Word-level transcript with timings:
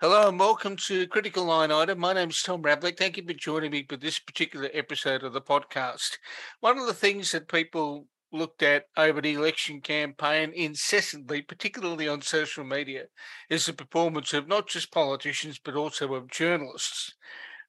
Hello 0.00 0.28
and 0.28 0.38
welcome 0.38 0.76
to 0.86 1.08
Critical 1.08 1.46
Line 1.46 1.72
Item. 1.72 1.98
My 1.98 2.12
name 2.12 2.28
is 2.30 2.40
Tom 2.40 2.62
Ravlic. 2.62 2.96
Thank 2.96 3.16
you 3.16 3.24
for 3.26 3.32
joining 3.32 3.72
me 3.72 3.84
for 3.88 3.96
this 3.96 4.20
particular 4.20 4.70
episode 4.72 5.24
of 5.24 5.32
the 5.32 5.40
podcast. 5.40 6.18
One 6.60 6.78
of 6.78 6.86
the 6.86 6.94
things 6.94 7.32
that 7.32 7.48
people 7.48 8.06
looked 8.30 8.62
at 8.62 8.84
over 8.96 9.20
the 9.20 9.34
election 9.34 9.80
campaign 9.80 10.52
incessantly, 10.54 11.42
particularly 11.42 12.06
on 12.06 12.22
social 12.22 12.62
media, 12.62 13.06
is 13.50 13.66
the 13.66 13.72
performance 13.72 14.32
of 14.32 14.46
not 14.46 14.68
just 14.68 14.92
politicians 14.92 15.58
but 15.58 15.74
also 15.74 16.14
of 16.14 16.30
journalists. 16.30 17.14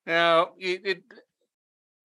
Now, 0.06 0.50
it, 0.60 0.82
it, 0.86 1.04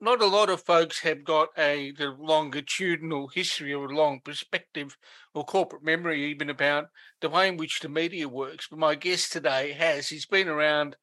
not 0.05 0.21
a 0.21 0.27
lot 0.27 0.51
of 0.51 0.63
folks 0.63 1.01
have 1.01 1.25
got 1.25 1.49
a 1.57 1.93
the 1.93 2.15
longitudinal 2.19 3.29
history 3.29 3.73
or 3.73 3.87
a 3.87 3.97
long 3.97 4.21
perspective 4.21 4.99
or 5.35 5.45
corporate 5.45 5.83
memory 5.83 6.31
even 6.31 6.51
about 6.51 6.89
the 7.23 7.31
way 7.31 7.49
in 7.49 7.57
which 7.57 7.81
the 7.81 7.89
media 7.89 8.29
works. 8.29 8.69
But 8.69 8.79
my 8.79 8.95
guest 8.95 9.33
today 9.33 9.73
has. 9.73 10.09
He's 10.09 10.27
been 10.27 10.49
around 10.49 10.97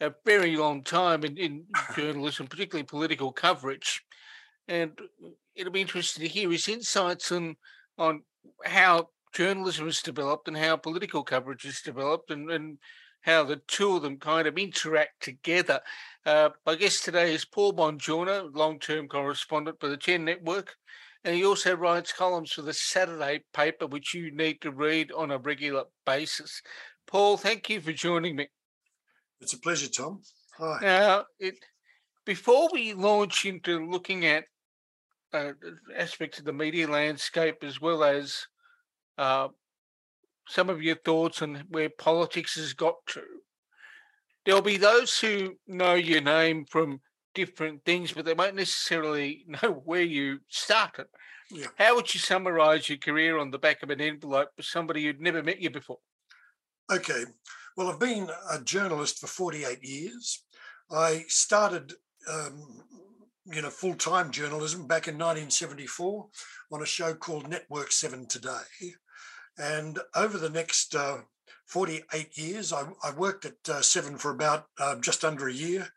a 0.00 0.12
very 0.26 0.56
long 0.56 0.84
time 0.84 1.24
in, 1.24 1.38
in 1.38 1.64
journalism, 1.96 2.46
particularly 2.46 2.84
political 2.84 3.32
coverage. 3.32 4.02
And 4.68 4.98
it'll 5.54 5.72
be 5.72 5.80
interesting 5.80 6.22
to 6.22 6.28
hear 6.28 6.50
his 6.50 6.68
insights 6.68 7.32
on 7.32 7.56
on 7.96 8.22
how 8.64 9.08
journalism 9.34 9.86
has 9.86 10.02
developed 10.02 10.46
and 10.46 10.56
how 10.56 10.76
political 10.76 11.22
coverage 11.22 11.62
has 11.62 11.80
developed 11.80 12.30
and, 12.30 12.50
and 12.50 12.78
how 13.22 13.44
the 13.44 13.60
two 13.66 13.96
of 13.96 14.02
them 14.02 14.18
kind 14.18 14.46
of 14.46 14.58
interact 14.58 15.22
together. 15.22 15.80
Uh, 16.24 16.50
my 16.66 16.74
guest 16.74 17.04
today 17.04 17.34
is 17.34 17.44
Paul 17.44 17.72
Bongiorno, 17.72 18.54
long-term 18.54 19.08
correspondent 19.08 19.80
for 19.80 19.88
the 19.88 19.96
10 19.96 20.24
Network, 20.24 20.74
and 21.24 21.34
he 21.34 21.44
also 21.44 21.76
writes 21.76 22.12
columns 22.12 22.52
for 22.52 22.62
the 22.62 22.72
Saturday 22.72 23.44
paper, 23.54 23.86
which 23.86 24.14
you 24.14 24.30
need 24.30 24.60
to 24.60 24.70
read 24.70 25.10
on 25.12 25.30
a 25.30 25.38
regular 25.38 25.84
basis. 26.04 26.62
Paul, 27.06 27.36
thank 27.36 27.68
you 27.70 27.80
for 27.80 27.92
joining 27.92 28.36
me. 28.36 28.48
It's 29.40 29.52
a 29.52 29.58
pleasure, 29.58 29.88
Tom. 29.88 30.22
Hi. 30.58 30.78
Now, 30.82 31.24
it, 31.38 31.54
before 32.24 32.68
we 32.72 32.92
launch 32.92 33.44
into 33.44 33.90
looking 33.90 34.24
at 34.26 34.44
uh, 35.32 35.52
aspects 35.96 36.38
of 36.38 36.44
the 36.44 36.52
media 36.52 36.88
landscape 36.88 37.64
as 37.64 37.80
well 37.80 38.04
as 38.04 38.46
uh, 39.18 39.48
some 40.48 40.68
of 40.68 40.82
your 40.82 40.96
thoughts 40.96 41.42
on 41.42 41.64
where 41.68 41.90
politics 41.90 42.56
has 42.56 42.72
got 42.72 42.96
to. 43.08 43.22
There'll 44.44 44.62
be 44.62 44.76
those 44.76 45.18
who 45.18 45.54
know 45.66 45.94
your 45.94 46.20
name 46.20 46.64
from 46.64 47.00
different 47.34 47.84
things, 47.84 48.12
but 48.12 48.24
they 48.24 48.34
won't 48.34 48.56
necessarily 48.56 49.44
know 49.62 49.82
where 49.84 50.02
you 50.02 50.40
started. 50.48 51.06
Yeah. 51.50 51.66
How 51.76 51.94
would 51.94 52.12
you 52.12 52.20
summarize 52.20 52.88
your 52.88 52.98
career 52.98 53.38
on 53.38 53.50
the 53.50 53.58
back 53.58 53.82
of 53.82 53.90
an 53.90 54.00
envelope 54.00 54.48
for 54.56 54.62
somebody 54.62 55.04
who'd 55.04 55.20
never 55.20 55.42
met 55.42 55.60
you 55.60 55.70
before? 55.70 55.98
Okay. 56.90 57.24
Well, 57.76 57.88
I've 57.88 58.00
been 58.00 58.30
a 58.50 58.60
journalist 58.60 59.18
for 59.18 59.26
48 59.26 59.78
years. 59.82 60.44
I 60.90 61.24
started, 61.28 61.94
um, 62.30 62.82
you 63.46 63.62
know, 63.62 63.70
full 63.70 63.94
time 63.94 64.30
journalism 64.30 64.86
back 64.86 65.08
in 65.08 65.14
1974 65.14 66.26
on 66.72 66.82
a 66.82 66.86
show 66.86 67.14
called 67.14 67.48
Network 67.48 67.92
7 67.92 68.26
Today. 68.26 68.92
And 69.58 69.98
over 70.14 70.38
the 70.38 70.50
next 70.50 70.94
uh, 70.94 71.18
48 71.66 72.36
years, 72.36 72.72
I, 72.72 72.84
I 73.02 73.12
worked 73.12 73.44
at 73.44 73.68
uh, 73.68 73.82
Seven 73.82 74.18
for 74.18 74.30
about 74.30 74.66
uh, 74.78 74.96
just 75.00 75.24
under 75.24 75.48
a 75.48 75.52
year. 75.52 75.88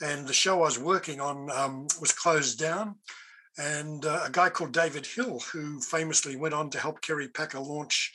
And 0.00 0.26
the 0.26 0.32
show 0.32 0.58
I 0.58 0.64
was 0.64 0.78
working 0.78 1.20
on 1.20 1.50
um, 1.50 1.86
was 2.00 2.12
closed 2.12 2.58
down. 2.58 2.96
And 3.58 4.06
uh, 4.06 4.22
a 4.26 4.30
guy 4.30 4.48
called 4.48 4.72
David 4.72 5.04
Hill, 5.04 5.40
who 5.52 5.80
famously 5.80 6.36
went 6.36 6.54
on 6.54 6.70
to 6.70 6.78
help 6.78 7.02
Kerry 7.02 7.28
Packer 7.28 7.58
launch 7.58 8.12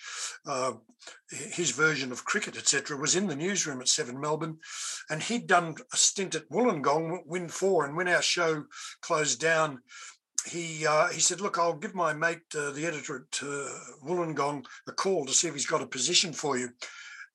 his 1.30 1.72
version 1.72 2.12
of 2.12 2.26
cricket, 2.26 2.58
etc., 2.58 2.98
was 2.98 3.16
in 3.16 3.28
the 3.28 3.36
newsroom 3.36 3.82
at 3.82 3.88
Seven 3.88 4.20
Melbourne, 4.20 4.60
and 5.10 5.22
he'd 5.22 5.48
done 5.48 5.76
a 5.94 5.98
stint 5.98 6.36
at 6.36 6.50
Wollongong, 6.50 7.26
Win 7.26 7.50
Four, 7.50 7.86
and 7.86 7.96
when 7.96 8.08
our 8.08 8.22
show 8.22 8.66
closed 9.02 9.40
down, 9.40 9.82
he 10.46 10.86
uh, 10.86 11.08
he 11.08 11.20
said, 11.20 11.42
"Look, 11.42 11.58
I'll 11.58 11.74
give 11.74 11.96
my 11.96 12.14
mate, 12.14 12.44
uh, 12.58 12.72
the 12.72 12.86
editor 12.86 13.28
at 13.28 13.44
uh, 13.44 13.70
Wollongong, 14.06 14.66
a 14.88 14.92
call 14.92 15.26
to 15.26 15.34
see 15.34 15.48
if 15.48 15.54
he's 15.54 15.66
got 15.66 15.82
a 15.82 15.88
position 15.88 16.34
for 16.34 16.58
you." 16.58 16.70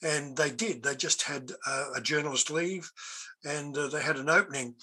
And 0.02 0.36
they 0.36 0.50
did. 0.50 0.82
They 0.82 0.96
just 0.96 1.22
had 1.22 1.52
a 1.94 2.00
journalist 2.00 2.50
leave, 2.50 2.90
and 3.44 3.76
uh, 3.76 3.88
they 3.88 4.02
had 4.02 4.16
an 4.16 4.30
opening. 4.30 4.76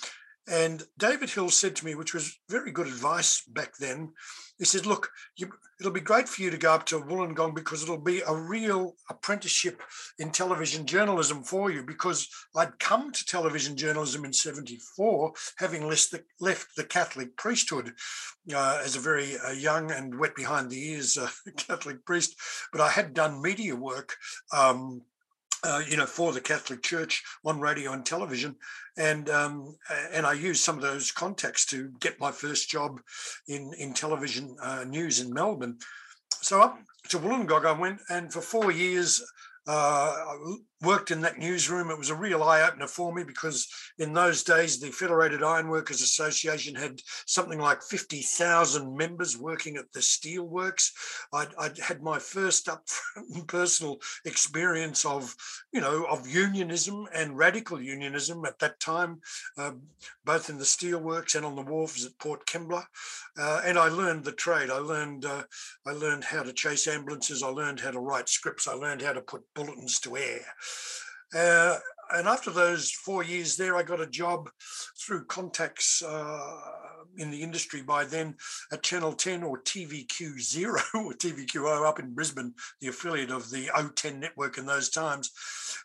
And 0.47 0.83
David 0.97 1.29
Hill 1.29 1.49
said 1.49 1.75
to 1.75 1.85
me, 1.85 1.95
which 1.95 2.13
was 2.13 2.39
very 2.49 2.71
good 2.71 2.87
advice 2.87 3.41
back 3.41 3.77
then, 3.77 4.13
he 4.57 4.65
said, 4.65 4.85
Look, 4.85 5.11
you, 5.35 5.51
it'll 5.79 5.91
be 5.91 5.99
great 5.99 6.29
for 6.29 6.41
you 6.41 6.49
to 6.49 6.57
go 6.57 6.73
up 6.73 6.85
to 6.87 6.99
Wollongong 6.99 7.53
because 7.53 7.83
it'll 7.83 7.97
be 7.97 8.21
a 8.21 8.33
real 8.33 8.95
apprenticeship 9.09 9.83
in 10.19 10.31
television 10.31 10.85
journalism 10.85 11.43
for 11.43 11.69
you. 11.69 11.83
Because 11.83 12.29
I'd 12.55 12.79
come 12.79 13.11
to 13.11 13.25
television 13.25 13.75
journalism 13.75 14.23
in 14.23 14.33
74, 14.33 15.33
having 15.57 15.87
left 15.87 16.11
the, 16.11 16.23
left 16.39 16.75
the 16.75 16.85
Catholic 16.85 17.35
priesthood 17.35 17.93
uh, 18.53 18.81
as 18.83 18.95
a 18.95 19.01
very 19.01 19.37
uh, 19.37 19.51
young 19.51 19.91
and 19.91 20.17
wet 20.17 20.35
behind 20.35 20.69
the 20.69 20.91
ears 20.91 21.17
uh, 21.17 21.29
Catholic 21.57 22.05
priest, 22.05 22.35
but 22.71 22.81
I 22.81 22.89
had 22.89 23.13
done 23.13 23.41
media 23.41 23.75
work. 23.75 24.15
Um, 24.55 25.01
uh, 25.67 25.81
you 25.85 25.97
know, 25.97 26.05
for 26.05 26.31
the 26.31 26.39
Catholic 26.39 26.81
Church 26.81 27.23
on 27.43 27.59
radio 27.59 27.91
and 27.91 28.05
television, 28.05 28.55
and 28.97 29.29
um, 29.29 29.75
and 30.13 30.25
I 30.25 30.31
used 30.31 30.63
some 30.63 30.77
of 30.77 30.81
those 30.81 31.11
contacts 31.11 31.65
to 31.67 31.91
get 31.99 32.19
my 32.21 32.31
first 32.31 32.69
job 32.69 33.01
in 33.47 33.73
in 33.77 33.93
television 33.93 34.55
uh, 34.61 34.85
news 34.87 35.19
in 35.19 35.33
Melbourne. 35.33 35.77
So 36.41 36.61
up 36.61 36.79
to 37.09 37.19
Wollongong 37.19 37.65
I 37.65 37.77
went, 37.77 37.99
and 38.09 38.31
for 38.31 38.39
four 38.41 38.71
years 38.71 39.21
uh, 39.67 40.15
worked 40.81 41.11
in 41.11 41.21
that 41.21 41.39
newsroom. 41.39 41.89
It 41.89 41.97
was 41.97 42.09
a 42.09 42.15
real 42.15 42.43
eye 42.43 42.61
opener 42.61 42.87
for 42.87 43.13
me 43.13 43.23
because 43.23 43.67
in 43.97 44.13
those 44.13 44.43
days, 44.43 44.79
the 44.79 44.91
Federated 44.91 45.41
Ironworkers 45.41 46.01
Association 46.01 46.75
had 46.75 47.01
something 47.25 47.59
like 47.59 47.81
50,000 47.81 48.95
members 48.95 49.37
working 49.37 49.77
at 49.77 49.91
the 49.91 49.99
steelworks. 49.99 50.91
I'd, 51.33 51.49
I'd 51.57 51.77
had 51.79 52.01
my 52.03 52.19
first 52.19 52.69
up 52.69 52.85
personal 53.47 53.97
experience 54.25 55.03
of, 55.05 55.35
you 55.71 55.81
know, 55.81 56.05
of 56.05 56.27
unionism 56.27 57.07
and 57.13 57.37
radical 57.37 57.81
unionism 57.81 58.45
at 58.45 58.59
that 58.59 58.79
time, 58.79 59.19
uh, 59.57 59.71
both 60.25 60.49
in 60.49 60.57
the 60.57 60.63
steelworks 60.63 61.35
and 61.35 61.45
on 61.45 61.55
the 61.55 61.63
wharves 61.63 62.05
at 62.05 62.17
Port 62.19 62.45
Kembla. 62.45 62.85
Uh, 63.37 63.61
and 63.65 63.79
I 63.79 63.89
learned 63.89 64.25
the 64.25 64.31
trade. 64.31 64.69
I 64.69 64.77
learned, 64.77 65.25
uh, 65.25 65.43
I 65.85 65.91
learned 65.91 66.23
how 66.23 66.43
to 66.43 66.53
chase 66.53 66.87
ambulances. 66.87 67.41
I 67.41 67.47
learned 67.47 67.79
how 67.79 67.91
to 67.91 67.99
write 67.99 68.29
scripts. 68.29 68.67
I 68.67 68.73
learned 68.73 69.01
how 69.01 69.13
to 69.13 69.21
put 69.21 69.43
bulletins 69.55 69.99
to 70.01 70.17
air. 70.17 70.45
Uh, 71.35 71.77
and 72.11 72.27
after 72.27 72.51
those 72.51 72.91
four 72.91 73.23
years 73.23 73.57
there, 73.57 73.75
I 73.75 73.83
got 73.83 73.99
a 73.99 74.07
job 74.07 74.49
through 74.97 75.25
contacts 75.25 76.01
uh, 76.01 76.49
in 77.17 77.31
the 77.31 77.41
industry 77.41 77.81
by 77.81 78.05
then 78.05 78.35
at 78.71 78.83
Channel 78.83 79.13
10 79.13 79.43
or 79.43 79.61
TVQ 79.61 80.39
Zero 80.39 80.79
or 80.93 81.13
TVQO 81.13 81.85
up 81.85 81.99
in 81.99 82.13
Brisbane, 82.13 82.53
the 82.79 82.87
affiliate 82.87 83.31
of 83.31 83.49
the 83.49 83.67
O10 83.75 84.19
network 84.19 84.57
in 84.57 84.65
those 84.65 84.89
times. 84.89 85.31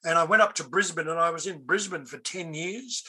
And 0.04 0.16
I 0.18 0.24
went 0.24 0.42
up 0.42 0.54
to 0.54 0.68
Brisbane 0.68 1.08
and 1.08 1.18
I 1.18 1.30
was 1.30 1.46
in 1.46 1.64
Brisbane 1.64 2.04
for 2.04 2.18
10 2.18 2.54
years 2.54 3.02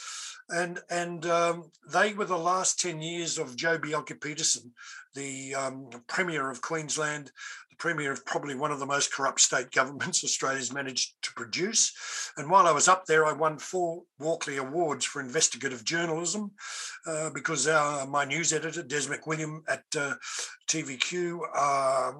and 0.50 0.78
and 0.90 1.24
um, 1.26 1.70
they 1.90 2.12
were 2.12 2.26
the 2.26 2.36
last 2.36 2.78
10 2.80 3.00
years 3.00 3.38
of 3.38 3.56
Joh 3.56 3.78
Bjelke-Petersen, 3.78 4.72
the 5.14 5.54
um, 5.54 5.88
Premier 6.06 6.50
of 6.50 6.60
Queensland, 6.60 7.30
the 7.74 7.82
Premier 7.82 8.12
of 8.12 8.24
probably 8.24 8.54
one 8.54 8.70
of 8.70 8.78
the 8.78 8.86
most 8.86 9.12
corrupt 9.12 9.40
state 9.40 9.70
governments 9.72 10.22
Australia's 10.24 10.72
managed 10.72 11.14
to 11.22 11.32
produce. 11.34 11.92
And 12.36 12.48
while 12.48 12.66
I 12.66 12.72
was 12.72 12.88
up 12.88 13.06
there, 13.06 13.26
I 13.26 13.32
won 13.32 13.58
four 13.58 14.02
Walkley 14.18 14.56
Awards 14.58 15.04
for 15.04 15.20
investigative 15.20 15.84
journalism 15.84 16.52
uh, 17.06 17.30
because 17.30 17.66
our, 17.66 18.06
my 18.06 18.24
news 18.24 18.52
editor, 18.52 18.82
Des 18.82 19.08
McWilliam 19.08 19.60
at 19.68 19.82
uh, 19.98 20.14
TVQ, 20.68 21.40
uh, 21.54 22.12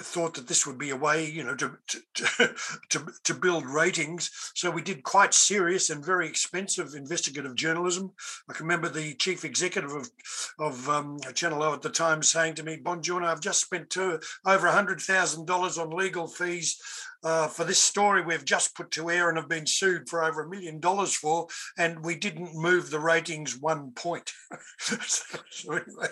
thought 0.00 0.34
that 0.34 0.46
this 0.46 0.66
would 0.66 0.78
be 0.78 0.90
a 0.90 0.96
way, 0.96 1.28
you 1.28 1.42
know, 1.42 1.54
to, 1.54 1.78
to 2.14 2.54
to 2.90 3.06
to 3.24 3.34
build 3.34 3.66
ratings. 3.66 4.30
So 4.54 4.70
we 4.70 4.82
did 4.82 5.02
quite 5.02 5.34
serious 5.34 5.90
and 5.90 6.04
very 6.04 6.28
expensive 6.28 6.94
investigative 6.94 7.54
journalism. 7.54 8.12
I 8.48 8.52
can 8.52 8.66
remember 8.66 8.88
the 8.88 9.14
chief 9.14 9.44
executive 9.44 9.92
of 9.92 10.10
of 10.58 10.88
um, 10.88 11.18
Channel 11.34 11.62
O 11.62 11.72
at 11.72 11.82
the 11.82 11.90
time 11.90 12.22
saying 12.22 12.54
to 12.56 12.62
me, 12.62 12.76
"Bongiorno, 12.76 13.26
I've 13.26 13.40
just 13.40 13.60
spent 13.60 13.90
two, 13.90 14.20
over 14.44 14.66
a 14.66 14.72
hundred 14.72 15.00
thousand 15.00 15.46
dollars 15.46 15.78
on 15.78 15.90
legal 15.90 16.26
fees." 16.26 16.80
Uh, 17.24 17.48
for 17.48 17.64
this 17.64 17.82
story 17.82 18.22
we've 18.22 18.44
just 18.44 18.76
put 18.76 18.90
to 18.90 19.10
air 19.10 19.28
and 19.28 19.38
have 19.38 19.48
been 19.48 19.66
sued 19.66 20.08
for 20.08 20.22
over 20.22 20.42
a 20.42 20.48
million 20.48 20.78
dollars 20.78 21.14
for, 21.14 21.46
and 21.76 22.04
we 22.04 22.14
didn't 22.14 22.54
move 22.54 22.90
the 22.90 23.00
ratings 23.00 23.58
one 23.58 23.90
point. 23.92 24.32
so 24.78 25.72
anyway, 25.72 26.08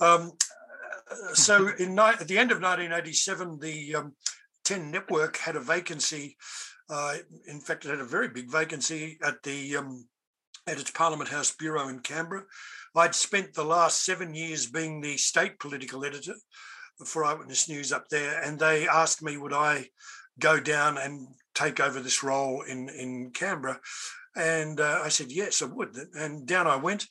um, 0.00 0.32
so 1.34 1.68
in 1.78 1.98
at 1.98 2.28
the 2.28 2.38
end 2.38 2.50
of 2.52 2.60
1987, 2.60 3.58
the 3.60 3.94
um, 3.94 4.14
10 4.64 4.90
network 4.90 5.36
had 5.36 5.56
a 5.56 5.60
vacancy. 5.60 6.36
Uh, 6.90 7.16
in 7.46 7.60
fact, 7.60 7.84
it 7.84 7.90
had 7.90 8.00
a 8.00 8.04
very 8.04 8.28
big 8.28 8.50
vacancy 8.50 9.18
at 9.22 9.42
the 9.42 9.76
um, 9.76 10.06
at 10.66 10.80
its 10.80 10.90
Parliament 10.90 11.30
House 11.30 11.54
bureau 11.54 11.88
in 11.88 12.00
Canberra. 12.00 12.42
I'd 12.94 13.14
spent 13.14 13.54
the 13.54 13.64
last 13.64 14.04
seven 14.04 14.34
years 14.34 14.66
being 14.66 15.00
the 15.00 15.16
state 15.16 15.58
political 15.60 16.04
editor 16.04 16.34
for 17.04 17.24
Eyewitness 17.24 17.68
News 17.68 17.92
up 17.92 18.08
there, 18.08 18.42
and 18.42 18.58
they 18.58 18.88
asked 18.88 19.22
me 19.22 19.36
would 19.36 19.52
I 19.52 19.86
go 20.38 20.58
down 20.60 20.98
and 20.98 21.28
take 21.54 21.78
over 21.80 22.00
this 22.00 22.22
role 22.22 22.62
in 22.62 22.88
in 22.88 23.30
Canberra? 23.32 23.80
And 24.36 24.80
uh, 24.80 25.00
I 25.02 25.08
said, 25.08 25.32
yes, 25.32 25.62
I 25.62 25.66
would. 25.66 25.96
And 26.14 26.46
down 26.46 26.66
I 26.66 26.76
went. 26.76 27.06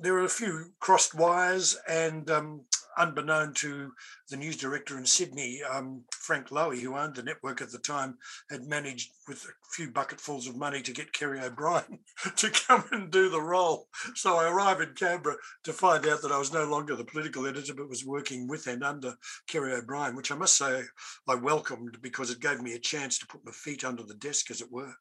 There 0.00 0.12
were 0.14 0.24
a 0.24 0.28
few 0.28 0.72
crossed 0.80 1.14
wires, 1.14 1.76
and 1.88 2.28
um, 2.30 2.64
unbeknown 2.98 3.54
to 3.54 3.92
the 4.28 4.36
news 4.36 4.56
director 4.56 4.98
in 4.98 5.06
Sydney, 5.06 5.62
um, 5.62 6.02
Frank 6.12 6.48
Lowy, 6.48 6.80
who 6.80 6.96
owned 6.96 7.14
the 7.14 7.22
network 7.22 7.62
at 7.62 7.70
the 7.70 7.78
time, 7.78 8.18
had 8.50 8.64
managed 8.64 9.12
with 9.26 9.44
a 9.44 9.52
few 9.72 9.90
bucketfuls 9.90 10.46
of 10.46 10.56
money 10.56 10.82
to 10.82 10.92
get 10.92 11.12
Kerry 11.12 11.40
O'Brien 11.40 11.98
to 12.36 12.50
come 12.50 12.84
and 12.92 13.10
do 13.10 13.30
the 13.30 13.40
role. 13.40 13.86
So 14.14 14.36
I 14.36 14.50
arrived 14.50 14.80
in 14.80 14.94
Canberra 14.94 15.36
to 15.64 15.72
find 15.72 16.06
out 16.06 16.22
that 16.22 16.32
I 16.32 16.38
was 16.38 16.52
no 16.52 16.64
longer 16.64 16.96
the 16.96 17.04
political 17.04 17.46
editor, 17.46 17.74
but 17.74 17.88
was 17.88 18.04
working 18.04 18.48
with 18.48 18.66
and 18.66 18.82
under 18.82 19.14
Kerry 19.46 19.72
O'Brien, 19.74 20.16
which 20.16 20.32
I 20.32 20.36
must 20.36 20.56
say 20.56 20.82
I 21.28 21.34
welcomed 21.34 21.98
because 22.02 22.30
it 22.30 22.40
gave 22.40 22.60
me 22.60 22.74
a 22.74 22.78
chance 22.78 23.18
to 23.18 23.26
put 23.26 23.44
my 23.44 23.52
feet 23.52 23.84
under 23.84 24.02
the 24.02 24.14
desk, 24.14 24.50
as 24.50 24.60
it 24.60 24.70
were 24.70 24.94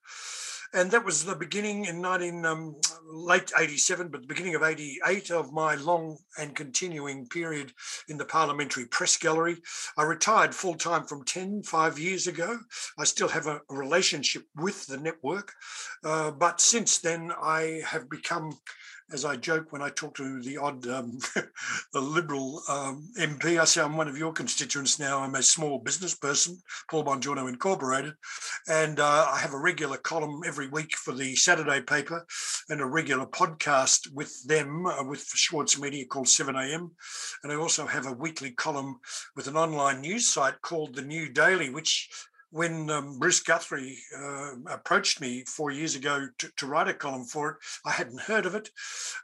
and 0.74 0.92
that 0.92 1.06
was 1.06 1.24
the 1.24 1.36
beginning 1.36 1.86
in 1.86 2.02
19 2.02 2.46
um, 2.46 2.76
late 3.06 3.52
87 3.58 4.10
but 4.10 4.22
the 4.22 4.28
beginning 4.28 4.56
of 4.56 4.64
88 4.64 5.32
of 5.32 5.54
my 5.54 5.76
long 5.76 6.18
and 6.38 6.56
continuing 6.56 7.28
period 7.28 7.72
in 8.08 8.18
the 8.18 8.26
parliamentary 8.26 8.86
press 8.86 9.18
gallery. 9.18 9.58
I 9.98 10.04
retired 10.04 10.54
full-time 10.54 11.06
from 11.06 11.24
10 11.24 11.64
five 11.64 11.98
years 12.00 12.28
ago. 12.28 12.60
I 12.98 13.06
still 13.06 13.30
have 13.30 13.48
a 13.48 13.62
relationship 13.70 14.44
with 14.56 14.86
the 14.88 14.98
network 14.98 15.54
uh, 16.04 16.32
but 16.32 16.62
since 16.62 17.00
then 17.00 17.32
i 17.42 17.82
have 17.86 18.10
become 18.10 18.58
as 19.12 19.24
I 19.24 19.38
joke 19.38 19.72
when 19.72 19.82
I 19.82 19.90
talk 19.90 20.16
to 20.16 20.42
the 20.42 20.58
odd 20.58 20.86
um, 20.88 21.20
the 21.94 22.02
Liberal 22.02 22.62
um, 22.68 23.08
MP, 23.18 23.60
I 23.60 23.66
say 23.66 23.82
I'm 23.82 23.96
one 23.96 24.08
of 24.08 24.18
your 24.18 24.34
constituents 24.34 25.00
now. 25.00 25.20
I'm 25.20 25.36
a 25.36 25.44
small 25.44 25.80
business 25.80 26.14
person, 26.14 26.62
Paul 26.90 27.06
Bongiorno 27.06 27.48
Incorporated, 27.48 28.14
and 28.68 29.00
uh, 29.00 29.28
I 29.32 29.40
have 29.40 29.54
a 29.54 29.60
regular 29.60 29.98
column 29.98 30.42
every 30.46 30.68
week 30.68 30.96
for 30.98 31.14
the 31.14 31.36
Saturday 31.36 31.82
paper 31.82 32.26
and 32.70 32.82
a 32.82 32.86
regular 32.86 33.26
podcast 33.26 34.12
with 34.14 34.44
them 34.46 34.86
uh, 34.86 35.04
with 35.04 35.26
Schwartz 35.26 35.80
Media 35.80 36.06
called 36.06 36.28
7am. 36.28 36.90
And 37.44 37.52
I 37.52 37.56
also 37.56 37.86
have 37.86 38.08
a 38.08 38.14
weekly 38.14 38.52
column 38.52 39.00
with 39.36 39.48
an 39.48 39.56
online 39.56 40.02
news 40.02 40.28
site 40.28 40.62
called 40.62 40.96
The 40.96 41.02
New 41.02 41.30
Daily, 41.30 41.70
which 41.70 42.10
when 42.52 42.90
um, 42.90 43.20
Bruce 43.20 43.42
Guthrie 43.42 43.98
uh, 44.18 44.52
approached 44.70 45.20
me 45.20 45.44
four 45.46 45.72
years 45.72 45.96
ago 45.96 46.28
to, 46.38 46.50
to, 46.58 46.66
write 46.66 46.88
a 46.88 46.94
column 46.94 47.26
for 47.26 47.50
it, 47.50 47.56
I 47.86 47.92
hadn't 47.92 48.22
heard 48.22 48.46
of 48.46 48.56
it. 48.56 48.70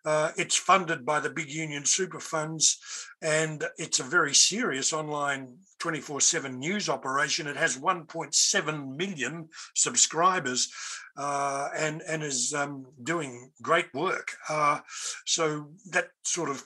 Uh, 0.05 0.31
it's 0.37 0.55
funded 0.55 1.05
by 1.05 1.19
the 1.19 1.29
big 1.29 1.49
union 1.49 1.85
super 1.85 2.19
funds, 2.19 2.79
and 3.21 3.63
it's 3.77 3.99
a 3.99 4.03
very 4.03 4.33
serious 4.33 4.91
online 4.91 5.55
24 5.79 6.21
7 6.21 6.59
news 6.59 6.89
operation. 6.89 7.47
It 7.47 7.57
has 7.57 7.77
1.7 7.77 8.95
million 8.95 9.49
subscribers 9.75 10.71
uh, 11.17 11.69
and, 11.77 12.01
and 12.07 12.23
is 12.23 12.53
um, 12.53 12.85
doing 13.03 13.51
great 13.61 13.93
work. 13.93 14.31
Uh, 14.49 14.79
so 15.25 15.69
that 15.91 16.09
sort 16.23 16.49
of 16.49 16.63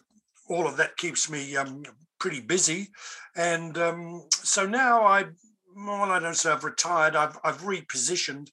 all 0.50 0.68
of 0.68 0.78
that 0.78 0.98
keeps 0.98 1.30
me 1.30 1.56
um, 1.58 1.84
pretty 2.20 2.40
busy. 2.40 2.90
And 3.36 3.78
um, 3.78 4.24
so 4.32 4.66
now 4.66 5.04
I 5.04 5.26
well, 5.86 6.12
I 6.12 6.20
don't 6.20 6.36
say 6.36 6.52
I've 6.52 6.64
retired. 6.64 7.16
I've 7.16 7.38
I've 7.44 7.62
repositioned, 7.62 8.50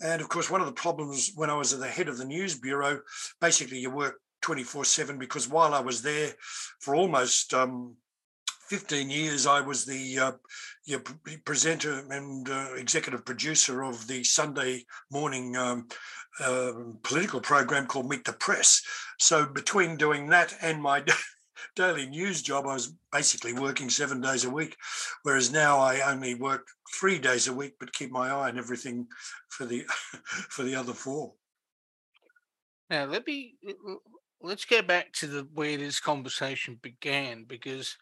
and 0.00 0.20
of 0.20 0.28
course, 0.28 0.50
one 0.50 0.60
of 0.60 0.66
the 0.66 0.72
problems 0.72 1.32
when 1.34 1.50
I 1.50 1.54
was 1.54 1.72
at 1.72 1.80
the 1.80 1.88
head 1.88 2.08
of 2.08 2.18
the 2.18 2.24
news 2.24 2.58
bureau, 2.58 3.00
basically 3.40 3.78
you 3.78 3.90
work 3.90 4.20
twenty 4.40 4.62
four 4.62 4.84
seven 4.84 5.18
because 5.18 5.48
while 5.48 5.74
I 5.74 5.80
was 5.80 6.02
there 6.02 6.32
for 6.80 6.94
almost 6.94 7.54
um, 7.54 7.96
15 8.68 9.10
years, 9.10 9.46
I 9.46 9.60
was 9.60 9.84
the 9.84 10.18
uh, 10.18 10.98
presenter 11.44 12.04
and 12.10 12.48
uh, 12.48 12.74
executive 12.76 13.24
producer 13.24 13.84
of 13.84 14.06
the 14.08 14.24
Sunday 14.24 14.84
morning 15.10 15.56
um, 15.56 15.88
uh, 16.40 16.72
political 17.02 17.40
program 17.40 17.86
called 17.86 18.08
Meet 18.08 18.24
the 18.24 18.32
Press. 18.32 18.82
So 19.18 19.46
between 19.46 19.96
doing 19.96 20.28
that 20.30 20.54
and 20.60 20.82
my 20.82 21.04
daily 21.74 22.06
news 22.06 22.42
job, 22.42 22.66
I 22.66 22.74
was 22.74 22.94
basically 23.12 23.52
working 23.52 23.90
seven 23.90 24.20
days 24.20 24.44
a 24.44 24.50
week, 24.50 24.76
whereas 25.22 25.52
now 25.52 25.78
I 25.78 26.00
only 26.00 26.34
work 26.34 26.66
three 26.94 27.18
days 27.18 27.48
a 27.48 27.52
week, 27.52 27.74
but 27.78 27.92
keep 27.92 28.10
my 28.10 28.28
eye 28.28 28.48
on 28.48 28.58
everything 28.58 29.06
for 29.48 29.64
the 29.66 29.84
for 30.50 30.62
the 30.62 30.74
other 30.74 30.92
four. 30.92 31.32
Now 32.90 33.04
let 33.04 33.26
me 33.26 33.56
let's 34.40 34.64
go 34.64 34.82
back 34.82 35.12
to 35.14 35.26
the 35.26 35.48
where 35.54 35.76
this 35.76 36.00
conversation 36.00 36.78
began 36.82 37.44
because 37.44 37.96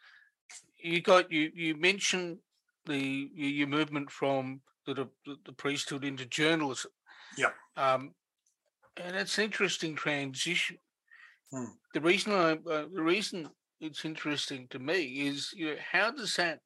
you 0.82 1.00
got 1.00 1.32
you 1.32 1.50
you 1.54 1.76
mentioned 1.76 2.38
the 2.86 3.30
your 3.34 3.68
movement 3.68 4.10
from 4.10 4.60
the 4.86 5.08
the 5.46 5.52
priesthood 5.52 6.04
into 6.04 6.26
journalism. 6.26 6.90
Yeah. 7.36 7.50
Um, 7.76 8.14
and 8.96 9.16
it's 9.16 9.38
an 9.38 9.44
interesting 9.44 9.96
transition. 9.96 10.78
Hmm. 11.54 11.66
The 11.92 12.00
reason 12.00 12.32
I 12.32 12.52
uh, 12.52 12.86
the 12.92 13.02
reason 13.02 13.48
it's 13.80 14.04
interesting 14.04 14.66
to 14.70 14.80
me 14.80 15.28
is 15.28 15.52
you 15.54 15.66
know, 15.66 15.76
how 15.92 16.10
does 16.10 16.34
that 16.34 16.58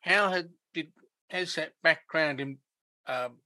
how 0.00 0.30
had 0.30 0.48
did 0.72 0.92
has 1.28 1.56
that 1.56 1.72
background 1.82 2.40
in 2.40 2.56
um, 3.06 3.36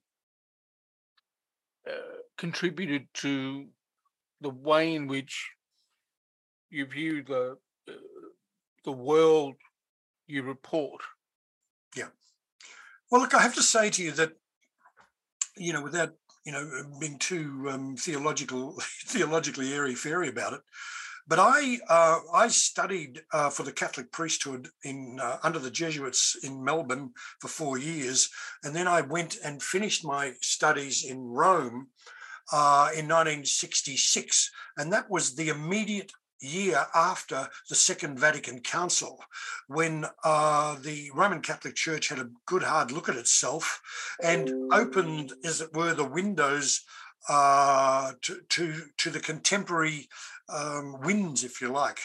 uh, 1.88 2.18
contributed 2.36 3.08
to 3.14 3.66
the 4.40 4.50
way 4.50 4.94
in 4.94 5.08
which 5.08 5.50
you 6.70 6.86
view 6.86 7.24
the 7.24 7.56
uh, 7.88 7.92
the 8.84 8.92
world 8.92 9.56
you 10.28 10.44
report 10.44 11.00
yeah 11.96 12.10
well 13.10 13.20
look 13.20 13.34
i 13.34 13.42
have 13.42 13.54
to 13.54 13.62
say 13.64 13.90
to 13.90 14.04
you 14.04 14.12
that 14.12 14.32
you 15.56 15.72
know 15.72 15.82
without 15.82 16.14
you 16.48 16.52
know 16.54 16.66
being 16.98 17.18
too 17.18 17.68
um, 17.70 17.94
theological 17.94 18.74
theologically 19.04 19.74
airy 19.74 19.94
fairy 19.94 20.28
about 20.30 20.54
it. 20.54 20.60
But 21.26 21.38
I 21.38 21.78
uh, 21.90 22.20
I 22.32 22.48
studied 22.48 23.20
uh, 23.34 23.50
for 23.50 23.64
the 23.64 23.72
Catholic 23.72 24.10
priesthood 24.12 24.68
in 24.82 25.18
uh, 25.20 25.36
under 25.42 25.58
the 25.58 25.70
Jesuits 25.70 26.38
in 26.42 26.64
Melbourne 26.64 27.10
for 27.38 27.48
four 27.48 27.76
years, 27.76 28.30
and 28.64 28.74
then 28.74 28.88
I 28.88 29.02
went 29.02 29.36
and 29.44 29.62
finished 29.62 30.06
my 30.06 30.32
studies 30.40 31.04
in 31.04 31.18
Rome 31.20 31.88
uh, 32.50 32.88
in 32.96 33.04
1966, 33.06 34.50
and 34.78 34.90
that 34.90 35.10
was 35.10 35.36
the 35.36 35.50
immediate 35.50 36.12
year 36.40 36.86
after 36.94 37.48
the 37.68 37.74
Second 37.74 38.18
Vatican 38.18 38.60
Council, 38.60 39.20
when 39.66 40.06
uh, 40.24 40.76
the 40.80 41.10
Roman 41.14 41.40
Catholic 41.40 41.74
Church 41.74 42.08
had 42.08 42.18
a 42.18 42.30
good 42.46 42.62
hard 42.62 42.90
look 42.92 43.08
at 43.08 43.16
itself 43.16 43.80
and 44.22 44.72
opened, 44.72 45.32
as 45.44 45.60
it 45.60 45.74
were, 45.74 45.94
the 45.94 46.04
windows 46.04 46.82
uh, 47.28 48.12
to, 48.22 48.40
to, 48.48 48.74
to 48.96 49.10
the 49.10 49.20
contemporary 49.20 50.08
um, 50.48 51.00
winds, 51.00 51.44
if 51.44 51.60
you 51.60 51.68
like. 51.68 52.00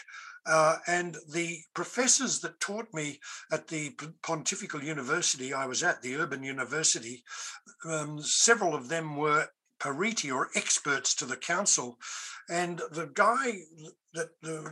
Uh, 0.46 0.78
and 0.88 1.18
the 1.32 1.60
professors 1.74 2.40
that 2.40 2.60
taught 2.60 2.94
me 2.94 3.20
at 3.52 3.68
the 3.70 3.96
Pontifical 4.22 4.84
University 4.84 5.54
I 5.54 5.66
was 5.66 5.84
at, 5.84 6.02
the 6.02 6.16
Urban 6.18 6.44
University, 6.44 7.24
um, 7.86 8.22
several 8.22 8.75
of 8.75 8.90
them 8.90 9.16
were 9.16 9.48
periti 9.84 10.32
or 10.32 10.50
experts 10.56 11.13
to 11.16 11.25
the 11.25 11.36
council. 11.36 11.98
And 12.50 12.82
the 12.92 13.10
guy 13.13 13.62
that 14.13 14.30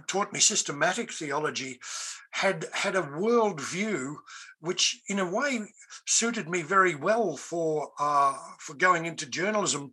taught 0.07 0.33
me 0.33 0.39
systematic 0.39 1.11
theology 1.11 1.79
had 2.31 2.65
had 2.73 2.95
a 2.95 3.09
world 3.19 3.59
view 3.59 4.19
which 4.59 5.01
in 5.07 5.19
a 5.19 5.29
way 5.29 5.59
suited 6.05 6.47
me 6.47 6.61
very 6.61 6.95
well 6.95 7.35
for 7.35 7.91
uh, 7.99 8.37
for 8.59 8.75
going 8.75 9.05
into 9.05 9.25
journalism 9.25 9.91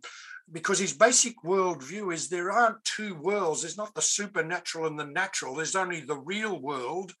because 0.51 0.79
his 0.79 0.93
basic 0.93 1.35
worldview 1.43 2.13
is 2.13 2.27
there 2.27 2.51
aren't 2.51 2.83
two 2.83 3.15
worlds. 3.15 3.61
There's 3.61 3.77
not 3.77 3.93
the 3.93 4.01
supernatural 4.01 4.87
and 4.87 4.99
the 4.99 5.05
natural. 5.05 5.55
There's 5.55 5.75
only 5.75 6.01
the 6.01 6.17
real 6.17 6.59
world, 6.59 7.13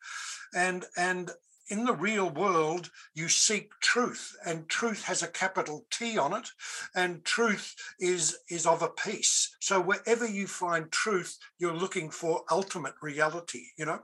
and 0.53 0.85
and 0.97 1.31
in 1.69 1.85
the 1.85 1.93
real 1.93 2.29
world 2.29 2.89
you 3.13 3.29
seek 3.29 3.71
truth, 3.81 4.35
and 4.45 4.67
truth 4.67 5.03
has 5.05 5.21
a 5.23 5.27
capital 5.27 5.85
T 5.91 6.17
on 6.17 6.33
it, 6.33 6.49
and 6.95 7.23
truth 7.23 7.75
is 7.99 8.37
is 8.49 8.65
of 8.65 8.81
a 8.81 8.89
piece. 8.89 9.55
So 9.59 9.79
wherever 9.79 10.27
you 10.27 10.47
find 10.47 10.91
truth, 10.91 11.37
you're 11.57 11.75
looking 11.75 12.09
for 12.09 12.43
ultimate 12.51 12.95
reality. 13.01 13.67
You 13.77 13.85
know, 13.85 13.99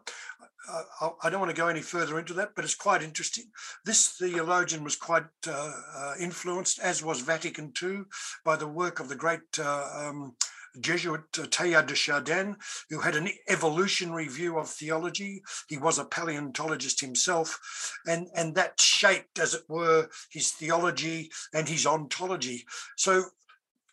uh, 0.72 1.10
I 1.24 1.30
don't 1.30 1.40
want 1.40 1.56
to 1.56 1.62
go 1.62 1.68
any 1.68 1.82
further 1.82 2.20
into 2.20 2.34
that, 2.36 2.52
but 2.56 2.64
it's 2.64 2.76
quite 2.76 3.04
interesting. 3.04 3.46
This 3.84 4.08
theologian 4.10 4.84
was 4.84 4.96
quite 4.96 5.26
uh, 5.48 5.74
uh, 5.96 6.14
influenced, 6.20 6.80
as 6.80 7.04
was 7.04 7.22
Vatican 7.22 7.74
II, 7.82 8.04
by 8.44 8.56
the 8.56 8.68
work 8.68 9.00
of 9.00 9.10
the 9.10 9.16
great 9.16 9.60
uh, 9.60 9.88
um, 9.94 10.36
Jesuit 10.80 11.22
uh, 11.40 11.44
Teilhard 11.44 11.88
de 11.88 11.96
Chardin, 11.96 12.56
who 12.90 13.00
had 13.00 13.16
an 13.16 13.30
evolutionary 13.48 14.28
view 14.28 14.58
of 14.58 14.70
theology. 14.70 15.44
He 15.68 15.78
was 15.78 16.00
a 16.00 16.06
paleontologist 16.06 17.02
himself, 17.02 17.98
and, 18.08 18.28
and 18.36 18.56
that 18.56 18.80
shaped, 18.80 19.40
as 19.40 19.54
it 19.54 19.64
were, 19.68 20.10
his 20.30 20.52
theology 20.52 21.32
and 21.54 21.68
his 21.68 21.86
ontology. 21.86 22.66
So, 22.96 23.24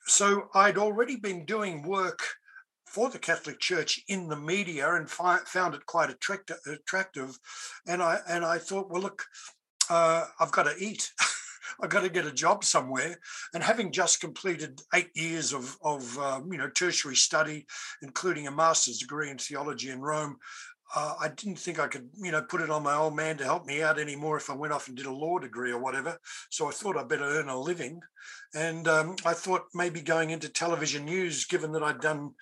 so 0.07 0.49
I'd 0.55 0.79
already 0.79 1.17
been 1.17 1.45
doing 1.45 1.83
work 1.83 2.23
for 2.85 3.09
the 3.09 3.19
Catholic 3.19 3.59
Church 3.59 4.01
in 4.09 4.29
the 4.29 4.37
media 4.37 4.95
and 4.95 5.09
fi- 5.09 5.39
found 5.47 5.75
it 5.75 5.87
quite 5.87 6.11
attractive. 6.11 7.39
And 7.87 8.03
I 8.03 8.19
and 8.29 8.45
I 8.45 8.59
thought, 8.59 8.91
well, 8.91 9.01
look, 9.01 9.25
uh, 9.89 10.27
I've 10.39 10.53
got 10.53 10.65
to 10.65 10.75
eat. 10.79 11.11
I 11.81 11.87
got 11.87 12.03
to 12.03 12.09
get 12.09 12.27
a 12.27 12.33
job 12.33 12.65
somewhere. 12.65 13.19
And 13.55 13.63
having 13.63 13.93
just 13.93 14.21
completed 14.21 14.81
eight 14.95 15.11
years 15.15 15.53
of, 15.53 15.77
of 15.83 16.19
um, 16.19 16.53
you 16.53 16.59
know, 16.59 16.69
tertiary 16.69 17.17
study, 17.17 17.67
including 18.03 18.47
a 18.47 18.51
master's 18.51 18.99
degree 18.99 19.31
in 19.31 19.39
theology 19.39 19.91
in 19.91 20.01
Rome, 20.01 20.39
uh, 20.95 21.15
I 21.21 21.29
didn't 21.29 21.59
think 21.59 21.79
I 21.79 21.87
could, 21.87 22.11
you 22.23 22.33
know, 22.33 22.43
put 22.43 22.61
it 22.61 22.71
on 22.71 22.83
my 22.83 22.95
old 22.95 23.17
man 23.17 23.39
to 23.39 23.45
help 23.45 23.65
me 23.65 23.83
out 23.83 23.99
anymore 23.99 24.37
if 24.37 24.51
I 24.51 24.55
went 24.55 24.75
off 24.75 24.89
and 24.89 24.97
did 24.97 25.07
a 25.07 25.13
law 25.13 25.39
degree 25.39 25.73
or 25.73 25.79
whatever. 25.79 26.19
So 26.51 26.69
I 26.69 26.71
thought 26.71 26.99
I'd 26.99 27.09
better 27.09 27.25
earn 27.25 27.49
a 27.49 27.59
living. 27.59 28.01
And 28.55 28.87
um, 28.87 29.17
I 29.25 29.33
thought 29.33 29.65
maybe 29.75 30.03
going 30.03 30.31
into 30.31 30.51
television 30.51 31.07
news, 31.07 31.47
given 31.47 31.73
that 31.73 31.83
I'd 31.83 32.01
done, 32.01 32.33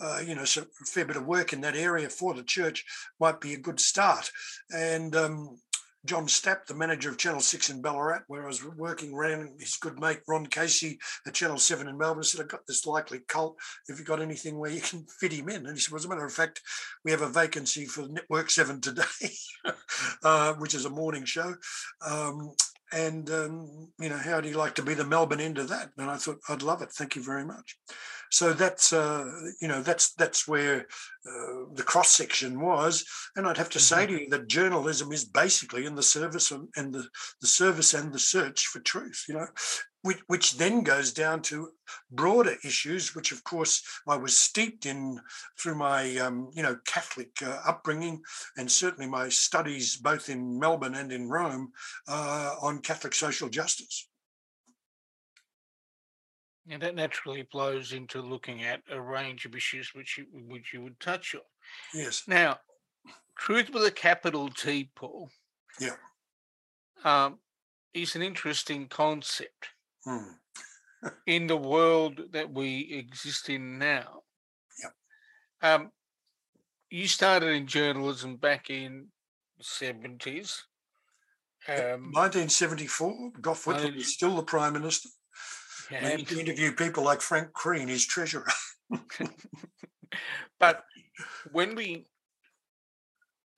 uh, 0.00 0.20
you 0.26 0.34
know, 0.34 0.42
a 0.42 0.86
fair 0.86 1.04
bit 1.04 1.16
of 1.16 1.26
work 1.26 1.52
in 1.52 1.60
that 1.60 1.76
area 1.76 2.08
for 2.08 2.34
the 2.34 2.42
church, 2.42 2.84
might 3.20 3.40
be 3.40 3.54
a 3.54 3.58
good 3.58 3.78
start. 3.78 4.32
And 4.74 5.14
um, 5.14 5.58
John 6.06 6.26
Stapp, 6.26 6.66
the 6.66 6.74
manager 6.74 7.10
of 7.10 7.18
Channel 7.18 7.40
6 7.40 7.70
in 7.70 7.82
Ballarat, 7.82 8.22
where 8.26 8.44
I 8.44 8.46
was 8.46 8.64
working, 8.64 9.14
ran 9.14 9.54
his 9.58 9.76
good 9.76 10.00
mate 10.00 10.20
Ron 10.26 10.46
Casey 10.46 10.98
at 11.26 11.34
Channel 11.34 11.58
7 11.58 11.86
in 11.86 11.98
Melbourne, 11.98 12.22
said, 12.22 12.40
I've 12.40 12.48
got 12.48 12.66
this 12.66 12.86
likely 12.86 13.20
cult. 13.28 13.56
Have 13.88 13.98
you 13.98 14.04
got 14.04 14.22
anything 14.22 14.58
where 14.58 14.70
you 14.70 14.80
can 14.80 15.04
fit 15.20 15.32
him 15.32 15.48
in? 15.48 15.66
And 15.66 15.76
he 15.76 15.80
said, 15.80 15.92
well, 15.92 15.98
as 15.98 16.06
a 16.06 16.08
matter 16.08 16.24
of 16.24 16.32
fact, 16.32 16.62
we 17.04 17.10
have 17.10 17.22
a 17.22 17.28
vacancy 17.28 17.84
for 17.84 18.08
Network 18.08 18.50
7 18.50 18.80
today, 18.80 19.02
uh, 20.24 20.54
which 20.54 20.74
is 20.74 20.86
a 20.86 20.90
morning 20.90 21.24
show. 21.24 21.54
Um, 22.06 22.52
and 22.92 23.30
um, 23.30 23.88
you 24.00 24.08
know 24.08 24.16
how 24.16 24.40
do 24.40 24.48
you 24.48 24.56
like 24.56 24.74
to 24.74 24.82
be 24.82 24.94
the 24.94 25.04
melbourne 25.04 25.40
end 25.40 25.58
of 25.58 25.68
that 25.68 25.90
and 25.96 26.10
i 26.10 26.16
thought 26.16 26.40
i'd 26.48 26.62
love 26.62 26.82
it 26.82 26.90
thank 26.90 27.14
you 27.14 27.22
very 27.22 27.44
much 27.44 27.78
so 28.30 28.52
that's 28.52 28.92
uh, 28.92 29.24
you 29.60 29.68
know 29.68 29.82
that's 29.82 30.14
that's 30.14 30.46
where 30.46 30.86
uh, 31.26 31.64
the 31.74 31.82
cross 31.84 32.10
section 32.12 32.60
was 32.60 33.04
and 33.36 33.46
i'd 33.46 33.58
have 33.58 33.70
to 33.70 33.80
say 33.80 34.04
mm-hmm. 34.06 34.16
to 34.16 34.22
you 34.22 34.30
that 34.30 34.48
journalism 34.48 35.12
is 35.12 35.24
basically 35.24 35.84
in 35.84 35.94
the 35.94 36.02
service 36.02 36.50
and, 36.50 36.68
and 36.76 36.94
the, 36.94 37.06
the 37.40 37.46
service 37.46 37.94
and 37.94 38.12
the 38.12 38.18
search 38.18 38.66
for 38.66 38.80
truth 38.80 39.24
you 39.28 39.34
know 39.34 39.46
which, 40.02 40.20
which 40.28 40.56
then 40.56 40.82
goes 40.82 41.12
down 41.12 41.42
to 41.42 41.70
broader 42.10 42.56
issues, 42.64 43.14
which 43.14 43.32
of 43.32 43.44
course 43.44 43.82
I 44.08 44.16
was 44.16 44.38
steeped 44.38 44.86
in 44.86 45.20
through 45.58 45.74
my 45.74 46.16
um, 46.16 46.50
you 46.54 46.62
know 46.62 46.78
Catholic 46.86 47.30
uh, 47.44 47.60
upbringing 47.66 48.22
and 48.56 48.70
certainly 48.70 49.06
my 49.06 49.28
studies 49.28 49.96
both 49.96 50.28
in 50.28 50.58
Melbourne 50.58 50.94
and 50.94 51.12
in 51.12 51.28
Rome 51.28 51.72
uh, 52.08 52.54
on 52.62 52.80
Catholic 52.80 53.14
social 53.14 53.48
justice. 53.48 54.08
And 56.68 56.82
that 56.82 56.94
naturally 56.94 57.46
blows 57.50 57.92
into 57.92 58.20
looking 58.20 58.62
at 58.62 58.82
a 58.90 59.00
range 59.00 59.44
of 59.46 59.54
issues 59.54 59.94
which 59.94 60.18
you 60.18 60.26
which 60.46 60.72
you 60.72 60.82
would 60.82 61.00
touch 61.00 61.34
on. 61.34 61.40
Yes. 61.94 62.24
Now, 62.26 62.58
truth 63.36 63.70
with 63.70 63.84
a 63.84 63.90
capital 63.90 64.48
T, 64.48 64.90
Paul. 64.94 65.30
Yeah. 65.80 65.96
Um, 67.02 67.38
is 67.94 68.14
an 68.14 68.22
interesting 68.22 68.88
concept 68.88 69.68
Hmm. 70.04 70.32
in 71.26 71.46
the 71.46 71.56
world 71.56 72.20
that 72.32 72.52
we 72.52 72.92
exist 72.92 73.48
in 73.48 73.78
now. 73.78 74.22
Yeah. 74.82 75.74
Um, 75.74 75.92
you 76.90 77.08
started 77.08 77.48
in 77.50 77.66
journalism 77.66 78.36
back 78.36 78.70
in 78.70 79.08
the 79.58 79.64
seventies. 79.64 80.64
Um, 81.68 82.12
1974, 82.12 83.32
Gough 83.40 83.64
Whitlam 83.66 83.96
was 83.96 84.14
still 84.14 84.36
the 84.36 84.42
Prime 84.42 84.72
Minister. 84.72 85.10
We 85.90 86.24
to 86.24 86.40
interview 86.40 86.72
people 86.72 87.04
like 87.04 87.20
Frank 87.20 87.52
Crean, 87.52 87.88
his 87.88 88.06
treasurer. 88.06 88.46
but 90.60 90.84
when 91.52 91.74
we 91.74 92.06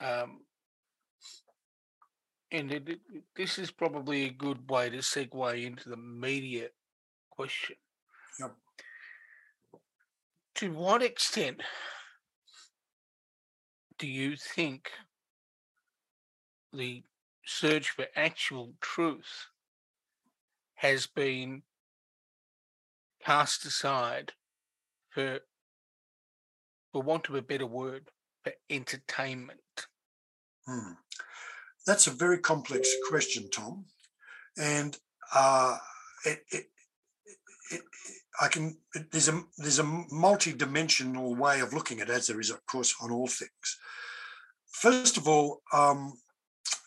um, 0.00 0.40
and 2.50 2.70
it, 2.70 2.88
it, 2.88 3.00
this 3.34 3.58
is 3.58 3.70
probably 3.70 4.26
a 4.26 4.30
good 4.30 4.68
way 4.68 4.90
to 4.90 4.98
segue 4.98 5.64
into 5.64 5.88
the 5.88 5.96
media 5.96 6.68
question. 7.30 7.76
Yep. 8.38 8.54
To 10.56 10.72
what 10.72 11.02
extent 11.02 11.62
do 13.98 14.06
you 14.06 14.36
think 14.36 14.90
the 16.72 17.02
search 17.46 17.90
for 17.90 18.06
actual 18.14 18.72
truth 18.80 19.46
has 20.74 21.06
been 21.06 21.62
cast 23.24 23.64
aside 23.64 24.32
for, 25.10 25.40
for 26.92 27.02
want 27.02 27.28
of 27.28 27.34
a 27.34 27.42
better 27.42 27.66
word, 27.66 28.10
for 28.44 28.52
entertainment? 28.70 29.60
Hmm. 30.66 30.92
That's 31.86 32.06
a 32.06 32.12
very 32.12 32.38
complex 32.38 32.88
question, 33.08 33.50
Tom, 33.50 33.86
and 34.56 34.96
uh, 35.34 35.78
it, 36.24 36.44
it, 36.52 36.64
it, 37.72 37.80
I 38.40 38.48
can. 38.48 38.76
there's 39.10 39.28
a 39.28 39.42
there's 39.58 39.80
a 39.80 40.04
multi-dimensional 40.10 41.34
way 41.34 41.60
of 41.60 41.72
looking 41.72 42.00
at 42.00 42.08
it, 42.08 42.14
as 42.14 42.28
there 42.28 42.40
is, 42.40 42.50
of 42.50 42.64
course, 42.66 42.94
on 43.02 43.10
all 43.10 43.26
things. 43.26 43.78
First 44.70 45.16
of 45.16 45.26
all, 45.26 45.62
um, 45.72 46.12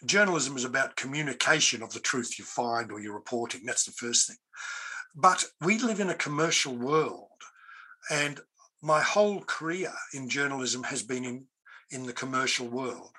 journalism 0.05 0.55
is 0.55 0.63
about 0.63 0.95
communication 0.95 1.83
of 1.83 1.91
the 1.93 1.99
truth 1.99 2.39
you 2.39 2.45
find 2.45 2.91
or 2.91 2.99
you're 2.99 3.13
reporting. 3.13 3.61
That's 3.65 3.85
the 3.85 3.91
first 3.91 4.27
thing. 4.27 4.37
But 5.15 5.45
we 5.61 5.79
live 5.79 5.99
in 5.99 6.09
a 6.09 6.15
commercial 6.15 6.75
world, 6.75 7.29
and 8.09 8.39
my 8.81 9.01
whole 9.01 9.41
career 9.41 9.93
in 10.13 10.29
journalism 10.29 10.83
has 10.83 11.03
been 11.03 11.23
in 11.23 11.45
in 11.91 12.05
the 12.05 12.13
commercial 12.13 12.67
world. 12.67 13.11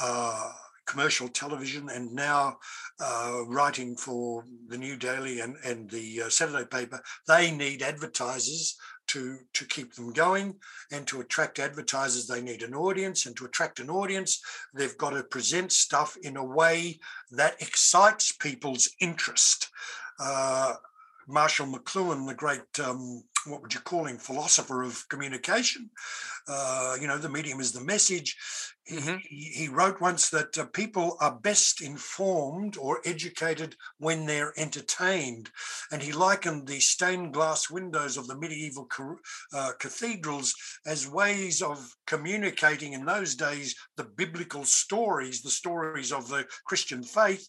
Uh, 0.00 0.52
commercial 0.86 1.28
television 1.28 1.88
and 1.88 2.12
now 2.12 2.58
uh, 3.00 3.42
writing 3.46 3.96
for 3.96 4.44
the 4.68 4.78
New 4.78 4.96
Daily 4.96 5.40
and, 5.40 5.56
and 5.64 5.90
the 5.90 6.22
uh, 6.22 6.28
Saturday 6.28 6.66
paper, 6.66 7.00
they 7.26 7.50
need 7.50 7.82
advertisers 7.82 8.76
to, 9.08 9.38
to 9.52 9.64
keep 9.66 9.94
them 9.94 10.12
going. 10.12 10.56
And 10.90 11.06
to 11.08 11.20
attract 11.20 11.58
advertisers, 11.58 12.26
they 12.26 12.42
need 12.42 12.62
an 12.62 12.74
audience. 12.74 13.26
And 13.26 13.36
to 13.36 13.46
attract 13.46 13.80
an 13.80 13.90
audience, 13.90 14.40
they've 14.74 14.96
got 14.96 15.10
to 15.10 15.22
present 15.22 15.72
stuff 15.72 16.16
in 16.22 16.36
a 16.36 16.44
way 16.44 17.00
that 17.32 17.60
excites 17.60 18.32
people's 18.32 18.90
interest. 19.00 19.70
Uh, 20.18 20.74
Marshall 21.26 21.66
McLuhan, 21.66 22.26
the 22.26 22.34
great, 22.34 22.80
um, 22.82 23.22
what 23.46 23.62
would 23.62 23.74
you 23.74 23.80
call 23.80 24.06
him, 24.06 24.18
philosopher 24.18 24.82
of 24.82 25.06
communication, 25.08 25.90
uh, 26.48 26.96
you 27.00 27.06
know, 27.06 27.18
the 27.18 27.28
medium 27.28 27.60
is 27.60 27.72
the 27.72 27.84
message. 27.84 28.36
Mm-hmm. 28.90 29.16
He, 29.22 29.44
he, 29.54 29.68
wrote 29.68 30.00
once 30.00 30.28
that 30.28 30.58
uh, 30.58 30.66
people 30.66 31.16
are 31.20 31.34
best 31.34 31.80
informed 31.80 32.76
or 32.76 33.00
educated 33.06 33.76
when 33.98 34.26
they're 34.26 34.52
entertained. 34.58 35.50
And 35.90 36.02
he 36.02 36.12
likened 36.12 36.66
the 36.66 36.80
stained 36.80 37.32
glass 37.32 37.70
windows 37.70 38.18
of 38.18 38.26
the 38.26 38.36
medieval 38.36 38.86
uh, 39.54 39.72
cathedrals 39.78 40.54
as 40.84 41.08
ways 41.08 41.62
of 41.62 41.94
communicating 42.06 42.92
in 42.92 43.06
those 43.06 43.34
days 43.34 43.74
the 43.96 44.04
biblical 44.04 44.64
stories, 44.64 45.40
the 45.40 45.50
stories 45.50 46.12
of 46.12 46.28
the 46.28 46.44
Christian 46.66 47.02
faith, 47.02 47.48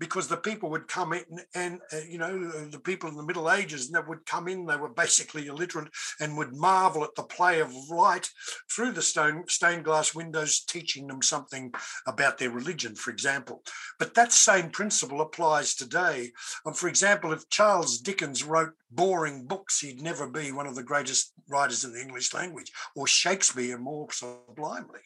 because 0.00 0.26
the 0.26 0.36
people 0.36 0.68
would 0.70 0.88
come 0.88 1.12
in 1.12 1.24
and, 1.54 1.80
uh, 1.92 1.98
you 2.08 2.18
know, 2.18 2.50
the 2.70 2.80
people 2.80 3.08
in 3.08 3.16
the 3.16 3.22
Middle 3.22 3.52
Ages 3.52 3.88
they 3.88 4.00
would 4.00 4.26
come 4.26 4.48
in, 4.48 4.66
they 4.66 4.76
were 4.76 4.88
basically 4.88 5.46
illiterate 5.46 5.90
and 6.18 6.36
would 6.36 6.56
marvel 6.56 7.04
at 7.04 7.14
the 7.14 7.22
play 7.22 7.60
of 7.60 7.72
light 7.88 8.28
through 8.68 8.90
the 8.90 9.02
stone, 9.02 9.44
stained 9.46 9.84
glass 9.84 10.12
windows 10.12 10.64
teaching 10.72 11.06
them 11.06 11.20
something 11.20 11.72
about 12.06 12.38
their 12.38 12.50
religion, 12.50 12.94
for 12.94 13.10
example. 13.10 13.62
But 13.98 14.14
that 14.14 14.32
same 14.32 14.70
principle 14.70 15.20
applies 15.20 15.74
today. 15.74 16.32
Um, 16.64 16.72
for 16.72 16.88
example, 16.88 17.32
if 17.32 17.48
Charles 17.50 17.98
Dickens 17.98 18.42
wrote 18.42 18.72
boring 18.90 19.44
books, 19.44 19.80
he'd 19.80 20.00
never 20.00 20.26
be 20.26 20.50
one 20.50 20.66
of 20.66 20.74
the 20.74 20.82
greatest 20.82 21.32
writers 21.48 21.84
in 21.84 21.92
the 21.92 22.00
English 22.00 22.32
language, 22.32 22.72
or 22.96 23.06
Shakespeare 23.06 23.78
more 23.78 24.10
sublimely. 24.10 25.00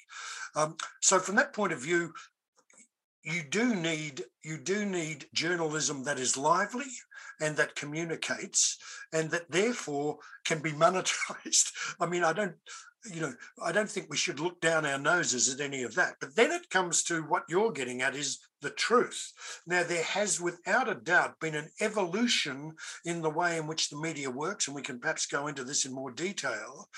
Um, 0.55 0.77
so, 1.03 1.19
from 1.19 1.37
that 1.37 1.53
point 1.53 1.73
of 1.73 1.83
view, 1.83 2.13
you 3.27 3.43
do 3.43 3.75
need 3.75 4.23
you 4.45 4.57
do 4.57 4.85
need 4.85 5.27
journalism 5.35 6.05
that 6.05 6.19
is 6.19 6.37
lively 6.37 6.87
and 7.41 7.57
that 7.57 7.75
communicates 7.75 8.79
and 9.13 9.31
that 9.33 9.51
therefore 9.51 10.19
can 10.45 10.61
be 10.61 10.71
monetized 10.71 11.73
i 12.01 12.07
mean 12.07 12.23
i 12.23 12.33
don't 12.33 12.55
you 13.13 13.21
know, 13.21 13.33
I 13.63 13.73
don't 13.73 13.91
think 13.91 14.09
we 14.11 14.17
should 14.17 14.41
look 14.41 14.61
down 14.61 14.87
our 14.87 14.99
noses 14.99 15.53
at 15.53 15.61
any 15.61 15.83
of 15.83 15.95
that. 15.95 16.15
But 16.21 16.37
then 16.37 16.53
it 16.53 16.71
comes 16.71 17.03
to 17.05 17.23
what 17.23 17.45
you're 17.49 17.73
getting 17.73 18.03
at 18.03 18.15
is 18.15 18.39
the 18.67 18.71
truth. 18.71 19.33
Now, 19.65 19.85
there 19.85 20.03
has 20.03 20.41
without 20.41 20.89
a 20.89 20.97
doubt 20.97 21.39
been 21.39 21.55
an 21.55 21.71
evolution 21.81 22.75
in 23.05 23.23
the 23.23 23.31
way 23.31 23.59
in 23.59 23.69
which 23.69 23.91
the 23.91 23.97
media 23.97 24.29
works, 24.29 24.67
and 24.67 24.75
we 24.75 24.83
can 24.83 24.99
perhaps 24.99 25.25
go 25.25 25.47
into 25.47 25.63
this 25.63 25.87
in 25.87 25.93
more 25.93 26.11
detail. 26.11 26.89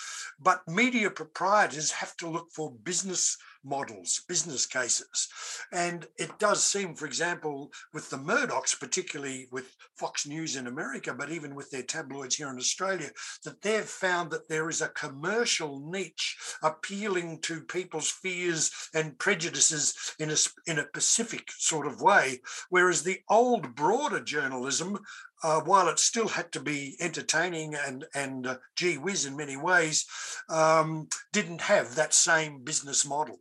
But 0.41 0.67
media 0.67 1.11
proprietors 1.11 1.91
have 1.93 2.17
to 2.17 2.29
look 2.31 2.49
for 2.53 2.73
business 2.73 3.37
models, 3.65 4.23
business 4.29 4.67
cases. 4.67 5.29
And 5.73 6.07
it 6.17 6.39
does 6.39 6.65
seem, 6.65 6.95
for 6.95 7.07
example, 7.07 7.71
with 7.93 8.11
the 8.11 8.17
Murdochs, 8.17 8.79
particularly 8.79 9.49
with 9.51 9.77
Fox 9.97 10.27
News 10.27 10.57
in 10.57 10.67
America, 10.67 11.13
but 11.13 11.31
even 11.31 11.55
with 11.55 11.71
their 11.71 11.83
tabloids 11.83 12.37
here 12.37 12.49
in 12.49 12.57
Australia, 12.57 13.11
that 13.45 13.63
they've 13.63 13.85
found 13.85 14.31
that 14.31 14.49
there 14.49 14.69
is 14.69 14.81
a 14.81 14.89
commercial 14.89 15.81
niche 15.91 16.37
appealing 16.63 17.41
to 17.43 17.61
people's 17.61 18.11
fears 18.11 18.71
and 18.95 19.19
prejudices 19.19 19.95
in 20.19 20.31
a, 20.31 20.37
in 20.67 20.79
a 20.79 20.85
pacific 20.85 21.51
sort 21.59 21.87
of 21.87 22.01
way, 22.01 22.41
whereas 22.71 23.03
the 23.03 23.21
old, 23.29 23.75
broader 23.75 24.21
journalism 24.21 24.99
uh, 25.43 25.61
while 25.61 25.89
it 25.89 25.99
still 25.99 26.29
had 26.29 26.51
to 26.53 26.61
be 26.61 26.97
entertaining 27.01 27.75
and 27.75 28.05
and 28.15 28.47
uh, 28.47 28.57
gee 28.77 28.99
whiz 28.99 29.25
in 29.25 29.37
many 29.37 29.57
ways, 29.57 30.07
um, 30.49 31.09
didn't 31.33 31.61
have 31.61 31.95
that 31.95 32.15
same 32.15 32.63
business 32.63 33.07
model. 33.07 33.41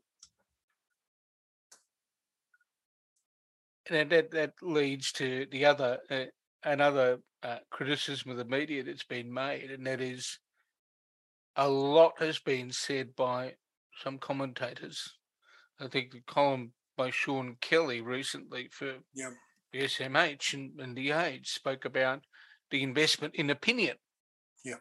And 3.90 4.12
that 4.12 4.32
that 4.32 4.54
leads 4.62 5.12
to 5.14 5.48
the 5.52 5.66
other 5.66 6.00
uh, 6.10 6.26
another 6.64 7.20
uh, 7.44 7.60
criticism 7.72 8.32
of 8.32 8.38
the 8.38 8.46
media 8.46 8.84
that's 8.84 9.06
been 9.06 9.34
made, 9.34 9.72
and 9.72 9.86
that 9.88 10.02
is 10.02 10.40
a 11.56 11.68
lot 11.68 12.14
has 12.20 12.38
been 12.40 12.72
said 12.72 13.16
by 13.16 13.54
some 14.04 14.20
commentators. 14.20 15.16
I 15.80 15.88
think 15.88 16.12
the 16.12 16.22
column 16.28 16.72
by 16.98 17.12
Sean 17.12 17.56
Kelly 17.62 18.02
recently 18.02 18.70
for 18.72 18.96
yeah. 19.14 19.30
SMH 19.74 20.54
and, 20.54 20.80
and 20.80 20.98
the 20.98 21.12
Age 21.12 21.50
spoke 21.50 21.86
about 21.86 22.22
the 22.72 22.84
investment 22.84 23.36
in 23.36 23.50
opinion. 23.50 23.96
Yeah. 24.66 24.76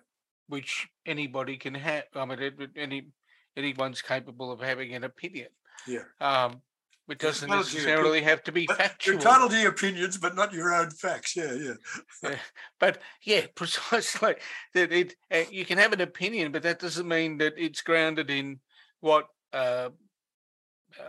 Which 0.49 0.88
anybody 1.04 1.56
can 1.56 1.75
have. 1.75 2.04
I 2.14 2.25
mean, 2.25 2.70
any 2.76 3.08
anyone's 3.56 4.02
capable 4.02 4.50
of 4.50 4.61
having 4.61 4.94
an 4.94 5.04
opinion. 5.04 5.49
Yeah. 5.87 6.04
Um, 6.20 6.62
it 7.08 7.18
doesn't 7.18 7.49
necessarily 7.49 8.20
have 8.23 8.42
to 8.44 8.52
be 8.52 8.66
factual. 8.66 9.14
You're 9.14 9.20
entitled 9.20 9.52
to 9.52 9.58
your 9.58 9.70
opinions, 9.70 10.18
but 10.18 10.35
not 10.35 10.52
your 10.52 10.75
own 10.75 10.90
facts. 10.90 11.37
Yeah, 11.37 11.52
yeah. 11.52 11.75
yeah. 12.23 12.37
But 12.80 13.00
yeah, 13.23 13.42
precisely. 13.54 14.35
That 14.75 14.92
it 14.92 15.14
uh, 15.30 15.44
you 15.50 15.64
can 15.64 15.78
have 15.78 15.92
an 15.92 16.00
opinion, 16.00 16.50
but 16.50 16.62
that 16.62 16.80
doesn't 16.80 17.06
mean 17.06 17.38
that 17.38 17.54
it's 17.56 17.82
grounded 17.82 18.30
in 18.30 18.58
what 19.00 19.28
uh, 19.52 19.90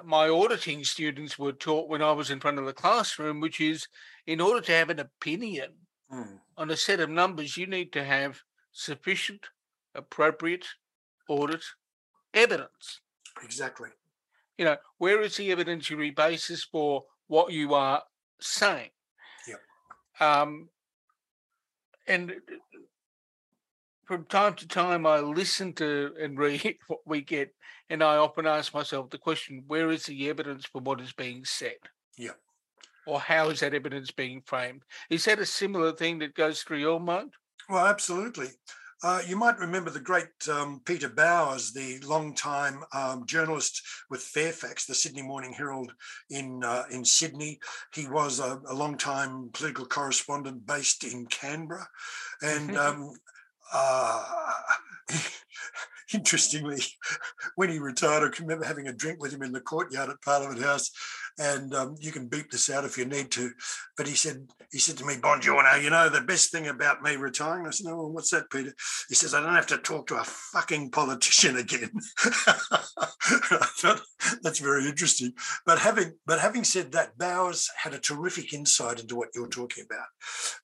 my 0.04 0.30
auditing 0.30 0.84
students 0.84 1.38
were 1.38 1.52
taught 1.52 1.90
when 1.90 2.02
I 2.02 2.12
was 2.12 2.30
in 2.30 2.40
front 2.40 2.60
of 2.60 2.66
the 2.66 2.74
classroom, 2.74 3.40
which 3.40 3.62
is 3.62 3.88
in 4.26 4.42
order 4.42 4.62
to 4.62 4.72
have 4.72 4.90
an 4.90 5.00
opinion 5.00 5.74
mm. 6.12 6.40
on 6.58 6.70
a 6.70 6.78
set 6.78 7.00
of 7.00 7.10
numbers, 7.10 7.58
you 7.58 7.68
need 7.68 7.92
to 7.94 8.04
have 8.04 8.42
sufficient, 8.72 9.48
appropriate 9.96 10.66
audit 11.28 11.64
evidence. 12.34 13.02
Exactly 13.44 13.90
you 14.58 14.66
know, 14.66 14.78
where 14.98 15.22
is 15.22 15.38
the 15.38 15.50
evidentiary 15.50 16.16
basis 16.16 16.64
for 16.64 17.06
what 17.28 17.52
you 17.52 17.74
are 17.74 18.04
saying? 18.40 18.90
Yeah. 19.48 20.42
Um, 20.42 20.70
and 22.08 22.34
from 24.08 24.26
time 24.26 24.56
to 24.56 24.68
time, 24.68 25.06
I 25.06 25.20
listen 25.20 25.74
to 25.74 26.14
and 26.20 26.40
read 26.40 26.78
what 26.88 27.02
we 27.06 27.22
get, 27.22 27.54
and 27.90 28.04
I 28.04 28.16
often 28.18 28.48
ask 28.48 28.74
myself 28.74 29.10
the 29.10 29.18
question: 29.18 29.64
Where 29.68 29.92
is 29.92 30.06
the 30.06 30.30
evidence 30.30 30.66
for 30.66 30.82
what 30.82 31.02
is 31.02 31.14
being 31.14 31.46
said? 31.46 31.78
Yeah. 32.18 32.32
Or 33.06 33.20
how 33.20 33.50
is 33.50 33.60
that 33.62 33.74
evidence 33.74 34.12
being 34.12 34.42
framed? 34.46 34.82
Is 35.10 35.26
that 35.26 35.40
a 35.40 35.46
similar 35.46 35.94
thing 35.94 36.20
that 36.20 36.36
goes 36.36 36.62
through 36.62 36.80
your 36.80 37.00
mind? 37.00 37.34
Well, 37.70 37.86
absolutely. 37.86 38.48
Uh, 39.04 39.22
you 39.28 39.36
might 39.36 39.60
remember 39.60 39.92
the 39.92 40.00
great 40.00 40.26
um, 40.52 40.82
Peter 40.84 41.08
Bowers, 41.08 41.72
the 41.72 42.00
long-time 42.00 42.84
um, 42.94 43.28
journalist 43.28 43.82
with 44.10 44.22
Fairfax, 44.22 44.86
the 44.86 44.96
Sydney 44.96 45.22
Morning 45.22 45.54
Herald 45.54 45.94
in 46.32 46.64
uh, 46.64 46.84
in 46.90 47.06
Sydney. 47.06 47.60
He 47.94 48.08
was 48.08 48.40
a, 48.40 48.60
a 48.68 48.74
long-time 48.74 49.52
political 49.54 49.86
correspondent 49.86 50.66
based 50.66 51.04
in 51.04 51.28
Canberra, 51.28 51.88
and 52.42 52.76
um, 52.76 53.14
uh, 53.74 54.24
interestingly, 56.14 56.82
when 57.56 57.70
he 57.70 57.80
retired, 57.80 58.24
I 58.24 58.42
remember 58.42 58.66
having 58.66 58.88
a 58.88 58.94
drink 58.94 59.22
with 59.22 59.34
him 59.34 59.42
in 59.42 59.52
the 59.52 59.62
courtyard 59.62 60.10
at 60.10 60.22
Parliament 60.22 60.62
House, 60.62 60.92
and 61.40 61.74
um, 61.74 61.96
you 62.00 62.12
can 62.12 62.28
beep 62.28 62.50
this 62.52 62.70
out 62.70 62.86
if 62.86 62.98
you 62.98 63.06
need 63.06 63.32
to. 63.32 63.52
But 63.96 64.08
he 64.08 64.16
said, 64.16 64.48
he 64.72 64.80
said 64.80 64.98
to 64.98 65.06
me, 65.06 65.16
Bongiorno, 65.16 65.82
you 65.82 65.90
know, 65.90 66.10
the 66.10 66.22
best 66.22 66.52
thing 66.52 66.68
about 66.68 67.02
me 67.02 67.16
retiring. 67.16 67.68
I 67.68 67.72
said, 67.72 67.88
no, 67.88 67.98
well, 67.98 68.12
what's 68.12 68.32
that, 68.32 68.50
Peter? 68.50 68.74
He 69.10 69.16
says, 69.16 69.34
I 69.34 69.42
don't 69.42 69.56
have 69.56 69.68
to 69.68 69.78
talk 69.78 70.08
to 70.08 70.16
a 70.16 70.24
fucking 70.24 70.92
politician 70.92 71.58
again. 71.58 71.92
that's 74.42 74.60
very 74.60 74.88
interesting. 74.88 75.34
But 75.66 75.80
having 75.80 76.14
but 76.26 76.40
having 76.40 76.64
said 76.64 76.92
that, 76.94 77.18
Bowers 77.18 77.70
had 77.82 77.94
a 77.94 78.00
terrific 78.00 78.54
insight 78.54 79.00
into 79.00 79.16
what 79.16 79.30
you're 79.36 79.48
talking 79.48 79.86
about. 79.90 80.08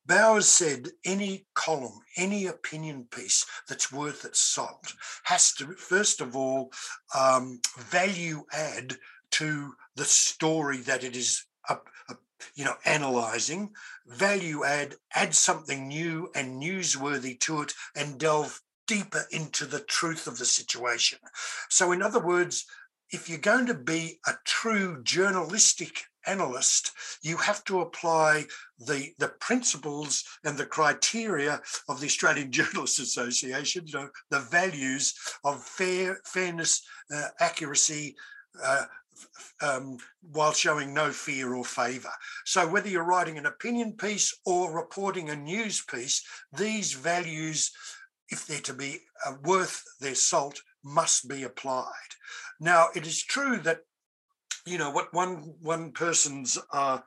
Bowers 0.05 0.47
said 0.47 0.88
any 1.05 1.45
column, 1.53 1.99
any 2.17 2.47
opinion 2.47 3.07
piece 3.12 3.45
that's 3.67 3.91
worth 3.91 4.25
its 4.25 4.41
salt 4.41 4.93
has 5.23 5.53
to 5.53 5.73
first 5.73 6.21
of 6.21 6.36
all 6.36 6.71
um, 7.17 7.59
value 7.77 8.43
add 8.51 8.95
to 9.31 9.73
the 9.95 10.06
story 10.06 10.77
that 10.77 11.03
it 11.03 11.15
is 11.15 11.45
a, 11.69 11.77
a, 12.10 12.15
you 12.56 12.65
know 12.65 12.75
analyzing 12.86 13.71
value 14.08 14.63
add 14.63 14.95
add 15.15 15.34
something 15.34 15.88
new 15.88 16.29
and 16.36 16.62
newsworthy 16.62 17.39
to 17.39 17.62
it 17.62 17.73
and 17.95 18.19
delve 18.19 18.60
deeper 18.86 19.23
into 19.32 19.65
the 19.65 19.79
truth 19.79 20.27
of 20.27 20.38
the 20.38 20.45
situation. 20.45 21.17
So 21.69 21.91
in 21.91 22.01
other 22.01 22.19
words 22.19 22.65
if 23.13 23.29
you're 23.29 23.38
going 23.38 23.67
to 23.67 23.75
be 23.75 24.19
a 24.27 24.32
true 24.43 25.01
journalistic 25.03 26.06
analyst, 26.25 26.91
you 27.21 27.38
have 27.38 27.63
to 27.65 27.82
apply 27.82 28.45
the, 28.79 29.12
the 29.19 29.27
principles 29.39 30.23
and 30.43 30.58
the 30.58 30.65
criteria 30.65 31.62
of 31.88 31.99
the 31.99 32.08
Australian 32.08 32.51
Journalists 32.51 32.99
Association, 32.99 33.86
you 33.86 33.93
know, 33.93 34.10
the 34.32 34.39
values 34.39 35.13
of 35.43 35.63
fair, 35.63 36.19
fairness, 36.25 36.82
uh, 37.13 37.27
accuracy, 37.39 38.15
uh, 38.63 38.86
um, 39.62 39.97
while 40.32 40.54
showing 40.54 40.93
no 40.93 41.12
fear 41.12 41.54
or 41.54 41.65
favour. 41.65 42.12
So, 42.45 42.67
whether 42.67 42.89
you're 42.89 43.04
writing 43.04 43.38
an 43.38 43.45
opinion 43.45 43.93
piece 43.93 44.36
or 44.45 44.76
reporting 44.76 45.30
a 45.30 45.36
news 45.36 45.82
piece, 45.82 46.23
these 46.52 46.93
values, 46.93 47.71
if 48.30 48.45
they're 48.45 48.60
to 48.62 48.73
be 48.73 48.99
uh, 49.26 49.34
worth 49.43 49.84
their 49.99 50.15
salt, 50.15 50.62
must 50.84 51.28
be 51.28 51.43
applied. 51.43 52.15
Now, 52.60 52.88
it 52.95 53.08
is 53.08 53.23
true 53.23 53.58
that 53.60 53.82
you 54.65 54.78
know 54.78 54.91
what 54.91 55.13
one 55.13 55.56
one 55.62 55.91
person's 55.91 56.58
uh, 56.71 56.99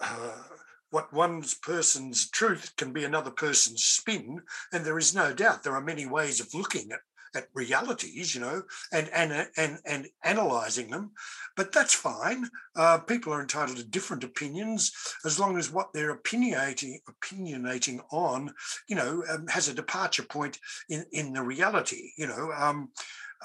uh, 0.00 0.42
what 0.90 1.12
one 1.12 1.42
person's 1.62 2.28
truth 2.30 2.74
can 2.76 2.92
be 2.92 3.04
another 3.04 3.30
person's 3.30 3.82
spin, 3.82 4.42
and 4.72 4.84
there 4.84 4.98
is 4.98 5.14
no 5.14 5.32
doubt 5.32 5.62
there 5.62 5.74
are 5.74 5.80
many 5.80 6.06
ways 6.06 6.40
of 6.40 6.54
looking 6.54 6.92
at 6.92 7.00
at 7.34 7.48
realities, 7.54 8.34
you 8.34 8.40
know, 8.40 8.62
and 8.92 9.08
and 9.10 9.48
and 9.56 9.78
and 9.84 10.08
analysing 10.24 10.90
them. 10.90 11.12
But 11.56 11.72
that's 11.72 11.94
fine. 11.94 12.48
Uh, 12.76 12.98
people 12.98 13.32
are 13.32 13.40
entitled 13.40 13.78
to 13.78 13.84
different 13.84 14.24
opinions 14.24 14.92
as 15.24 15.38
long 15.38 15.58
as 15.58 15.70
what 15.70 15.92
they're 15.92 16.16
opinionating 16.16 16.98
opinionating 17.08 18.00
on, 18.10 18.52
you 18.88 18.96
know, 18.96 19.22
um, 19.30 19.46
has 19.48 19.68
a 19.68 19.74
departure 19.74 20.24
point 20.24 20.58
in 20.88 21.04
in 21.12 21.32
the 21.32 21.42
reality. 21.42 22.10
You 22.16 22.26
know. 22.26 22.52
Um, 22.56 22.90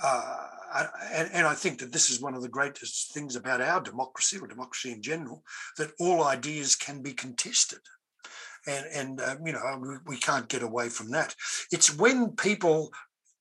uh, 0.01 0.47
and, 1.11 1.29
and, 1.33 1.47
I 1.47 1.55
think 1.55 1.79
that 1.79 1.91
this 1.91 2.11
is 2.11 2.21
one 2.21 2.35
of 2.35 2.43
the 2.43 2.49
greatest 2.49 3.13
things 3.13 3.35
about 3.35 3.61
our 3.61 3.81
democracy 3.81 4.37
or 4.37 4.45
democracy 4.45 4.91
in 4.91 5.01
general, 5.01 5.43
that 5.77 5.91
all 5.99 6.23
ideas 6.23 6.75
can 6.75 7.01
be 7.01 7.13
contested. 7.13 7.79
And, 8.67 8.85
and 8.93 9.21
uh, 9.21 9.35
you 9.43 9.53
know, 9.53 9.79
we, 9.81 9.95
we 10.05 10.17
can't 10.17 10.49
get 10.49 10.61
away 10.61 10.89
from 10.89 11.09
that. 11.11 11.35
It's 11.71 11.95
when 11.95 12.31
people 12.31 12.91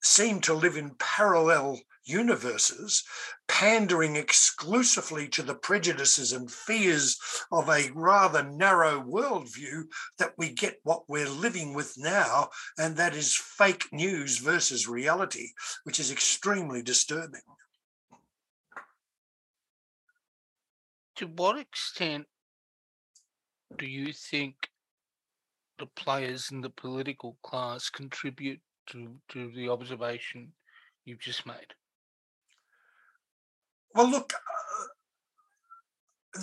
seem 0.02 0.40
to 0.42 0.54
live 0.54 0.76
in 0.76 0.94
parallel 0.98 1.80
universes, 2.04 3.04
pandering 3.48 4.16
exclusively 4.16 5.28
to 5.28 5.42
the 5.42 5.54
prejudices 5.54 6.32
and 6.32 6.50
fears 6.50 7.18
of 7.50 7.68
a 7.68 7.90
rather 7.94 8.42
narrow 8.42 9.02
worldview, 9.02 9.82
that 10.18 10.32
we 10.38 10.50
get 10.50 10.76
what 10.85 11.02
we're 11.09 11.28
living 11.28 11.74
with 11.74 11.94
now, 11.98 12.48
and 12.78 12.96
that 12.96 13.14
is 13.14 13.35
fake 13.35 13.87
news 13.92 14.38
versus 14.38 14.88
reality, 14.88 15.48
which 15.85 15.98
is 15.98 16.11
extremely 16.11 16.82
disturbing. 16.82 17.40
To 21.16 21.26
what 21.26 21.59
extent 21.59 22.26
do 23.78 23.87
you 23.87 24.12
think 24.12 24.54
the 25.78 25.87
players 25.87 26.50
in 26.50 26.61
the 26.61 26.70
political 26.70 27.37
class 27.42 27.90
contribute 27.90 28.61
to 28.88 29.16
to 29.31 29.51
the 29.53 29.68
observation 29.68 30.53
you've 31.05 31.20
just 31.20 31.46
made? 31.46 31.75
Well, 33.94 34.11
look, 34.11 34.33
uh, 34.35 34.87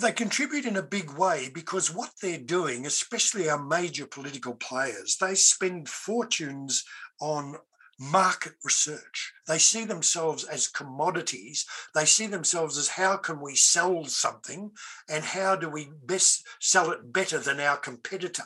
they 0.00 0.12
contribute 0.12 0.64
in 0.64 0.76
a 0.76 0.82
big 0.82 1.12
way 1.12 1.50
because 1.52 1.94
what 1.94 2.10
they're 2.20 2.38
doing, 2.38 2.86
especially 2.86 3.48
our 3.48 3.62
major 3.62 4.06
political 4.06 4.54
players, 4.54 5.16
they 5.20 5.34
spend 5.34 5.88
fortunes 5.88 6.84
on 7.20 7.56
market 7.98 8.54
research. 8.64 9.32
They 9.46 9.58
see 9.58 9.84
themselves 9.84 10.44
as 10.44 10.66
commodities. 10.66 11.66
They 11.94 12.04
see 12.04 12.26
themselves 12.26 12.76
as 12.78 12.88
how 12.88 13.16
can 13.16 13.40
we 13.40 13.54
sell 13.54 14.04
something 14.04 14.72
and 15.08 15.24
how 15.24 15.56
do 15.56 15.68
we 15.68 15.90
best 16.04 16.46
sell 16.60 16.90
it 16.90 17.12
better 17.12 17.38
than 17.38 17.60
our 17.60 17.76
competitor? 17.76 18.44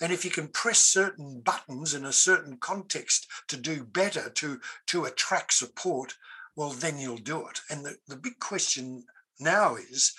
And 0.00 0.12
if 0.12 0.24
you 0.24 0.30
can 0.30 0.48
press 0.48 0.78
certain 0.78 1.40
buttons 1.40 1.94
in 1.94 2.04
a 2.04 2.12
certain 2.12 2.56
context 2.58 3.26
to 3.48 3.56
do 3.56 3.84
better, 3.84 4.30
to, 4.30 4.60
to 4.86 5.04
attract 5.04 5.54
support, 5.54 6.16
well, 6.56 6.70
then 6.70 6.98
you'll 6.98 7.16
do 7.16 7.46
it. 7.48 7.60
And 7.70 7.84
the, 7.84 7.96
the 8.06 8.16
big 8.16 8.38
question 8.38 9.04
now 9.38 9.76
is 9.76 10.12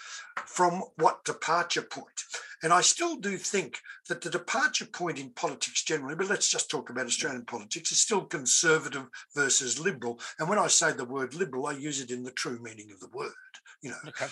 from 0.45 0.83
what 0.97 1.23
departure 1.23 1.81
point? 1.83 2.23
And 2.63 2.71
I 2.71 2.81
still 2.81 3.15
do 3.15 3.37
think 3.37 3.79
that 4.07 4.21
the 4.21 4.29
departure 4.29 4.85
point 4.85 5.19
in 5.19 5.31
politics 5.31 5.83
generally, 5.83 6.15
but 6.15 6.29
let's 6.29 6.49
just 6.49 6.69
talk 6.69 6.89
about 6.89 7.05
Australian 7.07 7.45
politics, 7.45 7.91
is 7.91 8.01
still 8.01 8.21
conservative 8.21 9.07
versus 9.35 9.79
liberal. 9.79 10.19
And 10.39 10.47
when 10.47 10.59
I 10.59 10.67
say 10.67 10.91
the 10.91 11.05
word 11.05 11.33
liberal, 11.33 11.67
I 11.67 11.73
use 11.73 12.01
it 12.01 12.11
in 12.11 12.23
the 12.23 12.31
true 12.31 12.59
meaning 12.61 12.91
of 12.91 12.99
the 12.99 13.09
word, 13.09 13.31
you 13.81 13.89
know. 13.89 13.97
Okay. 14.07 14.27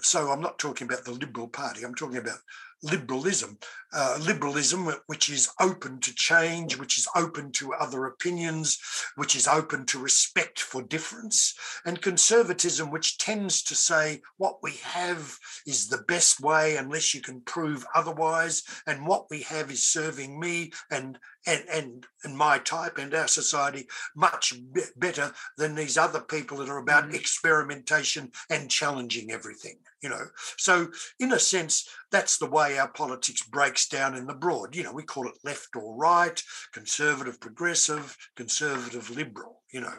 So 0.00 0.30
I'm 0.30 0.40
not 0.40 0.58
talking 0.58 0.86
about 0.86 1.04
the 1.04 1.12
Liberal 1.12 1.48
Party, 1.48 1.84
I'm 1.84 1.94
talking 1.94 2.18
about 2.18 2.38
liberalism, 2.82 3.58
uh, 3.92 4.18
liberalism 4.20 4.90
which 5.06 5.28
is 5.28 5.50
open 5.60 6.00
to 6.00 6.14
change, 6.14 6.78
which 6.78 6.96
is 6.96 7.08
open 7.14 7.52
to 7.52 7.74
other 7.74 8.06
opinions, 8.06 8.78
which 9.16 9.36
is 9.36 9.46
open 9.46 9.84
to 9.86 9.98
respect 9.98 10.60
for 10.60 10.82
difference, 10.82 11.54
and 11.84 12.00
conservatism 12.00 12.90
which 12.90 13.18
tends 13.18 13.62
to 13.62 13.74
say 13.74 14.22
what 14.38 14.62
we 14.62 14.72
have 14.82 15.38
is 15.66 15.88
the 15.88 16.04
best 16.08 16.40
way 16.40 16.76
unless 16.76 17.14
you 17.14 17.20
can 17.20 17.40
prove 17.42 17.86
otherwise, 17.94 18.62
and 18.86 19.06
what 19.06 19.26
we 19.30 19.42
have 19.42 19.70
is 19.70 19.84
serving 19.84 20.38
me 20.38 20.72
and 20.90 21.18
and 21.46 21.64
and, 21.72 22.06
and 22.24 22.36
my 22.36 22.58
type 22.58 22.98
and 22.98 23.14
our 23.14 23.28
society 23.28 23.88
much 24.14 24.54
be- 24.72 24.82
better 24.96 25.32
than 25.56 25.74
these 25.74 25.96
other 25.96 26.20
people 26.20 26.58
that 26.58 26.68
are 26.68 26.78
about 26.78 27.04
mm-hmm. 27.04 27.14
experimentation 27.14 28.30
and 28.48 28.70
challenging 28.70 29.30
everything 29.30 29.76
you 30.02 30.08
know. 30.08 30.26
So 30.56 30.88
in 31.18 31.32
a 31.32 31.38
sense 31.38 31.88
that's 32.10 32.38
the 32.38 32.50
way 32.50 32.78
our 32.78 32.88
politics 32.88 33.42
breaks 33.42 33.88
down 33.88 34.14
in 34.14 34.26
the 34.26 34.34
broad. 34.34 34.74
You 34.74 34.84
know 34.84 34.92
we 34.92 35.02
call 35.02 35.28
it 35.28 35.38
left 35.44 35.76
or 35.76 35.96
right 35.96 36.42
conservative 36.72 37.40
progressive 37.40 38.16
conservative 38.36 39.10
liberal 39.10 39.62
you 39.72 39.80
know. 39.80 39.98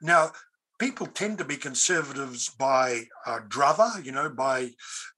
Now 0.00 0.32
people 0.78 1.06
tend 1.06 1.38
to 1.38 1.44
be 1.44 1.56
conservatives 1.56 2.48
by 2.48 3.04
uh, 3.26 3.40
druther 3.48 4.04
you 4.04 4.12
know 4.12 4.28
by 4.28 4.70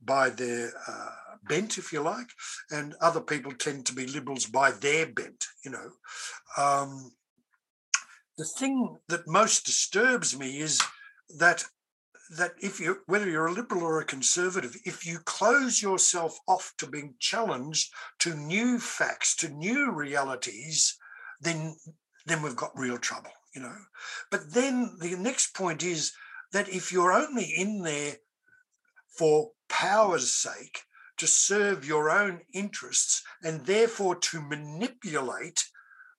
by 0.03 0.31
their 0.31 0.73
uh, 0.89 1.11
bent 1.49 1.79
if 1.79 1.93
you 1.93 2.01
like 2.01 2.29
and 2.71 2.95
other 3.01 3.21
people 3.21 3.53
tend 3.53 3.87
to 3.87 3.95
be 3.95 4.07
liberals 4.07 4.47
by 4.47 4.71
their 4.71 5.07
bent 5.07 5.47
you 5.65 5.71
know. 5.71 5.91
Um, 6.57 7.13
the 8.39 8.45
thing 8.45 8.99
that 9.09 9.27
most 9.27 9.65
disturbs 9.65 10.39
me 10.39 10.59
is 10.59 10.81
that 11.39 11.65
that 12.31 12.53
if 12.61 12.81
you 12.81 12.99
whether 13.07 13.29
you're 13.29 13.47
a 13.47 13.53
liberal 13.53 13.83
or 13.83 14.01
a 14.01 14.05
conservative 14.05 14.77
if 14.85 15.07
you 15.07 15.19
close 15.21 15.81
yourself 15.81 16.39
off 16.49 16.73
to 16.79 16.87
being 16.87 17.15
challenged 17.21 17.93
to 18.19 18.35
new 18.35 18.79
facts 18.79 19.37
to 19.37 19.49
new 19.49 19.93
realities 19.93 20.97
then 21.41 21.77
then 22.27 22.43
we've 22.43 22.57
got 22.57 22.77
real 22.77 22.99
trouble 22.99 23.31
you 23.57 23.63
know. 23.63 23.77
But 24.31 24.53
then 24.53 24.99
the 25.01 25.17
next 25.17 25.55
point 25.55 25.83
is 25.83 26.13
that 26.53 26.69
if 26.69 26.93
you're 26.93 27.13
only 27.13 27.45
in 27.45 27.83
there 27.83 28.17
for 29.09 29.53
power's 29.69 30.31
sake 30.31 30.83
to 31.17 31.27
serve 31.27 31.87
your 31.87 32.11
own 32.11 32.43
interests 32.53 33.23
and 33.43 33.65
therefore 33.65 34.17
to 34.17 34.43
manipulate 34.43 35.65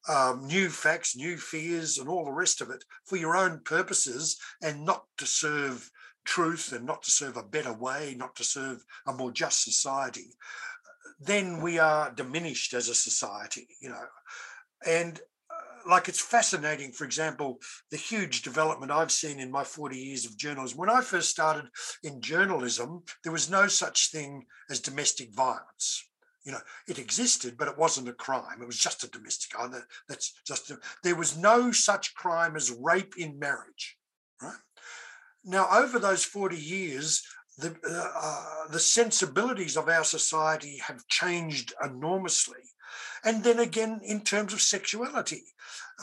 um, 0.09 0.47
new 0.47 0.69
facts, 0.69 1.15
new 1.15 1.37
fears, 1.37 1.99
and 1.99 2.09
all 2.09 2.25
the 2.25 2.31
rest 2.31 2.59
of 2.59 2.71
it 2.71 2.83
for 3.05 3.17
your 3.17 3.35
own 3.35 3.61
purposes 3.63 4.39
and 4.61 4.83
not 4.83 5.05
to 5.17 5.27
serve 5.27 5.91
truth 6.27 6.73
and 6.73 6.85
not 6.85 7.01
to 7.03 7.09
serve 7.09 7.37
a 7.37 7.43
better 7.43 7.73
way, 7.73 8.13
not 8.17 8.35
to 8.35 8.43
serve 8.43 8.85
a 9.07 9.13
more 9.13 9.31
just 9.31 9.63
society, 9.63 10.27
then 11.19 11.61
we 11.61 11.79
are 11.79 12.11
diminished 12.13 12.73
as 12.73 12.89
a 12.89 12.95
society, 12.95 13.67
you 13.81 13.89
know. 13.89 14.05
And 14.85 15.19
uh, 15.49 15.89
like 15.89 16.09
it's 16.09 16.21
fascinating, 16.21 16.91
for 16.91 17.05
example, 17.05 17.59
the 17.89 17.97
huge 17.97 18.41
development 18.41 18.91
I've 18.91 19.11
seen 19.11 19.39
in 19.39 19.49
my 19.49 19.63
40 19.63 19.97
years 19.97 20.25
of 20.25 20.37
journalism. 20.37 20.77
When 20.77 20.89
I 20.89 21.01
first 21.01 21.29
started 21.29 21.69
in 22.03 22.21
journalism, 22.21 23.03
there 23.23 23.31
was 23.31 23.49
no 23.49 23.67
such 23.67 24.11
thing 24.11 24.45
as 24.69 24.79
domestic 24.79 25.33
violence 25.33 26.03
you 26.43 26.53
know 26.53 26.61
it 26.87 26.97
existed 26.97 27.57
but 27.57 27.67
it 27.67 27.77
wasn't 27.77 28.07
a 28.07 28.13
crime 28.13 28.61
it 28.61 28.65
was 28.65 28.77
just 28.77 29.03
a 29.03 29.09
domestic 29.09 29.51
oh, 29.59 29.69
that's 30.07 30.33
just 30.47 30.71
a, 30.71 30.77
there 31.03 31.15
was 31.15 31.37
no 31.37 31.73
such 31.73 32.15
crime 32.15 32.55
as 32.55 32.73
rape 32.81 33.15
in 33.17 33.37
marriage 33.37 33.97
right 34.41 34.55
now, 35.47 35.67
over 35.71 35.97
those 35.97 36.25
40 36.25 36.57
years, 36.57 37.23
the, 37.57 37.75
uh, 37.89 38.11
uh, 38.15 38.67
the 38.69 38.79
sensibilities 38.79 39.77
of 39.77 39.87
our 39.87 40.03
society 40.03 40.77
have 40.85 41.07
changed 41.07 41.73
enormously. 41.83 42.59
And 43.23 43.43
then 43.43 43.59
again, 43.59 44.01
in 44.03 44.21
terms 44.21 44.53
of 44.53 44.61
sexuality. 44.61 45.43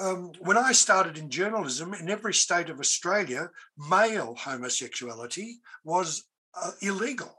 Um, 0.01 0.33
when 0.41 0.57
I 0.57 0.73
started 0.73 1.19
in 1.19 1.31
journalism, 1.31 1.95
in 1.95 2.09
every 2.09 2.35
state 2.35 2.71
of 2.71 2.81
Australia, 2.81 3.51
male 3.77 4.35
homosexuality 4.35 5.61
was 5.85 6.25
uh, 6.61 6.73
illegal 6.81 7.37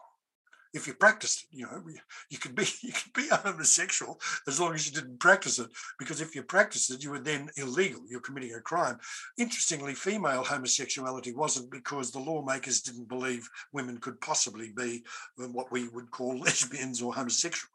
if 0.75 0.87
you 0.87 0.93
practiced 0.93 1.43
it, 1.43 1.57
you 1.57 1.65
know, 1.65 1.81
you 2.29 2.37
could 2.37 2.53
be 2.53 2.67
you 2.81 2.91
could 2.91 3.13
be 3.13 3.27
homosexual 3.29 4.19
as 4.47 4.59
long 4.59 4.75
as 4.75 4.85
you 4.85 4.93
didn't 4.93 5.19
practice 5.19 5.57
it. 5.57 5.69
Because 5.97 6.21
if 6.21 6.35
you 6.35 6.43
practiced 6.43 6.91
it, 6.91 7.03
you 7.03 7.11
were 7.11 7.19
then 7.19 7.49
illegal. 7.55 8.01
You're 8.07 8.19
committing 8.19 8.53
a 8.53 8.59
crime. 8.59 8.99
Interestingly, 9.37 9.93
female 9.93 10.43
homosexuality 10.43 11.33
wasn't 11.33 11.71
because 11.71 12.11
the 12.11 12.19
lawmakers 12.19 12.81
didn't 12.81 13.07
believe 13.07 13.49
women 13.71 13.97
could 13.97 14.19
possibly 14.19 14.69
be 14.69 15.03
uh, 15.41 15.47
what 15.47 15.71
we 15.71 15.87
would 15.87 16.11
call 16.11 16.37
lesbians 16.39 17.01
or 17.01 17.13
homosexual. 17.13 17.71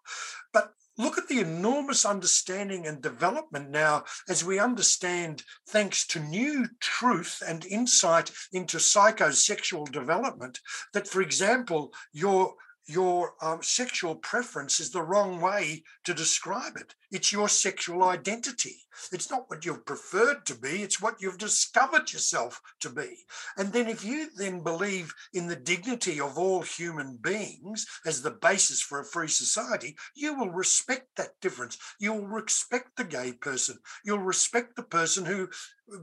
But 0.53 0.75
look 0.99 1.17
at 1.17 1.29
the 1.29 1.41
enormous 1.41 2.05
understanding 2.05 2.87
and 2.87 3.01
development 3.01 3.71
now 3.71 4.05
as 4.29 4.45
we 4.45 4.59
understand, 4.59 5.43
thanks 5.69 6.07
to 6.09 6.21
new 6.21 6.67
truth 6.81 7.43
and 7.47 7.65
insight 7.65 8.31
into 8.53 8.77
psychosexual 8.77 9.91
development, 9.91 10.61
that, 10.93 11.09
for 11.09 11.23
example, 11.23 11.93
your 12.13 12.55
your 12.90 13.35
um, 13.40 13.62
sexual 13.62 14.16
preference 14.16 14.81
is 14.81 14.90
the 14.90 15.03
wrong 15.03 15.40
way 15.40 15.85
to 16.05 16.12
describe 16.12 16.76
it. 16.76 16.94
It's 17.11 17.33
your 17.33 17.49
sexual 17.49 18.05
identity. 18.05 18.77
It's 19.12 19.31
not 19.31 19.49
what 19.49 19.64
you've 19.64 19.87
preferred 19.87 20.44
to 20.46 20.55
be, 20.55 20.83
it's 20.83 21.01
what 21.01 21.16
you've 21.20 21.38
discovered 21.38 22.12
yourself 22.12 22.61
to 22.81 22.90
be. 22.90 23.25
And 23.57 23.73
then, 23.73 23.88
if 23.88 24.05
you 24.05 24.29
then 24.37 24.62
believe 24.62 25.14
in 25.33 25.46
the 25.46 25.57
dignity 25.57 26.20
of 26.20 26.38
all 26.38 26.62
human 26.62 27.16
beings 27.16 27.87
as 28.05 28.23
the 28.23 28.31
basis 28.31 28.81
for 28.83 29.01
a 29.01 29.05
free 29.05 29.29
society, 29.29 29.96
you 30.14 30.38
will 30.38 30.51
respect 30.51 31.16
that 31.16 31.40
difference. 31.40 31.79
You'll 31.99 32.27
respect 32.27 32.96
the 32.96 33.05
gay 33.05 33.33
person. 33.33 33.79
You'll 34.05 34.18
respect 34.18 34.77
the 34.77 34.83
person 34.83 35.25
who 35.25 35.49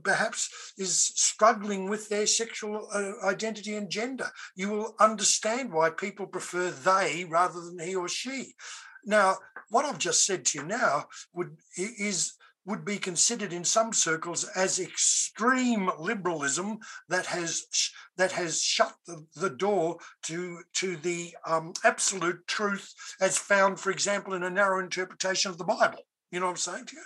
perhaps 0.04 0.74
is 0.78 1.00
struggling 1.16 1.90
with 1.90 2.10
their 2.10 2.28
sexual 2.28 2.90
uh, 2.94 3.26
identity 3.26 3.76
and 3.76 3.90
gender. 3.90 4.30
You 4.56 4.70
will 4.70 4.96
understand 5.00 5.72
why 5.72 5.92
people 5.92 6.28
prefer 6.28 6.70
they 6.72 7.26
rather 7.30 7.62
than 7.62 7.80
he 7.80 7.96
or 7.96 8.10
she. 8.10 8.56
Now, 9.08 9.38
what 9.70 9.86
I've 9.86 9.98
just 9.98 10.26
said 10.26 10.46
to 10.46 10.60
you 10.60 10.66
now 10.66 11.06
would 11.34 11.58
is 11.78 12.34
would 12.66 12.84
be 12.84 12.98
considered 12.98 13.54
in 13.54 13.64
some 13.64 13.94
circles 13.94 14.44
as 14.56 14.78
extreme 14.78 15.90
liberalism 15.98 16.80
that 17.08 17.26
has 17.26 17.66
that 18.18 18.34
has 18.34 18.62
shut 18.62 18.94
the, 19.08 19.26
the 19.38 19.50
door 19.50 19.98
to 20.24 20.60
to 20.74 20.98
the 20.98 21.34
um, 21.48 21.74
absolute 21.86 22.46
truth 22.46 22.94
as 23.22 23.38
found, 23.38 23.80
for 23.80 23.90
example, 23.90 24.34
in 24.34 24.44
a 24.44 24.50
narrow 24.50 24.84
interpretation 24.84 25.50
of 25.50 25.58
the 25.58 25.64
Bible. 25.64 26.00
You 26.30 26.42
know 26.42 26.48
what 26.48 26.52
I'm 26.52 26.58
saying 26.58 26.86
to 26.88 26.96
you? 26.98 27.04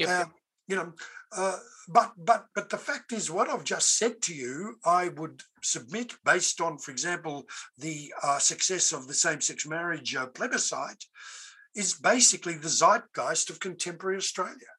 Yep. 0.00 0.08
Uh, 0.08 0.24
you 0.68 0.76
know, 0.76 0.92
uh, 1.36 1.58
but 1.88 2.12
but 2.16 2.46
but 2.54 2.68
the 2.70 2.78
fact 2.78 3.12
is, 3.12 3.30
what 3.30 3.48
I've 3.48 3.64
just 3.64 3.98
said 3.98 4.20
to 4.22 4.34
you, 4.34 4.76
I 4.84 5.08
would 5.08 5.42
submit 5.62 6.14
based 6.24 6.60
on, 6.60 6.78
for 6.78 6.90
example, 6.90 7.46
the 7.78 8.12
uh, 8.22 8.38
success 8.38 8.92
of 8.92 9.06
the 9.06 9.14
same-sex 9.14 9.66
marriage 9.66 10.14
uh, 10.14 10.26
plebiscite, 10.26 11.04
is 11.74 11.94
basically 11.94 12.54
the 12.54 12.68
zeitgeist 12.68 13.50
of 13.50 13.60
contemporary 13.60 14.16
Australia. 14.16 14.72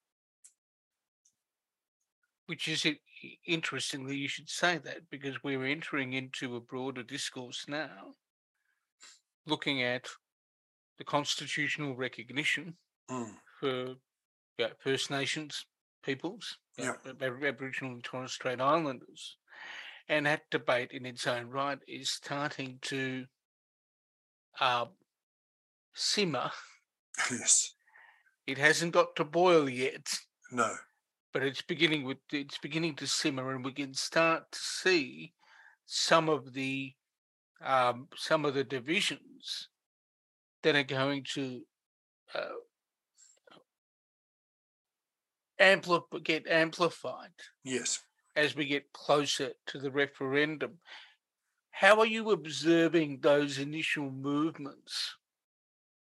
Which 2.47 2.67
is 2.67 2.85
it, 2.85 2.97
interestingly, 3.45 4.15
you 4.17 4.27
should 4.27 4.49
say 4.49 4.77
that 4.79 5.09
because 5.09 5.43
we're 5.43 5.65
entering 5.65 6.13
into 6.13 6.55
a 6.55 6.61
broader 6.61 7.03
discourse 7.03 7.65
now, 7.67 8.15
looking 9.45 9.83
at 9.83 10.07
the 10.97 11.03
constitutional 11.03 11.95
recognition 11.95 12.75
mm. 13.09 13.31
for 13.59 13.95
First 14.79 15.11
Nations 15.11 15.65
peoples, 16.07 16.57
yeah. 16.77 16.93
Aboriginal 17.21 17.91
and 17.93 18.03
Torres 18.03 18.31
Strait 18.31 18.61
Islanders. 18.61 19.37
And 20.09 20.25
that 20.25 20.49
debate 20.49 20.91
in 20.93 21.05
its 21.05 21.27
own 21.27 21.49
right 21.49 21.77
is 21.87 22.09
starting 22.09 22.79
to 22.83 23.25
uh, 24.59 24.85
simmer. 25.93 26.51
Yes. 27.31 27.73
It 28.45 28.59
hasn't 28.59 28.93
got 28.93 29.15
to 29.15 29.23
boil 29.25 29.67
yet. 29.67 30.07
No. 30.51 30.71
but 31.33 31.41
it's 31.41 31.63
beginning 31.63 32.05
with 32.05 32.19
it's 32.31 32.59
beginning 32.59 32.95
to 32.97 33.07
simmer, 33.07 33.53
and 33.53 33.65
we 33.65 33.73
can 33.73 33.93
start 33.93 34.51
to 34.51 34.59
see 34.59 35.33
some 35.87 36.29
of 36.29 36.53
the 36.53 36.93
um, 37.65 38.07
some 38.15 38.45
of 38.45 38.53
the 38.53 38.63
divisions 38.63 39.69
that 40.61 40.75
are 40.75 40.83
going 40.83 41.25
to 41.33 41.61
uh, 42.35 42.57
ampli- 45.59 46.23
get 46.23 46.47
amplified. 46.47 47.31
Yes. 47.63 48.01
As 48.35 48.55
we 48.55 48.65
get 48.65 48.93
closer 48.93 49.51
to 49.67 49.79
the 49.79 49.91
referendum, 49.91 50.79
how 51.71 51.99
are 51.99 52.05
you 52.05 52.31
observing 52.31 53.19
those 53.21 53.57
initial 53.57 54.09
movements? 54.11 55.15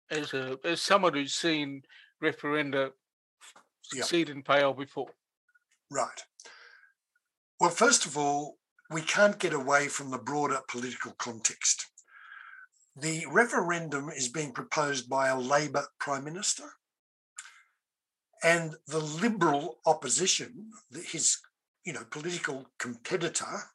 As 0.10 0.34
a 0.34 0.58
as 0.66 0.82
someone 0.82 1.14
who's 1.14 1.34
seen 1.34 1.84
referenda 2.22 2.92
succeed 3.84 4.28
yep. 4.28 4.36
and 4.36 4.46
fail 4.46 4.74
before. 4.74 5.12
Right. 5.90 6.24
Well, 7.60 7.70
first 7.70 8.06
of 8.06 8.18
all, 8.18 8.58
we 8.90 9.02
can't 9.02 9.40
get 9.40 9.54
away 9.54 9.88
from 9.88 10.12
the 10.12 10.18
broader 10.18 10.60
political 10.68 11.14
context. 11.14 11.88
The 12.96 13.26
referendum 13.32 14.10
is 14.10 14.28
being 14.28 14.52
proposed 14.52 15.10
by 15.10 15.30
a 15.30 15.40
Labor 15.40 15.86
Prime 16.00 16.26
Minister, 16.26 16.66
and 18.44 18.76
the 18.88 19.00
Liberal 19.00 19.80
opposition, 19.86 20.72
his 21.06 21.38
you 21.86 21.94
know 21.94 22.04
political 22.10 22.68
competitor, 22.80 23.72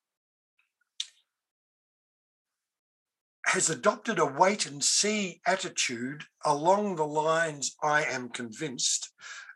has 3.46 3.70
adopted 3.70 4.18
a 4.18 4.26
wait 4.26 4.66
and 4.66 4.83
see 4.83 5.40
attitude 5.46 6.24
along 6.44 6.96
the 6.96 7.07
lines 7.07 7.76
I 7.83 8.05
am 8.05 8.29
convinced, 8.29 9.12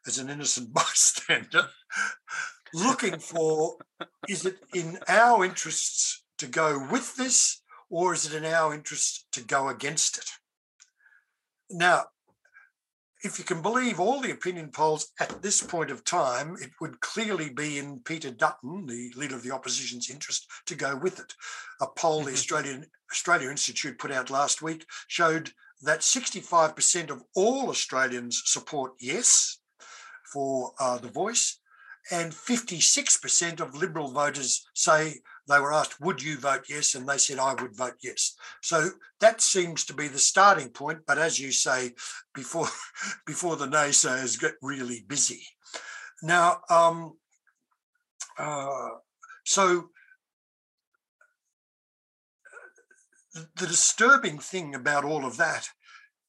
as 0.06 0.18
an 0.18 0.30
innocent 0.30 0.72
bystander, 0.74 1.68
looking 2.72 3.18
for 3.18 3.76
is 4.28 4.46
it 4.46 4.58
in 4.74 4.98
our 5.08 5.44
interests 5.44 6.24
to 6.38 6.46
go 6.46 6.86
with 6.90 7.16
this 7.16 7.62
or 7.90 8.14
is 8.14 8.32
it 8.32 8.36
in 8.36 8.44
our 8.44 8.72
interest 8.72 9.26
to 9.32 9.42
go 9.42 9.68
against 9.68 10.18
it? 10.18 10.30
Now, 11.68 12.06
if 13.22 13.38
you 13.38 13.44
can 13.44 13.60
believe 13.60 14.00
all 14.00 14.20
the 14.20 14.30
opinion 14.30 14.70
polls 14.70 15.12
at 15.20 15.42
this 15.42 15.62
point 15.62 15.90
of 15.90 16.04
time, 16.04 16.56
it 16.60 16.70
would 16.80 17.00
clearly 17.00 17.50
be 17.50 17.78
in 17.78 18.00
Peter 18.00 18.30
Dutton, 18.30 18.86
the 18.86 19.12
leader 19.14 19.36
of 19.36 19.42
the 19.42 19.50
opposition's 19.50 20.08
interest, 20.08 20.46
to 20.66 20.74
go 20.74 20.96
with 20.96 21.20
it. 21.20 21.34
A 21.80 21.86
poll 21.86 22.20
the 22.20 22.26
mm-hmm. 22.26 22.34
Australian 22.34 22.86
Australia 23.10 23.50
Institute 23.50 23.98
put 23.98 24.10
out 24.10 24.30
last 24.30 24.62
week 24.62 24.86
showed 25.08 25.52
that 25.82 26.00
65% 26.00 27.10
of 27.10 27.22
all 27.34 27.68
Australians 27.68 28.42
support 28.44 28.92
yes 29.00 29.58
for 30.32 30.72
uh, 30.78 30.98
the 30.98 31.08
voice, 31.08 31.58
and 32.10 32.32
56% 32.32 33.60
of 33.60 33.74
Liberal 33.74 34.12
voters 34.12 34.66
say 34.74 35.16
they 35.50 35.60
were 35.60 35.72
asked, 35.72 36.00
Would 36.00 36.22
you 36.22 36.38
vote 36.38 36.64
yes? 36.68 36.94
And 36.94 37.08
they 37.08 37.18
said, 37.18 37.38
I 37.38 37.54
would 37.54 37.76
vote 37.76 37.96
yes. 38.02 38.34
So 38.62 38.90
that 39.20 39.40
seems 39.40 39.84
to 39.86 39.94
be 39.94 40.08
the 40.08 40.18
starting 40.18 40.70
point. 40.70 41.00
But 41.06 41.18
as 41.18 41.38
you 41.38 41.52
say, 41.52 41.92
before, 42.34 42.68
before 43.26 43.56
the 43.56 43.66
naysayers 43.66 44.40
get 44.40 44.54
really 44.62 45.04
busy. 45.06 45.42
Now, 46.22 46.60
um, 46.68 47.16
uh, 48.38 48.88
so 49.44 49.90
the 53.34 53.66
disturbing 53.66 54.38
thing 54.38 54.74
about 54.74 55.04
all 55.04 55.24
of 55.24 55.36
that 55.36 55.68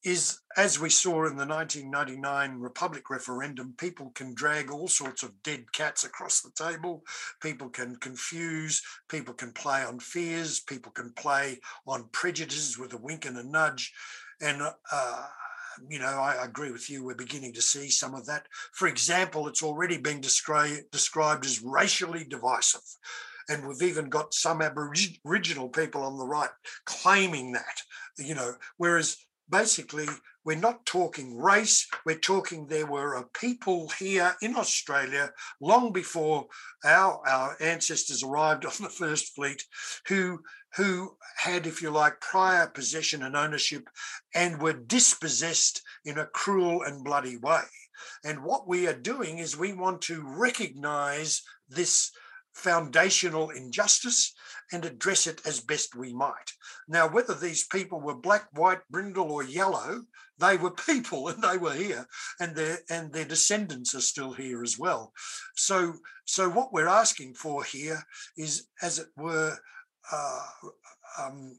is, 0.04 0.40
as 0.56 0.80
we 0.80 0.90
saw 0.90 1.26
in 1.26 1.36
the 1.36 1.46
1999 1.46 2.58
Republic 2.58 3.08
referendum, 3.08 3.74
people 3.78 4.10
can 4.14 4.34
drag 4.34 4.70
all 4.70 4.88
sorts 4.88 5.22
of 5.22 5.42
dead 5.42 5.70
cats 5.72 6.04
across 6.04 6.40
the 6.40 6.50
table. 6.50 7.04
People 7.40 7.68
can 7.68 7.96
confuse, 7.96 8.82
people 9.08 9.34
can 9.34 9.52
play 9.52 9.84
on 9.84 10.00
fears, 10.00 10.60
people 10.60 10.90
can 10.92 11.12
play 11.12 11.60
on 11.86 12.08
prejudices 12.12 12.78
with 12.78 12.92
a 12.92 12.98
wink 12.98 13.24
and 13.26 13.38
a 13.38 13.44
nudge. 13.44 13.92
And, 14.40 14.62
uh, 14.90 15.26
you 15.88 16.00
know, 16.00 16.06
I 16.06 16.44
agree 16.44 16.72
with 16.72 16.90
you. 16.90 17.04
We're 17.04 17.14
beginning 17.14 17.52
to 17.54 17.62
see 17.62 17.88
some 17.88 18.14
of 18.14 18.26
that. 18.26 18.46
For 18.72 18.88
example, 18.88 19.46
it's 19.46 19.62
already 19.62 19.98
being 19.98 20.20
descri- 20.20 20.90
described 20.90 21.46
as 21.46 21.62
racially 21.62 22.24
divisive. 22.24 22.82
And 23.48 23.66
we've 23.66 23.82
even 23.82 24.08
got 24.08 24.34
some 24.34 24.62
Aboriginal 24.62 25.68
people 25.68 26.02
on 26.02 26.18
the 26.18 26.26
right 26.26 26.50
claiming 26.86 27.52
that, 27.52 27.82
you 28.16 28.34
know, 28.34 28.54
whereas 28.76 29.16
basically 29.48 30.06
we're 30.44 30.56
not 30.56 30.84
talking 30.86 31.38
race 31.38 31.86
we're 32.04 32.18
talking 32.18 32.66
there 32.66 32.86
were 32.86 33.14
a 33.14 33.24
people 33.24 33.88
here 33.98 34.34
in 34.42 34.56
australia 34.56 35.30
long 35.60 35.92
before 35.92 36.46
our 36.84 37.20
our 37.26 37.56
ancestors 37.60 38.22
arrived 38.22 38.64
on 38.66 38.72
the 38.80 38.88
first 38.88 39.34
fleet 39.34 39.64
who 40.06 40.40
who 40.76 41.16
had 41.36 41.66
if 41.66 41.82
you 41.82 41.90
like 41.90 42.20
prior 42.20 42.66
possession 42.66 43.22
and 43.22 43.36
ownership 43.36 43.88
and 44.34 44.60
were 44.60 44.72
dispossessed 44.72 45.82
in 46.04 46.18
a 46.18 46.26
cruel 46.26 46.82
and 46.82 47.04
bloody 47.04 47.36
way. 47.36 47.64
And 48.24 48.42
what 48.42 48.66
we 48.66 48.86
are 48.86 48.94
doing 48.94 49.38
is 49.38 49.56
we 49.56 49.72
want 49.72 50.00
to 50.02 50.22
recognize 50.24 51.42
this 51.68 52.10
foundational 52.54 53.50
injustice 53.50 54.34
and 54.72 54.84
address 54.84 55.26
it 55.26 55.40
as 55.46 55.60
best 55.60 55.94
we 55.94 56.12
might. 56.12 56.52
Now, 56.88 57.08
whether 57.08 57.34
these 57.34 57.66
people 57.66 58.00
were 58.00 58.14
black, 58.14 58.48
white, 58.52 58.80
brindle, 58.90 59.30
or 59.30 59.42
yellow, 59.42 60.02
they 60.38 60.56
were 60.56 60.70
people 60.70 61.28
and 61.28 61.42
they 61.42 61.58
were 61.58 61.74
here, 61.74 62.06
and 62.40 62.56
their 62.56 62.78
and 62.90 63.12
their 63.12 63.24
descendants 63.24 63.94
are 63.94 64.00
still 64.00 64.32
here 64.32 64.62
as 64.62 64.78
well. 64.78 65.12
So, 65.54 65.94
so 66.24 66.48
what 66.48 66.72
we're 66.72 66.88
asking 66.88 67.34
for 67.34 67.64
here 67.64 68.02
is, 68.36 68.66
as 68.80 68.98
it 68.98 69.08
were, 69.16 69.56
uh, 70.10 70.46
um, 71.20 71.56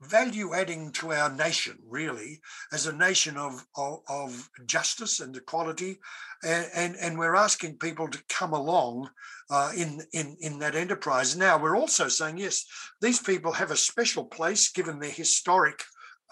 value 0.00 0.54
adding 0.54 0.92
to 0.92 1.12
our 1.12 1.32
nation, 1.32 1.78
really, 1.88 2.40
as 2.72 2.86
a 2.86 2.96
nation 2.96 3.36
of, 3.36 3.66
of, 3.76 4.00
of 4.08 4.50
justice 4.66 5.20
and 5.20 5.36
equality. 5.36 5.98
And, 6.42 6.66
and, 6.74 6.96
and, 6.96 7.18
we're 7.18 7.34
asking 7.34 7.78
people 7.78 8.08
to 8.08 8.22
come 8.28 8.52
along 8.52 9.08
uh, 9.50 9.72
in, 9.76 10.02
in, 10.12 10.36
in 10.40 10.58
that 10.58 10.74
enterprise. 10.74 11.36
Now, 11.36 11.58
we're 11.58 11.76
also 11.76 12.08
saying, 12.08 12.38
yes, 12.38 12.66
these 13.00 13.20
people 13.20 13.52
have 13.52 13.70
a 13.70 13.76
special 13.76 14.24
place 14.24 14.70
given 14.70 14.98
their 14.98 15.10
historic 15.10 15.82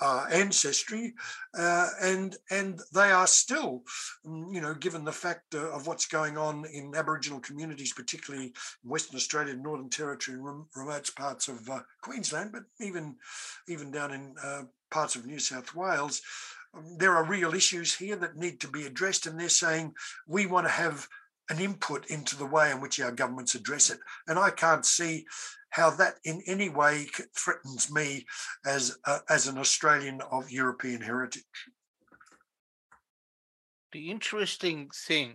uh, 0.00 0.26
ancestry, 0.30 1.14
uh, 1.56 1.88
and 2.02 2.36
and 2.50 2.80
they 2.92 3.10
are 3.10 3.26
still, 3.26 3.82
mm, 4.26 4.52
you 4.52 4.60
know, 4.60 4.74
given 4.74 5.04
the 5.04 5.12
fact 5.12 5.54
uh, 5.54 5.70
of 5.70 5.86
what's 5.86 6.06
going 6.06 6.36
on 6.36 6.64
in 6.66 6.94
Aboriginal 6.94 7.40
communities, 7.40 7.92
particularly 7.92 8.46
in 8.46 8.90
Western 8.90 9.16
Australia, 9.16 9.54
Northern 9.54 9.90
Territory, 9.90 10.36
and 10.36 10.44
rem- 10.44 10.66
remote 10.74 11.10
parts 11.16 11.48
of 11.48 11.68
uh, 11.70 11.80
Queensland, 12.02 12.52
but 12.52 12.64
even 12.80 13.16
even 13.68 13.90
down 13.90 14.12
in 14.12 14.34
uh, 14.42 14.62
parts 14.90 15.16
of 15.16 15.26
New 15.26 15.38
South 15.38 15.74
Wales, 15.74 16.22
um, 16.74 16.96
there 16.98 17.12
are 17.12 17.24
real 17.24 17.54
issues 17.54 17.94
here 17.94 18.16
that 18.16 18.36
need 18.36 18.60
to 18.60 18.68
be 18.68 18.86
addressed, 18.86 19.26
and 19.26 19.38
they're 19.38 19.48
saying 19.48 19.94
we 20.26 20.46
want 20.46 20.66
to 20.66 20.72
have 20.72 21.08
an 21.50 21.60
input 21.60 22.06
into 22.06 22.36
the 22.36 22.46
way 22.46 22.70
in 22.70 22.80
which 22.80 22.98
our 23.00 23.12
governments 23.12 23.54
address 23.54 23.90
it. 23.90 23.98
And 24.26 24.38
I 24.38 24.50
can't 24.50 24.86
see 24.86 25.26
how 25.74 25.90
that 25.90 26.14
in 26.24 26.40
any 26.46 26.68
way 26.68 27.04
threatens 27.36 27.90
me 27.90 28.24
as 28.64 28.96
a, 29.06 29.18
as 29.28 29.48
an 29.48 29.58
Australian 29.58 30.20
of 30.30 30.48
European 30.48 31.00
heritage. 31.00 31.42
The 33.90 34.08
interesting 34.08 34.88
thing 35.08 35.34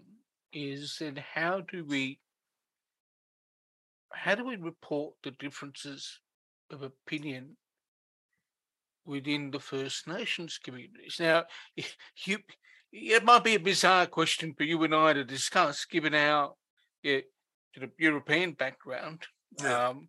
is 0.53 0.95
then 1.01 1.21
how 1.33 1.59
do 1.59 1.83
we 1.85 2.19
how 4.13 4.35
do 4.35 4.45
we 4.45 4.55
report 4.55 5.15
the 5.23 5.31
differences 5.31 6.19
of 6.71 6.83
opinion 6.83 7.57
within 9.05 9.51
the 9.51 9.59
First 9.59 10.07
Nations 10.07 10.57
communities? 10.57 11.17
Now, 11.19 11.43
you, 12.25 12.39
it 12.91 13.25
might 13.25 13.43
be 13.43 13.55
a 13.55 13.59
bizarre 13.59 14.07
question 14.07 14.53
for 14.57 14.63
you 14.63 14.81
and 14.83 14.95
I 14.95 15.13
to 15.13 15.23
discuss, 15.23 15.85
given 15.85 16.15
our 16.15 16.53
European 17.97 18.53
background. 18.53 19.27
Yeah. 19.61 19.87
Um, 19.87 20.07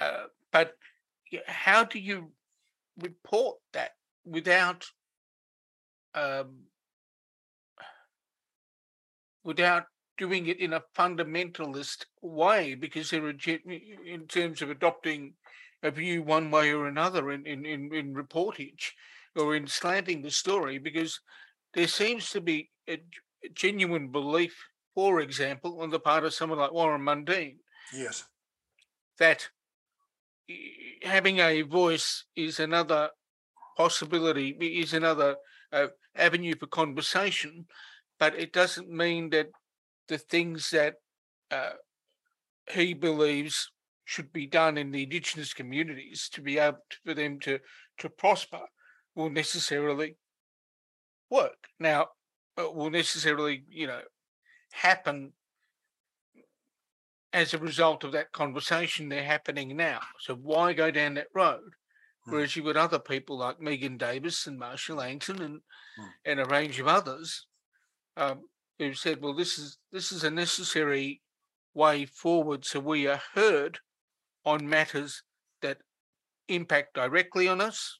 uh, 0.00 0.24
but 0.50 0.74
how 1.46 1.84
do 1.84 1.98
you 1.98 2.32
report 2.98 3.58
that 3.72 3.92
without 4.24 4.86
um, 6.14 6.64
without 9.44 9.86
doing 10.18 10.46
it 10.46 10.60
in 10.60 10.72
a 10.72 10.82
fundamentalist 10.96 12.04
way? 12.20 12.74
Because 12.74 13.10
there 13.10 13.26
are, 13.26 13.34
in 13.66 14.26
terms 14.28 14.62
of 14.62 14.70
adopting 14.70 15.34
a 15.82 15.90
view 15.90 16.22
one 16.22 16.50
way 16.50 16.72
or 16.72 16.86
another 16.86 17.32
in, 17.32 17.44
in, 17.46 17.64
in, 17.66 17.92
in 17.92 18.14
reportage 18.14 18.90
or 19.34 19.56
in 19.56 19.66
slanting 19.66 20.22
the 20.22 20.30
story, 20.30 20.78
because 20.78 21.20
there 21.74 21.88
seems 21.88 22.30
to 22.30 22.40
be 22.40 22.70
a 22.88 23.02
genuine 23.54 24.08
belief, 24.08 24.54
for 24.94 25.20
example, 25.20 25.80
on 25.80 25.90
the 25.90 25.98
part 25.98 26.24
of 26.24 26.34
someone 26.34 26.58
like 26.58 26.72
Warren 26.72 27.02
Mundine, 27.02 27.56
Yes. 27.92 28.24
That 29.22 29.50
having 31.04 31.38
a 31.38 31.62
voice 31.62 32.24
is 32.34 32.58
another 32.58 33.10
possibility, 33.76 34.48
is 34.60 34.92
another 34.94 35.36
uh, 35.72 35.86
avenue 36.16 36.56
for 36.58 36.66
conversation, 36.66 37.66
but 38.18 38.34
it 38.34 38.52
doesn't 38.52 38.90
mean 38.90 39.30
that 39.30 39.46
the 40.08 40.18
things 40.18 40.70
that 40.70 40.94
uh, 41.52 41.74
he 42.68 42.94
believes 42.94 43.70
should 44.04 44.32
be 44.32 44.48
done 44.48 44.76
in 44.76 44.90
the 44.90 45.04
indigenous 45.04 45.54
communities 45.54 46.28
to 46.32 46.42
be 46.42 46.58
able 46.58 46.78
to, 46.90 46.96
for 47.04 47.14
them 47.14 47.38
to 47.40 47.60
to 47.98 48.08
prosper 48.08 48.62
will 49.14 49.30
necessarily 49.30 50.16
work. 51.30 51.68
Now, 51.78 52.08
will 52.56 52.90
necessarily, 52.90 53.62
you 53.68 53.86
know, 53.86 54.02
happen 54.72 55.32
as 57.32 57.54
a 57.54 57.58
result 57.58 58.04
of 58.04 58.12
that 58.12 58.32
conversation 58.32 59.08
they're 59.08 59.24
happening 59.24 59.76
now. 59.76 60.00
So 60.20 60.34
why 60.34 60.72
go 60.72 60.90
down 60.90 61.14
that 61.14 61.28
road? 61.34 61.70
Hmm. 62.24 62.32
Whereas 62.32 62.54
you've 62.54 62.66
got 62.66 62.76
other 62.76 62.98
people 62.98 63.38
like 63.38 63.60
Megan 63.60 63.96
Davis 63.96 64.46
and 64.46 64.58
Marcia 64.58 64.94
Langton 64.94 65.40
and 65.40 65.60
mm. 65.98 66.08
and 66.24 66.40
a 66.40 66.44
range 66.44 66.78
of 66.78 66.86
others 66.86 67.46
um, 68.16 68.42
who 68.78 68.94
said, 68.94 69.20
well, 69.22 69.34
this 69.34 69.58
is 69.58 69.78
this 69.92 70.12
is 70.12 70.24
a 70.24 70.30
necessary 70.30 71.22
way 71.74 72.04
forward 72.04 72.64
so 72.64 72.80
we 72.80 73.06
are 73.06 73.20
heard 73.34 73.78
on 74.44 74.68
matters 74.68 75.22
that 75.62 75.78
impact 76.48 76.94
directly 76.94 77.48
on 77.48 77.60
us, 77.60 77.98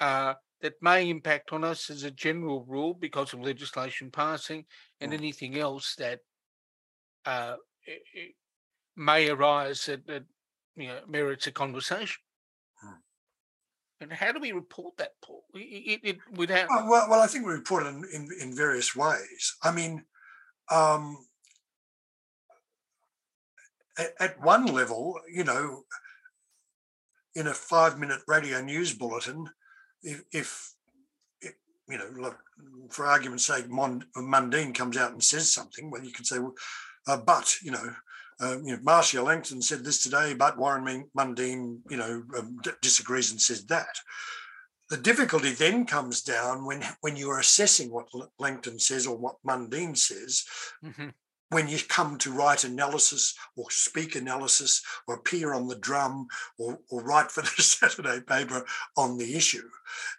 uh, 0.00 0.34
that 0.62 0.74
may 0.80 1.10
impact 1.10 1.52
on 1.52 1.62
us 1.64 1.90
as 1.90 2.02
a 2.02 2.10
general 2.10 2.64
rule 2.66 2.94
because 2.94 3.34
of 3.34 3.40
legislation 3.40 4.10
passing, 4.10 4.64
and 5.00 5.12
mm. 5.12 5.14
anything 5.14 5.58
else 5.58 5.94
that 5.98 6.20
uh, 7.26 7.56
may 8.96 9.28
arise 9.28 9.86
that, 9.86 10.06
that 10.06 10.24
you 10.76 10.88
know 10.88 11.00
merits 11.08 11.46
a 11.46 11.52
conversation. 11.52 12.20
Hmm. 12.82 13.00
And 14.00 14.12
how 14.12 14.32
do 14.32 14.40
we 14.40 14.52
report 14.52 14.96
that, 14.98 15.12
Paul? 15.24 15.44
It, 15.54 16.00
it, 16.02 16.18
without 16.34 16.68
well, 16.68 16.88
well, 16.88 17.06
well, 17.10 17.20
I 17.20 17.26
think 17.26 17.46
we 17.46 17.52
report 17.52 17.86
it 17.86 17.90
in, 17.90 18.04
in, 18.12 18.28
in 18.40 18.56
various 18.56 18.94
ways. 18.96 19.56
I 19.62 19.72
mean, 19.72 20.04
um, 20.70 21.18
at, 23.98 24.12
at 24.20 24.42
one 24.42 24.66
level, 24.66 25.18
you 25.32 25.44
know, 25.44 25.82
in 27.34 27.46
a 27.46 27.54
five-minute 27.54 28.20
radio 28.26 28.60
news 28.60 28.94
bulletin, 28.94 29.48
if, 30.02 30.22
if 30.32 30.72
you 31.88 31.98
know, 31.98 32.08
look, 32.18 32.38
for 32.90 33.06
argument's 33.06 33.46
sake, 33.46 33.68
Mundine 33.68 34.74
comes 34.74 34.96
out 34.96 35.12
and 35.12 35.22
says 35.22 35.52
something, 35.52 35.90
well, 35.90 36.02
you 36.02 36.12
can 36.12 36.24
say, 36.24 36.38
well, 36.38 36.54
uh, 37.06 37.16
but 37.16 37.54
you 37.62 37.70
know, 37.70 37.94
uh, 38.40 38.58
you 38.62 38.72
know, 38.72 38.78
Marcia 38.82 39.22
Langton 39.22 39.62
said 39.62 39.84
this 39.84 40.02
today, 40.02 40.34
but 40.34 40.58
Warren 40.58 41.08
Mundine, 41.16 41.78
you 41.88 41.96
know, 41.96 42.22
um, 42.38 42.58
d- 42.62 42.70
disagrees 42.82 43.30
and 43.30 43.40
says 43.40 43.64
that. 43.66 43.98
The 44.90 44.96
difficulty 44.96 45.50
then 45.50 45.86
comes 45.86 46.22
down 46.22 46.64
when 46.64 46.84
when 47.00 47.16
you 47.16 47.30
are 47.30 47.40
assessing 47.40 47.90
what 47.90 48.08
Langton 48.38 48.78
says 48.78 49.06
or 49.06 49.16
what 49.16 49.36
Mundine 49.44 49.96
says. 49.96 50.44
Mm-hmm. 50.84 51.08
When 51.50 51.68
you 51.68 51.78
come 51.88 52.18
to 52.18 52.32
write 52.32 52.64
analysis 52.64 53.34
or 53.56 53.70
speak 53.70 54.16
analysis 54.16 54.82
or 55.06 55.14
appear 55.14 55.54
on 55.54 55.68
the 55.68 55.76
drum 55.76 56.26
or, 56.58 56.78
or 56.90 57.04
write 57.04 57.30
for 57.30 57.40
the 57.56 57.62
Saturday 57.62 58.20
paper 58.20 58.64
on 58.96 59.16
the 59.16 59.34
issue, 59.34 59.68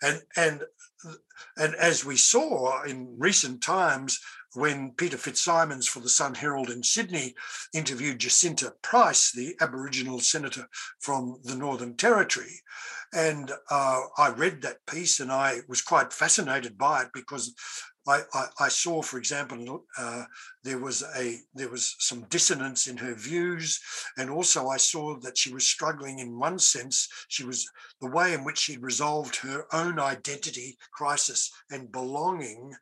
and 0.01 0.21
and 0.36 0.63
and 1.58 1.75
as 1.75 2.03
we 2.03 2.17
saw 2.17 2.84
in 2.84 3.15
recent 3.17 3.62
times, 3.62 4.19
when 4.58 4.91
Peter 4.91 5.17
Fitzsimons 5.17 5.88
for 5.88 6.00
the 6.00 6.10
Sun 6.10 6.34
Herald 6.34 6.72
in 6.72 6.82
Sydney 6.82 7.36
interviewed 7.74 8.20
Jacinta 8.20 8.74
Price, 8.82 9.32
the 9.32 9.56
Aboriginal 9.62 10.20
senator 10.20 10.67
from 11.00 11.39
the 11.43 11.56
Northern 11.56 11.96
Territory. 11.96 12.62
And 13.13 13.52
uh, 13.70 14.02
I 14.17 14.30
read 14.30 14.63
that 14.63 14.86
piece 14.88 15.20
and 15.20 15.32
I 15.32 15.60
was 15.67 15.84
quite 15.84 16.12
fascinated 16.12 16.76
by 16.76 17.04
it 17.04 17.10
because 17.13 17.54
I, 18.08 18.22
I, 18.60 18.70
saw, 18.70 19.02
for 19.02 19.17
example, 19.17 19.84
uh, 19.98 20.24
there 20.63 20.80
was 20.80 21.04
a 21.15 21.39
there 21.54 21.70
was 21.70 21.96
some 22.00 22.24
dissonance 22.30 22.88
in 22.88 22.98
her 22.98 23.13
views, 23.13 23.82
and 24.17 24.30
also 24.30 24.67
I 24.70 24.78
saw 24.78 25.17
that 25.20 25.38
she 25.38 25.54
was 25.54 25.67
struggling 25.67 26.20
in 26.20 26.39
one 26.39 26.58
sense. 26.58 27.10
She 27.28 27.43
was 27.43 27.70
the 28.00 28.10
way 28.10 28.34
in 28.34 28.46
which 28.46 28.60
she 28.60 28.78
resolved 28.78 29.36
her 29.38 29.65
own 29.74 30.00
identity 30.00 30.78
crisis 30.91 31.52
and 31.70 31.91
belonging 31.91 32.74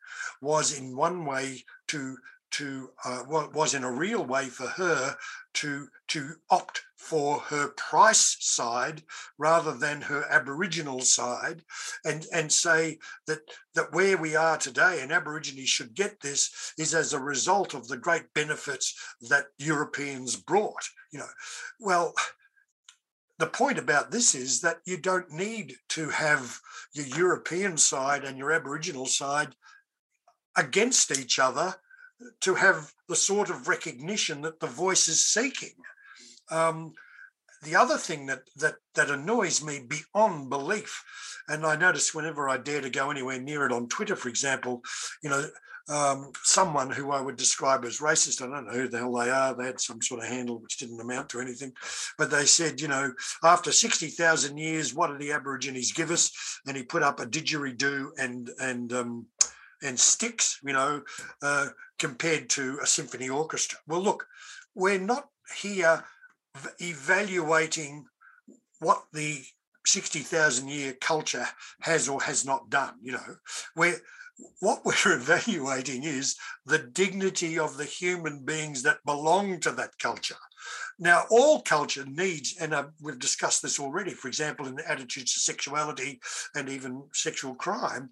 was 0.41 0.77
in 0.77 0.95
one 0.95 1.25
way 1.25 1.63
to 1.87 2.17
to 2.51 2.89
uh, 3.03 3.23
was 3.27 3.73
in 3.73 3.83
a 3.83 3.91
real 3.91 4.23
way 4.23 4.45
for 4.45 4.67
her 4.67 5.17
to 5.55 5.87
to 6.07 6.35
opt 6.49 6.83
for 6.95 7.39
her 7.39 7.69
price 7.69 8.37
side 8.39 9.03
rather 9.37 9.73
than 9.73 10.01
her 10.01 10.25
aboriginal 10.29 10.99
side 11.01 11.63
and 12.03 12.25
and 12.33 12.51
say 12.51 12.97
that 13.27 13.39
that 13.73 13.91
where 13.93 14.17
we 14.17 14.35
are 14.35 14.57
today 14.57 14.99
and 15.01 15.11
aborigines 15.11 15.69
should 15.69 15.93
get 15.95 16.19
this 16.19 16.73
is 16.77 16.93
as 16.93 17.13
a 17.13 17.19
result 17.19 17.73
of 17.73 17.87
the 17.87 17.97
great 17.97 18.33
benefits 18.33 18.95
that 19.29 19.45
europeans 19.57 20.35
brought 20.35 20.89
you 21.11 21.19
know. 21.19 21.29
Well 21.79 22.13
the 23.37 23.47
point 23.47 23.77
about 23.77 24.11
this 24.11 24.33
is 24.33 24.61
that 24.61 24.79
you 24.85 24.97
don't 24.97 25.29
need 25.31 25.75
to 25.89 26.09
have 26.09 26.59
your 26.93 27.07
european 27.07 27.77
side 27.77 28.23
and 28.23 28.37
your 28.37 28.51
aboriginal 28.51 29.05
side 29.05 29.55
against 30.57 31.17
each 31.17 31.37
other 31.39 31.75
to 32.41 32.55
have 32.55 32.91
the 33.07 33.15
sort 33.15 33.49
of 33.49 33.67
recognition 33.67 34.41
that 34.41 34.59
the 34.59 34.67
voice 34.67 35.07
is 35.07 35.25
seeking. 35.25 35.73
Um, 36.49 36.93
the 37.63 37.75
other 37.75 37.97
thing 37.97 38.27
that 38.27 38.41
that 38.57 38.75
that 38.93 39.09
annoys 39.09 39.63
me 39.63 39.81
beyond 39.87 40.49
belief, 40.49 41.03
and 41.47 41.65
I 41.65 41.75
notice 41.75 42.13
whenever 42.13 42.47
I 42.47 42.57
dare 42.57 42.81
to 42.81 42.89
go 42.89 43.09
anywhere 43.09 43.39
near 43.39 43.65
it 43.65 43.71
on 43.71 43.87
Twitter, 43.87 44.15
for 44.15 44.29
example, 44.29 44.81
you 45.23 45.29
know, 45.29 45.45
um, 45.87 46.31
someone 46.43 46.89
who 46.89 47.11
I 47.11 47.21
would 47.21 47.35
describe 47.35 47.85
as 47.85 47.99
racist, 47.99 48.41
I 48.41 48.47
don't 48.47 48.65
know 48.65 48.73
who 48.73 48.87
the 48.87 48.97
hell 48.97 49.13
they 49.13 49.29
are, 49.29 49.53
they 49.53 49.65
had 49.65 49.79
some 49.79 50.01
sort 50.01 50.21
of 50.21 50.27
handle 50.27 50.59
which 50.59 50.77
didn't 50.77 50.99
amount 50.99 51.29
to 51.29 51.39
anything, 51.39 51.73
but 52.17 52.31
they 52.31 52.45
said, 52.45 52.81
you 52.81 52.87
know, 52.87 53.13
after 53.43 53.71
60,000 53.71 54.57
years, 54.57 54.95
what 54.95 55.07
did 55.07 55.19
the 55.19 55.31
Aborigines 55.31 55.91
give 55.91 56.09
us? 56.09 56.31
And 56.65 56.75
he 56.75 56.83
put 56.83 57.03
up 57.03 57.19
a 57.19 57.25
didgeridoo 57.25 58.09
and, 58.17 58.49
and, 58.59 58.93
um, 58.93 59.27
and 59.85 59.99
sticks, 59.99 60.59
you 60.63 60.73
know, 60.73 61.03
uh, 61.41 61.67
compared 61.99 62.49
to 62.49 62.79
a 62.81 62.87
symphony 62.87 63.29
orchestra. 63.29 63.79
Well, 63.87 64.01
look, 64.01 64.27
we're 64.73 64.99
not 64.99 65.29
here 65.61 66.03
evaluating 66.79 68.05
what 68.79 69.03
the 69.13 69.41
60,000 69.85 70.67
year 70.67 70.93
culture 70.99 71.47
has 71.81 72.09
or 72.09 72.21
has 72.23 72.45
not 72.45 72.69
done, 72.69 72.95
you 73.01 73.13
know. 73.13 73.35
We're, 73.75 73.99
what 74.59 74.83
we're 74.83 74.93
evaluating 75.15 76.03
is 76.03 76.35
the 76.65 76.79
dignity 76.79 77.57
of 77.57 77.77
the 77.77 77.85
human 77.85 78.43
beings 78.43 78.83
that 78.83 79.05
belong 79.05 79.59
to 79.61 79.71
that 79.71 79.97
culture. 79.99 80.35
Now, 80.97 81.25
all 81.29 81.61
culture 81.61 82.05
needs, 82.05 82.55
and 82.59 82.73
uh, 82.73 82.85
we've 83.01 83.19
discussed 83.19 83.61
this 83.61 83.79
already, 83.79 84.11
for 84.11 84.27
example, 84.27 84.65
in 84.65 84.75
the 84.75 84.89
attitudes 84.89 85.33
to 85.33 85.39
sexuality 85.39 86.19
and 86.55 86.69
even 86.69 87.03
sexual 87.13 87.53
crime, 87.55 88.09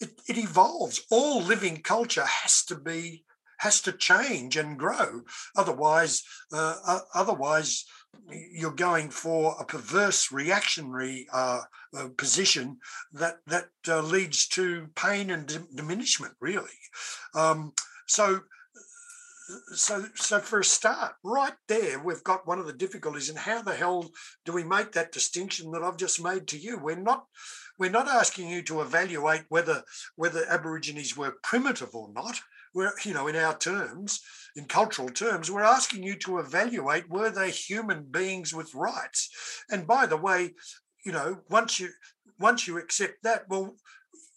it, 0.00 0.10
it 0.28 0.38
evolves. 0.38 1.04
All 1.10 1.42
living 1.42 1.82
culture 1.82 2.24
has 2.24 2.64
to 2.66 2.76
be 2.76 3.24
has 3.58 3.80
to 3.80 3.92
change 3.92 4.56
and 4.56 4.78
grow. 4.78 5.22
Otherwise, 5.56 6.22
uh, 6.52 7.00
otherwise 7.14 7.84
you're 8.52 8.70
going 8.70 9.08
for 9.08 9.56
a 9.58 9.64
perverse 9.64 10.30
reactionary 10.30 11.26
uh, 11.32 11.60
uh, 11.96 12.08
position 12.16 12.78
that 13.12 13.36
that 13.46 13.68
uh, 13.88 14.02
leads 14.02 14.46
to 14.48 14.88
pain 14.94 15.30
and 15.30 15.66
diminishment. 15.74 16.34
Really, 16.40 16.78
um, 17.34 17.72
so. 18.06 18.40
So, 19.74 20.06
so 20.16 20.40
for 20.40 20.58
a 20.58 20.64
start, 20.64 21.14
right 21.22 21.54
there, 21.68 22.00
we've 22.00 22.24
got 22.24 22.48
one 22.48 22.58
of 22.58 22.66
the 22.66 22.72
difficulties. 22.72 23.28
And 23.28 23.38
how 23.38 23.62
the 23.62 23.76
hell 23.76 24.10
do 24.44 24.52
we 24.52 24.64
make 24.64 24.90
that 24.90 25.12
distinction 25.12 25.70
that 25.70 25.84
I've 25.84 25.96
just 25.96 26.20
made 26.20 26.48
to 26.48 26.58
you? 26.58 26.78
We're 26.78 26.96
not, 26.96 27.26
we're 27.78 27.90
not 27.90 28.08
asking 28.08 28.48
you 28.48 28.62
to 28.62 28.80
evaluate 28.80 29.44
whether 29.48 29.82
whether 30.16 30.48
Aborigines 30.48 31.16
were 31.16 31.36
primitive 31.42 31.94
or 31.94 32.12
not. 32.12 32.40
We're, 32.74 32.92
you 33.04 33.14
know, 33.14 33.26
in 33.26 33.36
our 33.36 33.56
terms, 33.56 34.20
in 34.54 34.66
cultural 34.66 35.08
terms, 35.08 35.50
we're 35.50 35.62
asking 35.62 36.02
you 36.02 36.16
to 36.16 36.38
evaluate 36.38 37.08
were 37.08 37.30
they 37.30 37.50
human 37.50 38.04
beings 38.04 38.52
with 38.52 38.74
rights. 38.74 39.30
And 39.70 39.86
by 39.86 40.06
the 40.06 40.16
way, 40.18 40.54
you 41.04 41.12
know, 41.12 41.38
once 41.48 41.80
you 41.80 41.90
once 42.38 42.66
you 42.66 42.78
accept 42.78 43.22
that, 43.22 43.48
well, 43.48 43.76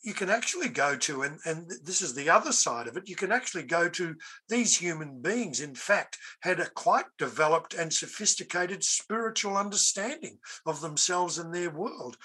you 0.01 0.13
can 0.13 0.29
actually 0.29 0.69
go 0.69 0.95
to, 0.95 1.23
and, 1.23 1.39
and 1.45 1.69
this 1.83 2.01
is 2.01 2.13
the 2.13 2.29
other 2.29 2.51
side 2.51 2.87
of 2.87 2.95
it, 2.95 3.09
you 3.09 3.15
can 3.15 3.31
actually 3.31 3.63
go 3.63 3.89
to 3.89 4.15
these 4.47 4.77
human 4.77 5.21
beings, 5.21 5.59
in 5.59 5.75
fact, 5.75 6.17
had 6.41 6.59
a 6.59 6.69
quite 6.69 7.05
developed 7.17 7.73
and 7.73 7.91
sophisticated 7.91 8.83
spiritual 8.83 9.57
understanding 9.57 10.37
of 10.65 10.79
themselves 10.81 11.37
and 11.37 11.53
their 11.53 11.69
world. 11.69 12.17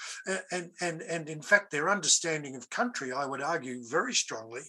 And, 0.53 0.71
and, 0.81 1.03
and 1.03 1.29
in 1.29 1.43
fact, 1.43 1.71
their 1.71 1.91
understanding 1.91 2.55
of 2.55 2.71
country, 2.71 3.13
I 3.13 3.27
would 3.27 3.43
argue 3.43 3.83
very 3.89 4.15
strongly, 4.15 4.63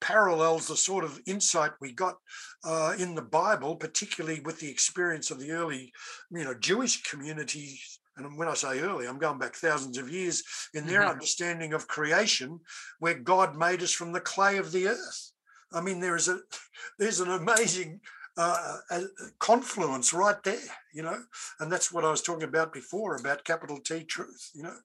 parallels 0.00 0.68
the 0.68 0.76
sort 0.76 1.04
of 1.04 1.20
insight 1.26 1.72
we 1.80 1.92
got 1.92 2.16
uh, 2.64 2.94
in 2.98 3.14
the 3.14 3.22
Bible, 3.22 3.76
particularly 3.76 4.40
with 4.40 4.60
the 4.60 4.70
experience 4.70 5.30
of 5.30 5.40
the 5.40 5.50
early, 5.50 5.92
you 6.30 6.44
know, 6.44 6.54
Jewish 6.54 7.02
communities 7.02 7.98
and 8.16 8.38
when 8.38 8.48
I 8.48 8.54
say 8.54 8.80
early, 8.80 9.06
I'm 9.06 9.18
going 9.18 9.38
back 9.38 9.54
thousands 9.54 9.98
of 9.98 10.10
years 10.10 10.42
in 10.74 10.86
their 10.86 11.00
mm-hmm. 11.00 11.10
understanding 11.10 11.72
of 11.72 11.88
creation, 11.88 12.60
where 12.98 13.14
God 13.14 13.56
made 13.56 13.82
us 13.82 13.92
from 13.92 14.12
the 14.12 14.20
clay 14.20 14.56
of 14.56 14.72
the 14.72 14.88
earth. 14.88 15.32
I 15.72 15.80
mean, 15.80 16.00
there 16.00 16.16
is 16.16 16.28
a 16.28 16.40
there's 16.98 17.20
an 17.20 17.30
amazing 17.30 18.00
uh, 18.36 18.78
confluence 19.38 20.12
right 20.12 20.42
there, 20.42 20.58
you 20.92 21.02
know, 21.02 21.20
and 21.60 21.70
that's 21.70 21.92
what 21.92 22.04
I 22.04 22.10
was 22.10 22.22
talking 22.22 22.48
about 22.48 22.72
before 22.72 23.14
about 23.14 23.44
capital 23.44 23.78
T 23.78 24.02
truth, 24.04 24.50
you 24.54 24.64
know, 24.64 24.76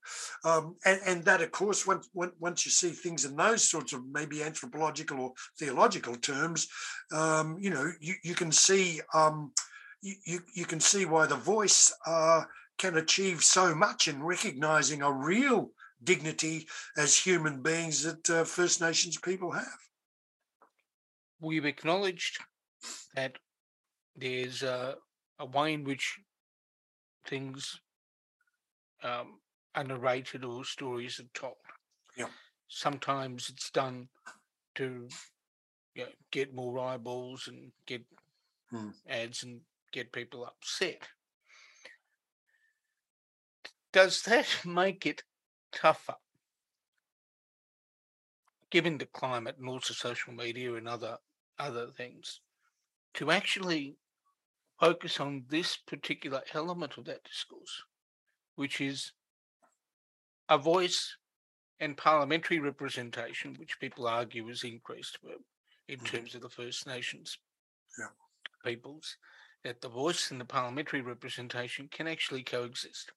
um, 0.43 0.75
and 0.85 0.99
and 1.05 1.25
that 1.25 1.41
of 1.41 1.51
course 1.51 1.87
once 1.87 2.07
once 2.13 2.65
you 2.65 2.71
see 2.71 2.91
things 2.91 3.25
in 3.25 3.35
those 3.35 3.67
sorts 3.67 3.93
of 3.93 4.05
maybe 4.11 4.43
anthropological 4.43 5.19
or 5.19 5.33
theological 5.57 6.15
terms, 6.15 6.67
um, 7.11 7.57
you 7.59 7.71
know, 7.71 7.91
you 7.99 8.15
you 8.23 8.35
can 8.35 8.51
see 8.51 9.01
um, 9.13 9.51
you, 10.01 10.15
you 10.25 10.39
you 10.53 10.65
can 10.65 10.79
see 10.79 11.05
why 11.05 11.25
the 11.25 11.35
voice 11.35 11.91
uh, 12.05 12.43
can 12.79 12.97
achieve 12.97 13.43
so 13.43 13.75
much 13.75 14.07
in 14.07 14.23
recognizing 14.23 15.01
a 15.03 15.11
real 15.11 15.69
dignity 16.03 16.67
as 16.97 17.15
human 17.15 17.61
beings 17.61 18.03
that 18.03 18.29
uh, 18.29 18.43
First 18.45 18.81
Nations 18.81 19.17
people 19.17 19.51
have. 19.51 19.79
We've 21.41 21.65
acknowledged 21.65 22.39
that 23.15 23.37
there's 24.15 24.63
a, 24.63 24.95
a 25.39 25.45
way 25.45 25.73
in 25.73 25.83
which 25.83 26.19
things 27.27 27.79
um, 29.03 29.39
are 29.75 29.83
narrated 29.83 30.43
or 30.43 30.63
stories 30.63 31.19
are 31.19 31.39
told. 31.39 31.55
Yeah. 32.17 32.27
Sometimes 32.69 33.49
it's 33.49 33.69
done 33.71 34.07
to 34.75 35.07
you 35.95 36.03
know, 36.03 36.09
get 36.31 36.55
more 36.55 36.79
eyeballs 36.79 37.47
and 37.47 37.71
get 37.85 38.03
hmm. 38.69 38.89
ads 39.09 39.43
and 39.43 39.59
get 39.91 40.11
people 40.11 40.45
upset. 40.45 41.01
Does 43.91 44.21
that 44.23 44.47
make 44.65 45.05
it 45.05 45.23
tougher, 45.71 46.15
given 48.69 48.97
the 48.97 49.05
climate 49.05 49.57
and 49.59 49.69
also 49.69 49.93
social 49.93 50.33
media 50.33 50.75
and 50.75 50.87
other 50.87 51.17
other 51.57 51.87
things, 51.87 52.39
to 53.15 53.31
actually 53.31 53.97
focus 54.79 55.19
on 55.19 55.43
this 55.49 55.75
particular 55.75 56.41
element 56.53 56.97
of 56.97 57.05
that 57.05 57.23
discourse, 57.23 57.83
which 58.55 58.79
is 58.79 59.11
a 60.47 60.57
voice 60.57 61.17
and 61.79 61.97
parliamentary 61.97 62.59
representation, 62.59 63.55
which 63.57 63.79
people 63.79 64.07
argue 64.07 64.47
has 64.47 64.63
increased 64.63 65.17
in 65.87 65.97
mm-hmm. 65.97 66.05
terms 66.05 66.35
of 66.35 66.41
the 66.41 66.49
First 66.49 66.87
Nations 66.87 67.37
yeah. 67.97 68.07
peoples, 68.63 69.17
that 69.63 69.81
the 69.81 69.89
voice 69.89 70.31
and 70.31 70.39
the 70.39 70.45
parliamentary 70.45 71.01
representation 71.01 71.87
can 71.91 72.07
actually 72.07 72.43
coexist. 72.43 73.11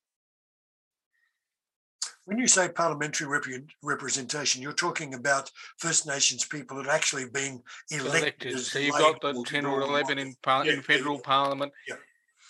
When 2.25 2.39
you 2.39 2.47
say 2.47 2.69
parliamentary 2.69 3.27
rep- 3.27 3.45
representation, 3.83 4.63
you're 4.63 4.73
talking 4.73 5.15
about 5.15 5.51
First 5.79 6.07
Nations 6.07 6.45
people 6.45 6.77
that 6.77 6.89
actually 6.89 7.29
been 7.29 7.63
elected. 7.91 8.53
elected. 8.53 8.59
So 8.61 8.79
you've 8.79 8.97
got 8.97 9.21
the 9.21 9.45
10 9.47 9.67
or 9.67 9.81
11 9.81 10.19
in, 10.19 10.35
par- 10.43 10.65
yeah, 10.65 10.75
in 10.75 10.83
federal 10.83 11.17
yeah, 11.17 11.23
parliament. 11.25 11.73
Yeah. 11.89 11.97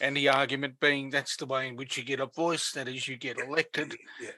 And 0.00 0.16
the 0.16 0.28
argument 0.28 0.80
being 0.80 1.10
that's 1.10 1.36
the 1.36 1.46
way 1.46 1.68
in 1.68 1.76
which 1.76 1.96
you 1.96 2.02
get 2.02 2.20
a 2.20 2.26
voice, 2.26 2.72
that 2.72 2.88
is, 2.88 3.06
you 3.08 3.16
get 3.16 3.38
elected. 3.38 3.94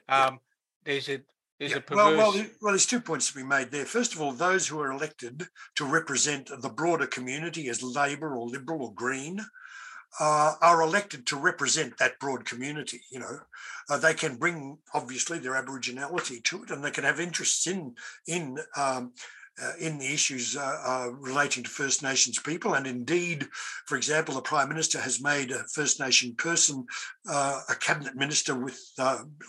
Um, 0.07 0.39
there's 0.85 1.09
a 1.09 1.81
perverse... 1.81 1.89
well, 1.89 2.17
well, 2.17 2.45
well, 2.61 2.71
there's 2.73 2.85
two 2.85 2.99
points 2.99 3.31
to 3.31 3.37
be 3.37 3.43
made 3.43 3.71
there. 3.71 3.85
First 3.85 4.13
of 4.13 4.21
all, 4.21 4.33
those 4.33 4.67
who 4.67 4.79
are 4.79 4.91
elected 4.91 5.47
to 5.75 5.85
represent 5.85 6.51
the 6.61 6.69
broader 6.69 7.07
community 7.07 7.69
as 7.69 7.81
Labor 7.81 8.35
or 8.35 8.47
Liberal 8.47 8.83
or 8.83 8.93
Green 8.93 9.39
uh, 10.19 10.53
are 10.61 10.81
elected 10.81 11.25
to 11.27 11.37
represent 11.37 11.97
that 11.97 12.19
broad 12.19 12.45
community. 12.45 13.01
You 13.09 13.19
know, 13.19 13.39
uh, 13.89 13.97
they 13.97 14.13
can 14.13 14.37
bring 14.37 14.77
obviously 14.93 15.39
their 15.39 15.53
Aboriginality 15.53 16.43
to 16.45 16.63
it, 16.63 16.71
and 16.71 16.83
they 16.83 16.91
can 16.91 17.03
have 17.03 17.19
interests 17.19 17.67
in 17.67 17.95
in 18.27 18.59
um, 18.77 19.13
uh, 19.61 19.71
in 19.79 19.97
the 19.97 20.13
issues 20.13 20.57
uh, 20.57 20.81
uh, 20.85 21.09
relating 21.11 21.63
to 21.63 21.69
First 21.69 22.03
Nations 22.03 22.37
people. 22.39 22.73
And 22.73 22.85
indeed, 22.85 23.47
for 23.85 23.95
example, 23.95 24.35
the 24.35 24.41
Prime 24.41 24.67
Minister 24.67 24.99
has 24.99 25.21
made 25.21 25.49
a 25.51 25.63
First 25.63 25.97
Nation 25.97 26.35
person 26.35 26.85
uh, 27.29 27.61
a 27.69 27.75
cabinet 27.75 28.15
minister 28.15 28.53
with 28.53 28.77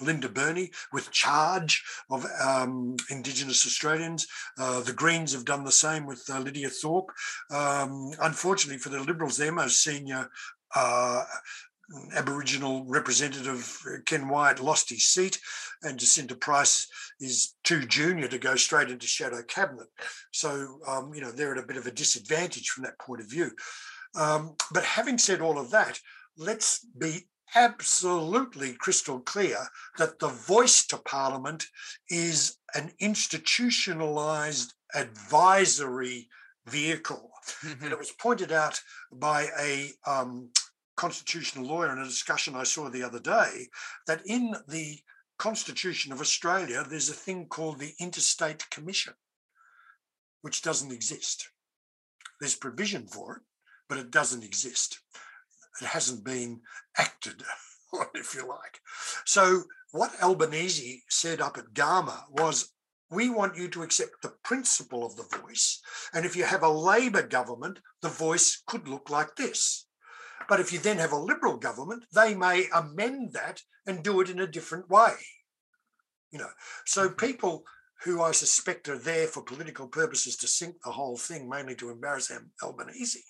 Linda 0.01 0.29
Burney, 0.29 0.71
with 0.93 1.11
charge 1.11 1.85
of 2.09 2.25
um, 2.41 2.97
Indigenous 3.11 3.67
Australians. 3.67 4.29
The 4.57 4.95
Greens 4.95 5.33
have 5.33 5.45
done 5.45 5.65
the 5.65 5.73
same 5.73 6.07
with 6.07 6.29
Lydia 6.29 6.69
Thorpe. 6.69 7.11
Um, 7.51 8.13
unfortunately 8.23 8.79
for 8.79 8.91
the 8.91 9.01
Liberals, 9.01 9.37
their 9.37 9.53
most 9.53 9.83
senior 9.83 10.31
uh, 10.77 11.25
Aboriginal 12.15 12.85
representative 12.85 13.81
Ken 14.07 14.29
Wyatt 14.29 14.61
lost 14.61 14.91
his 14.91 15.07
seat, 15.07 15.39
and 15.83 15.99
Jacinta 15.99 16.35
Price 16.35 16.89
is 17.21 17.55
too 17.63 17.87
junior 17.87 18.29
to 18.29 18.39
go 18.39 18.57
straight 18.57 18.91
into 18.91 19.07
shadow 19.07 19.43
cabinet. 19.43 19.87
So, 20.33 20.81
um, 20.87 21.13
you 21.15 21.21
know, 21.21 21.31
they're 21.31 21.53
at 21.53 21.63
a 21.63 21.67
bit 21.67 21.77
of 21.77 21.87
a 21.87 21.93
disadvantage 21.93 22.69
from 22.69 22.85
that 22.85 22.99
point 22.99 23.21
of 23.21 23.31
view. 23.31 23.51
Um, 24.15 24.57
but 24.73 24.85
having 24.85 25.19
said 25.19 25.41
all 25.41 25.59
of 25.59 25.71
that, 25.71 25.99
let's 26.37 26.85
be 26.99 27.29
absolutely 27.55 28.75
crystal 28.75 29.21
clear 29.21 29.59
that 29.99 30.19
the 30.19 30.29
voice 30.29 30.85
to 30.87 30.97
Parliament 30.99 31.67
is 32.11 32.59
an 32.75 32.93
institutionalized 32.99 34.75
advisory 34.95 36.29
vehicle. 36.67 37.31
Mm-hmm. 37.65 37.85
And 37.85 37.93
it 37.93 37.99
was 37.99 38.11
pointed 38.11 38.51
out 38.51 38.81
by 39.13 39.47
a 39.61 39.91
um, 40.07 40.51
constitutional 40.97 41.67
lawyer 41.67 41.93
in 41.93 41.99
a 41.99 42.05
discussion 42.05 42.55
I 42.55 42.65
saw 42.65 42.89
the 42.89 43.03
other 43.03 43.21
day 43.21 43.69
that 44.07 44.23
in 44.27 44.55
the 44.69 44.99
Constitution 45.39 46.13
of 46.13 46.21
Australia, 46.21 46.85
there's 46.89 47.11
a 47.11 47.15
thing 47.15 47.47
called 47.47 47.79
the 47.79 47.95
Interstate 48.01 48.69
Commission, 48.71 49.15
which 50.41 50.63
doesn't 50.63 50.93
exist. 50.93 51.51
There's 52.41 52.57
provision 52.57 53.07
for 53.07 53.37
it, 53.37 53.43
but 53.89 53.99
it 53.99 54.11
doesn't 54.11 54.45
exist. 54.45 55.01
It 55.81 55.87
hasn't 55.87 56.25
been 56.25 56.63
acted 56.97 57.43
on, 57.93 58.07
if 58.15 58.35
you 58.35 58.47
like. 58.47 58.81
So, 59.25 59.65
what 59.93 60.21
Albanese 60.23 61.03
said 61.09 61.41
up 61.41 61.59
at 61.59 61.75
Garma 61.75 62.25
was 62.31 62.73
we 63.11 63.31
want 63.31 63.57
you 63.57 63.69
to 63.69 63.83
accept 63.83 64.23
the 64.23 64.35
principle 64.43 65.07
of 65.07 65.17
the 65.17 65.39
voice. 65.39 65.81
And 66.13 66.27
if 66.27 66.35
you 66.35 66.45
have 66.45 66.63
a 66.63 66.69
Labor 66.69 67.23
government, 67.23 67.79
the 68.03 68.09
voice 68.09 68.63
could 68.67 68.89
look 68.89 69.11
like 69.11 69.37
this. 69.37 69.86
But 70.49 70.61
if 70.61 70.73
you 70.73 70.79
then 70.79 70.99
have 70.99 71.13
a 71.13 71.19
Liberal 71.19 71.57
government, 71.57 72.05
they 72.15 72.35
may 72.35 72.67
amend 72.75 73.33
that 73.33 73.63
and 73.87 74.03
do 74.03 74.21
it 74.21 74.31
in 74.31 74.41
a 74.41 74.47
different 74.47 74.89
way. 74.89 75.15
You 76.31 76.39
know, 76.39 76.51
so 76.85 77.09
mm-hmm. 77.09 77.17
people 77.17 77.65
who 78.05 78.23
I 78.23 78.33
suspect 78.33 78.89
are 78.89 78.99
there 78.99 79.27
for 79.27 79.43
political 79.43 79.89
purposes 79.89 80.37
to 80.37 80.47
sink 80.47 80.77
the 80.85 80.93
whole 80.93 81.17
thing, 81.17 81.49
mainly 81.49 81.75
to 81.77 81.91
embarrass 81.91 82.31
Albanese, 82.63 83.25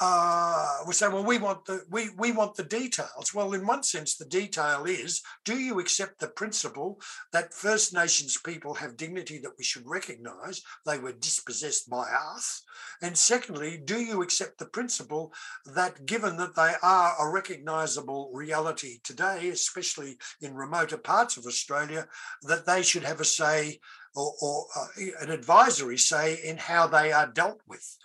uh, 0.00 0.78
we 0.86 0.94
say, 0.94 1.08
well, 1.08 1.24
we 1.24 1.38
want 1.38 1.66
the 1.66 1.84
we 1.90 2.08
we 2.16 2.32
want 2.32 2.54
the 2.54 2.64
details. 2.64 3.34
Well, 3.34 3.52
in 3.52 3.66
one 3.66 3.82
sense, 3.82 4.16
the 4.16 4.24
detail 4.24 4.84
is: 4.84 5.22
do 5.44 5.58
you 5.58 5.78
accept 5.80 6.18
the 6.18 6.28
principle 6.28 6.98
that 7.32 7.52
First 7.52 7.92
Nations 7.92 8.38
people 8.38 8.74
have 8.74 8.96
dignity 8.96 9.38
that 9.38 9.52
we 9.58 9.64
should 9.64 9.86
recognise? 9.86 10.62
They 10.86 10.98
were 10.98 11.12
dispossessed 11.12 11.90
by 11.90 12.08
us. 12.10 12.62
And 13.02 13.16
secondly, 13.18 13.76
do 13.76 14.00
you 14.00 14.22
accept 14.22 14.58
the 14.58 14.66
principle 14.66 15.32
that, 15.66 16.06
given 16.06 16.36
that 16.38 16.56
they 16.56 16.72
are 16.82 17.14
a 17.20 17.30
recognisable 17.30 18.30
reality 18.32 19.00
today, 19.04 19.50
especially 19.50 20.16
in 20.40 20.54
remoter 20.54 20.96
parts 20.96 21.36
of 21.36 21.46
Australia, 21.46 22.08
that 22.42 22.66
they 22.66 22.82
should 22.82 23.04
have 23.04 23.20
a 23.20 23.24
say 23.24 23.78
or, 24.14 24.32
or 24.40 24.66
uh, 24.76 24.86
an 25.20 25.30
advisory 25.30 25.98
say 25.98 26.40
in 26.42 26.56
how 26.56 26.86
they 26.86 27.12
are 27.12 27.26
dealt 27.26 27.60
with? 27.68 27.98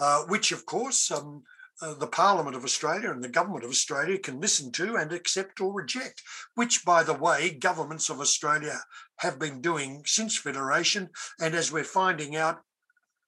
Uh, 0.00 0.24
which, 0.24 0.52
of 0.52 0.66
course, 0.66 1.10
um, 1.10 1.42
uh, 1.82 1.94
the 1.94 2.06
Parliament 2.06 2.56
of 2.56 2.64
Australia 2.64 3.10
and 3.10 3.22
the 3.22 3.28
Government 3.28 3.64
of 3.64 3.70
Australia 3.70 4.18
can 4.18 4.40
listen 4.40 4.72
to 4.72 4.96
and 4.96 5.12
accept 5.12 5.60
or 5.60 5.72
reject, 5.72 6.22
which, 6.54 6.84
by 6.84 7.02
the 7.02 7.14
way, 7.14 7.50
governments 7.50 8.08
of 8.08 8.20
Australia 8.20 8.80
have 9.16 9.38
been 9.38 9.60
doing 9.60 10.02
since 10.06 10.36
Federation. 10.36 11.10
And 11.40 11.54
as 11.54 11.70
we're 11.70 11.84
finding 11.84 12.36
out, 12.36 12.62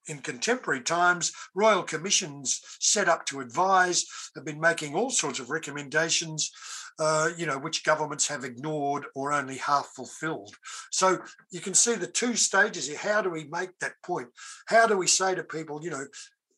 in 0.09 0.19
contemporary 0.19 0.81
times, 0.81 1.33
royal 1.55 1.83
commissions 1.83 2.63
set 2.81 3.09
up 3.09 3.27
to 3.27 3.41
advise 3.41 4.07
have 4.35 4.45
been 4.45 4.61
making 4.61 4.95
all 4.95 5.11
sorts 5.11 5.39
of 5.39 5.51
recommendations, 5.51 6.51
uh, 6.99 7.29
you 7.37 7.47
know, 7.47 7.59
which 7.59 7.85
governments 7.85 8.27
have 8.27 8.43
ignored 8.43 9.05
or 9.15 9.33
only 9.33 9.59
half 9.59 9.87
fulfilled. 9.95 10.57
So 10.91 11.19
you 11.51 11.61
can 11.61 11.75
see 11.75 11.95
the 11.95 12.07
two 12.07 12.35
stages 12.37 12.89
here. 12.89 12.97
How 12.97 13.21
do 13.21 13.31
we 13.31 13.45
make 13.45 13.79
that 13.81 13.93
point? 14.03 14.29
How 14.67 14.87
do 14.87 14.97
we 14.97 15.07
say 15.07 15.35
to 15.35 15.45
people, 15.45 15.85
you 15.85 15.91
know, 15.91 16.07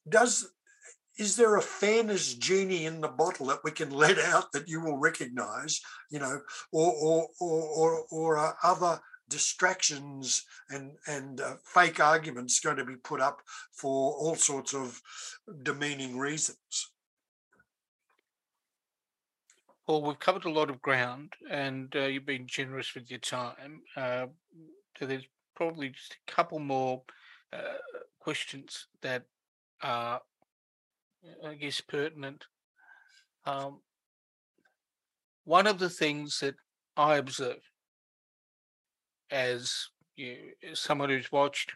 does 0.09 0.51
is 1.18 1.36
there 1.36 1.57
a 1.57 1.62
fairness 1.62 2.34
genie 2.34 2.86
in 2.86 3.03
the 3.03 3.09
bottle 3.09 3.46
that 3.46 3.62
we 3.62 3.70
can 3.70 3.90
let 3.90 4.18
out 4.18 4.53
that 4.53 4.68
you 4.68 4.80
will 4.80 4.96
recognize 4.96 5.80
you 6.11 6.18
know 6.18 6.40
or 6.72 6.92
or 6.92 7.28
or 7.40 7.62
or, 7.62 8.05
or 8.11 8.36
are 8.36 8.57
other 8.62 9.01
distractions 9.28 10.44
and 10.70 10.92
and 11.07 11.40
uh, 11.40 11.55
fake 11.64 12.01
arguments 12.01 12.61
going 12.61 12.76
to 12.76 12.84
be 12.84 12.96
put 12.96 13.20
up 13.20 13.40
for 13.72 14.12
all 14.14 14.34
sorts 14.34 14.74
of 14.74 15.01
demeaning 15.62 16.18
reasons? 16.18 16.92
Well 19.86 20.03
we've 20.03 20.18
covered 20.18 20.44
a 20.44 20.51
lot 20.51 20.70
of 20.70 20.82
ground 20.82 21.32
and 21.51 21.94
uh, 21.94 22.07
you've 22.07 22.26
been 22.26 22.46
generous 22.46 22.94
with 22.94 23.11
your 23.11 23.20
time. 23.20 23.82
Uh, 23.96 24.26
so 24.98 25.07
there's 25.07 25.26
probably 25.55 25.90
just 25.90 26.14
a 26.14 26.32
couple 26.32 26.59
more 26.59 27.03
uh, 27.53 27.78
questions 28.20 28.86
that 29.03 29.24
are, 29.82 30.20
I 31.46 31.54
guess, 31.54 31.80
pertinent. 31.80 32.44
Um, 33.44 33.80
one 35.44 35.66
of 35.66 35.78
the 35.78 35.90
things 35.90 36.38
that 36.40 36.54
I 36.96 37.16
observe 37.16 37.60
as 39.30 39.88
you, 40.16 40.36
as 40.70 40.80
someone 40.80 41.08
who's 41.08 41.32
watched 41.32 41.72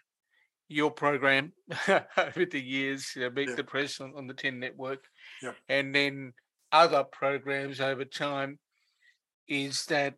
your 0.69 0.91
program 0.91 1.53
over 2.19 2.45
the 2.45 2.61
years, 2.61 3.13
you 3.15 3.23
know, 3.23 3.31
Meet 3.31 3.51
Yeah. 3.51 3.55
the 3.57 3.65
Press 3.65 4.01
on, 4.01 4.13
on 4.17 4.27
the 4.27 4.35
10 4.35 4.59
network, 4.59 5.05
Yep. 5.43 5.57
and 5.69 5.95
then 5.95 6.33
other 6.73 7.05
programs 7.05 7.81
over 7.81 8.05
time, 8.05 8.59
is 9.47 9.85
that 9.87 10.15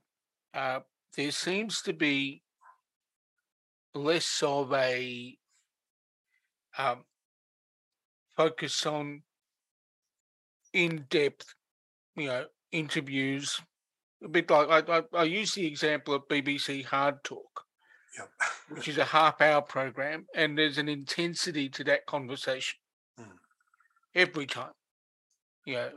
uh, 0.55 0.81
there 1.17 1.31
seems 1.33 1.83
to 1.83 1.93
be 1.93 2.43
less 3.95 4.43
of 4.43 4.73
a 4.73 5.37
um, 6.79 7.05
focus 8.37 8.85
on 8.87 9.23
in-depth, 10.73 11.55
you 12.17 12.27
know, 12.27 12.45
interviews. 12.73 13.61
A 14.25 14.29
bit 14.29 14.51
like 14.51 14.89
I, 14.89 14.99
I, 14.99 15.03
I 15.15 15.23
use 15.25 15.55
the 15.55 15.67
example 15.67 16.15
of 16.15 16.29
BBC 16.29 16.85
Hard 16.85 17.23
Talk, 17.25 17.63
Yep. 18.19 18.29
which 18.71 18.89
is 18.89 18.99
a 18.99 19.05
half-hour 19.05 19.63
program, 19.63 20.27
and 20.35 20.57
there's 20.57 20.79
an 20.79 20.89
intensity 20.89 21.69
to 21.71 21.85
that 21.85 22.07
conversation 22.07 22.79
Mm. 23.21 23.29
every 24.15 24.45
time. 24.47 24.73
You 25.65 25.75
know, 25.75 25.91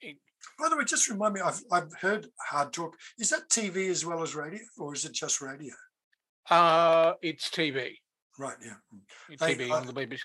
it, 0.00 0.16
By 0.58 0.70
the 0.70 0.76
way, 0.76 0.84
just 0.84 1.08
remind 1.10 1.34
me, 1.34 1.42
I've, 1.42 1.60
I've 1.70 1.92
heard 2.00 2.28
hard 2.48 2.72
talk. 2.72 2.96
Is 3.18 3.28
that 3.30 3.50
TV 3.50 3.90
as 3.90 4.06
well 4.06 4.22
as 4.22 4.34
radio, 4.34 4.60
or 4.78 4.94
is 4.94 5.04
it 5.04 5.12
just 5.12 5.40
radio? 5.42 5.74
uh, 6.48 7.12
it's 7.22 7.48
TV, 7.50 7.92
Right, 8.38 8.56
yeah. 8.64 8.74
Mm. 8.94 9.00
it's 9.28 9.42
TV 9.42 9.70
I- 9.70 9.76
on 9.76 9.86
the 9.86 9.92
BBC. 9.92 10.20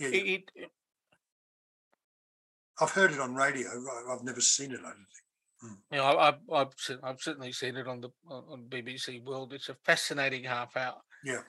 Yeah, 0.00 0.08
It, 0.08 0.42
it, 0.54 0.70
I've 2.80 2.90
heard 2.90 3.12
it 3.12 3.20
on 3.20 3.34
radio. 3.34 3.68
I've 4.10 4.22
never 4.24 4.40
seen 4.40 4.72
it, 4.72 4.80
I 4.80 4.90
don't 4.90 4.94
think. 4.94 5.78
you 5.92 5.98
know, 5.98 6.04
I, 6.04 6.28
I've, 6.28 6.38
I've, 6.52 6.98
I've 7.02 7.20
certainly 7.20 7.52
seen 7.52 7.76
it 7.76 7.88
on 7.88 8.00
the 8.00 8.10
on 8.30 8.44
on 8.48 8.66
BBC 8.68 9.24
World. 9.24 9.52
It's 9.52 9.68
a 9.68 9.76
fascinating 9.84 10.44
half 10.44 10.76
hour. 10.76 11.00
Yeah. 11.24 11.42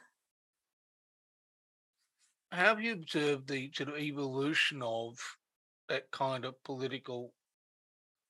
How 2.52 2.66
have 2.66 2.82
you 2.82 2.94
observed 2.94 3.48
the 3.48 3.70
sort 3.76 3.90
of 3.90 3.98
evolution 3.98 4.82
of 4.82 5.16
that 5.88 6.10
kind 6.12 6.46
of 6.46 6.62
political 6.64 7.34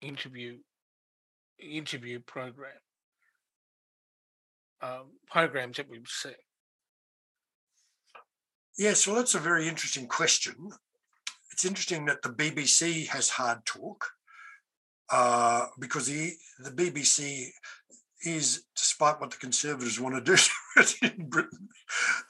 interview 0.02 0.58
interview 1.58 2.20
program 2.20 2.72
um, 4.82 5.12
programs 5.30 5.78
that 5.78 5.90
we've 5.90 6.08
seen? 6.08 6.34
Yes, 8.78 9.06
well, 9.06 9.18
that's 9.18 9.36
a 9.36 9.40
very 9.40 9.68
interesting 9.68 10.08
question. 10.08 10.56
It's 11.60 11.66
interesting 11.66 12.06
that 12.06 12.22
the 12.22 12.30
BBC 12.30 13.08
has 13.08 13.28
hard 13.28 13.66
talk 13.66 14.06
uh, 15.10 15.66
because 15.78 16.08
the 16.08 16.32
the 16.60 16.72
BBC 16.72 17.50
is, 18.26 18.64
despite 18.78 19.20
what 19.20 19.32
the 19.32 19.36
Conservatives 19.36 20.00
want 20.00 20.16
to 20.16 20.22
do 20.22 20.42
in 21.06 21.28
Britain, 21.28 21.68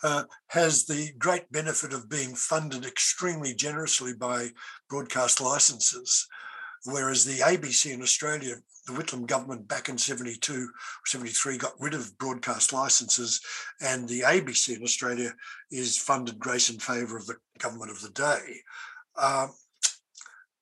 uh, 0.02 0.24
has 0.48 0.88
the 0.88 1.12
great 1.20 1.52
benefit 1.52 1.94
of 1.94 2.10
being 2.10 2.34
funded 2.34 2.88
extremely 2.88 3.54
generously 3.54 4.14
by 4.16 4.50
broadcast 4.90 5.42
licenses. 5.42 6.28
Whereas 6.86 7.24
the 7.24 7.38
ABC 7.38 7.94
in 7.94 8.02
Australia, 8.02 8.56
the 8.88 8.94
Whitlam 8.94 9.28
government 9.28 9.68
back 9.68 9.90
in 9.90 10.00
72, 10.00 10.72
73 11.06 11.58
got 11.60 11.74
rid 11.80 11.94
of 11.94 12.18
broadcast 12.18 12.74
licenses, 12.74 13.42
and 13.80 14.10
the 14.10 14.22
ABC 14.22 14.76
in 14.76 14.82
Australia 14.82 15.36
is 15.70 16.00
funded 16.00 16.40
grace 16.40 16.72
in 16.72 16.80
favour 16.80 17.16
of 17.16 17.28
the 17.28 17.36
government 17.60 17.92
of 17.92 18.02
the 18.02 18.10
day. 18.10 18.62
Um, 19.22 19.52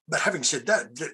but 0.08 0.22
having 0.22 0.44
said 0.44 0.66
that, 0.68 0.96
that, 0.96 1.12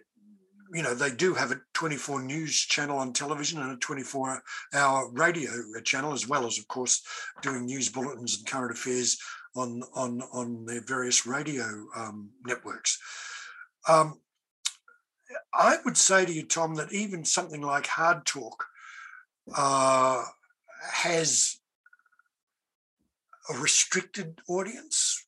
you 0.74 0.82
know, 0.82 0.94
they 0.94 1.12
do 1.12 1.34
have 1.34 1.52
a 1.52 1.60
24 1.74 2.24
news 2.24 2.56
channel 2.56 2.98
on 2.98 3.14
television 3.14 3.62
and 3.62 3.72
a 3.72 3.78
24 3.78 4.42
hour 4.74 5.12
radio 5.12 5.52
channel, 5.84 6.14
as 6.14 6.28
well 6.28 6.46
as, 6.46 6.58
of 6.58 6.68
course, 6.68 7.04
doing 7.42 7.66
news 7.66 7.90
bulletins 7.90 8.38
and 8.38 8.48
current 8.48 8.72
affairs 8.72 9.20
on 9.56 9.84
on 9.96 10.22
on 10.34 10.66
their 10.66 10.82
various 10.82 11.28
radio 11.28 11.66
um, 11.96 12.32
networks. 12.46 13.00
Um, 13.88 14.20
I 15.54 15.78
would 15.86 15.98
say 15.98 16.26
to 16.26 16.34
you, 16.34 16.46
Tom, 16.46 16.76
that 16.76 16.92
even 16.92 17.26
something 17.26 17.62
like 17.62 17.88
Hard 17.88 18.26
Talk 18.26 18.66
uh, 19.56 20.24
has 20.92 21.58
a 23.50 23.58
restricted 23.58 24.40
audience. 24.48 25.26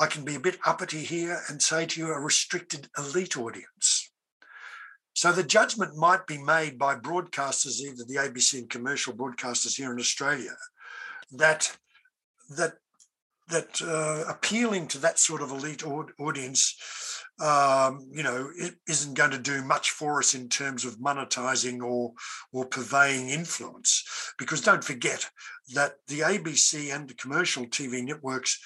I 0.00 0.06
can 0.06 0.24
be 0.24 0.36
a 0.36 0.40
bit 0.40 0.58
uppity 0.64 1.02
here 1.02 1.40
and 1.48 1.60
say 1.60 1.86
to 1.86 2.00
you 2.00 2.12
a 2.12 2.20
restricted 2.20 2.88
elite 2.96 3.36
audience. 3.36 4.10
So 5.14 5.32
the 5.32 5.42
judgment 5.42 5.96
might 5.96 6.28
be 6.28 6.38
made 6.38 6.78
by 6.78 6.94
broadcasters, 6.94 7.80
either 7.80 8.04
the 8.06 8.16
ABC 8.16 8.58
and 8.58 8.70
commercial 8.70 9.12
broadcasters 9.12 9.76
here 9.76 9.92
in 9.92 9.98
Australia, 9.98 10.52
that 11.32 11.76
that 12.50 12.74
that 13.48 13.82
uh, 13.82 14.30
appealing 14.30 14.86
to 14.88 14.98
that 14.98 15.18
sort 15.18 15.42
of 15.42 15.50
elite 15.50 15.82
audience, 16.20 17.24
um, 17.40 18.08
you 18.12 18.22
know, 18.22 18.50
it 18.56 18.74
isn't 18.88 19.14
going 19.14 19.30
to 19.30 19.38
do 19.38 19.64
much 19.64 19.90
for 19.90 20.18
us 20.18 20.34
in 20.34 20.48
terms 20.48 20.84
of 20.84 21.00
monetizing 21.00 21.82
or 21.82 22.12
or 22.52 22.66
purveying 22.66 23.30
influence. 23.30 24.04
Because 24.38 24.60
don't 24.60 24.84
forget 24.84 25.28
that 25.74 25.94
the 26.06 26.20
ABC 26.20 26.94
and 26.94 27.08
the 27.08 27.14
commercial 27.14 27.66
TV 27.66 28.04
networks 28.04 28.60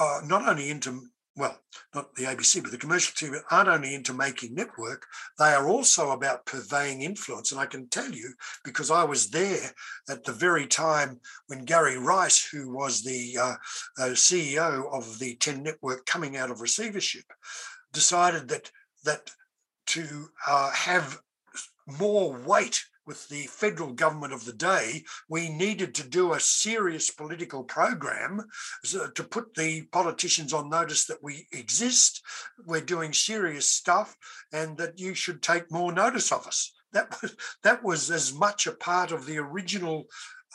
are 0.00 0.24
not 0.24 0.48
only 0.48 0.70
into 0.70 1.02
well, 1.38 1.56
not 1.94 2.16
the 2.16 2.24
ABC, 2.24 2.60
but 2.62 2.72
the 2.72 2.78
commercial 2.78 3.14
TV 3.14 3.40
aren't 3.52 3.68
only 3.68 3.94
into 3.94 4.12
making 4.12 4.54
network, 4.54 5.06
they 5.38 5.52
are 5.52 5.68
also 5.68 6.10
about 6.10 6.44
purveying 6.44 7.02
influence. 7.02 7.52
And 7.52 7.60
I 7.60 7.66
can 7.66 7.88
tell 7.88 8.10
you, 8.10 8.34
because 8.64 8.90
I 8.90 9.04
was 9.04 9.30
there 9.30 9.70
at 10.10 10.24
the 10.24 10.32
very 10.32 10.66
time 10.66 11.20
when 11.46 11.64
Gary 11.64 11.96
Rice, 11.96 12.44
who 12.44 12.74
was 12.74 13.04
the 13.04 13.38
uh, 13.40 13.54
uh, 13.98 14.10
CEO 14.14 14.92
of 14.92 15.20
the 15.20 15.36
10 15.36 15.62
network 15.62 16.06
coming 16.06 16.36
out 16.36 16.50
of 16.50 16.60
receivership, 16.60 17.24
decided 17.92 18.48
that 18.48 18.70
that 19.04 19.30
to 19.86 20.28
uh, 20.46 20.70
have 20.72 21.20
more 21.86 22.36
weight 22.44 22.84
with 23.08 23.26
the 23.28 23.46
federal 23.46 23.94
government 23.94 24.34
of 24.34 24.44
the 24.44 24.52
day, 24.52 25.02
we 25.30 25.48
needed 25.48 25.94
to 25.94 26.06
do 26.06 26.34
a 26.34 26.40
serious 26.40 27.10
political 27.10 27.64
program 27.64 28.44
to 28.84 29.24
put 29.24 29.54
the 29.54 29.82
politicians 29.90 30.52
on 30.52 30.68
notice 30.68 31.06
that 31.06 31.22
we 31.22 31.48
exist, 31.50 32.22
we're 32.66 32.82
doing 32.82 33.14
serious 33.14 33.66
stuff, 33.66 34.14
and 34.52 34.76
that 34.76 35.00
you 35.00 35.14
should 35.14 35.42
take 35.42 35.72
more 35.72 35.90
notice 35.90 36.30
of 36.30 36.46
us. 36.46 36.70
That 36.92 37.16
was 37.22 37.34
that 37.62 37.82
was 37.82 38.10
as 38.10 38.34
much 38.34 38.66
a 38.66 38.72
part 38.72 39.10
of 39.10 39.24
the 39.24 39.38
original 39.38 40.04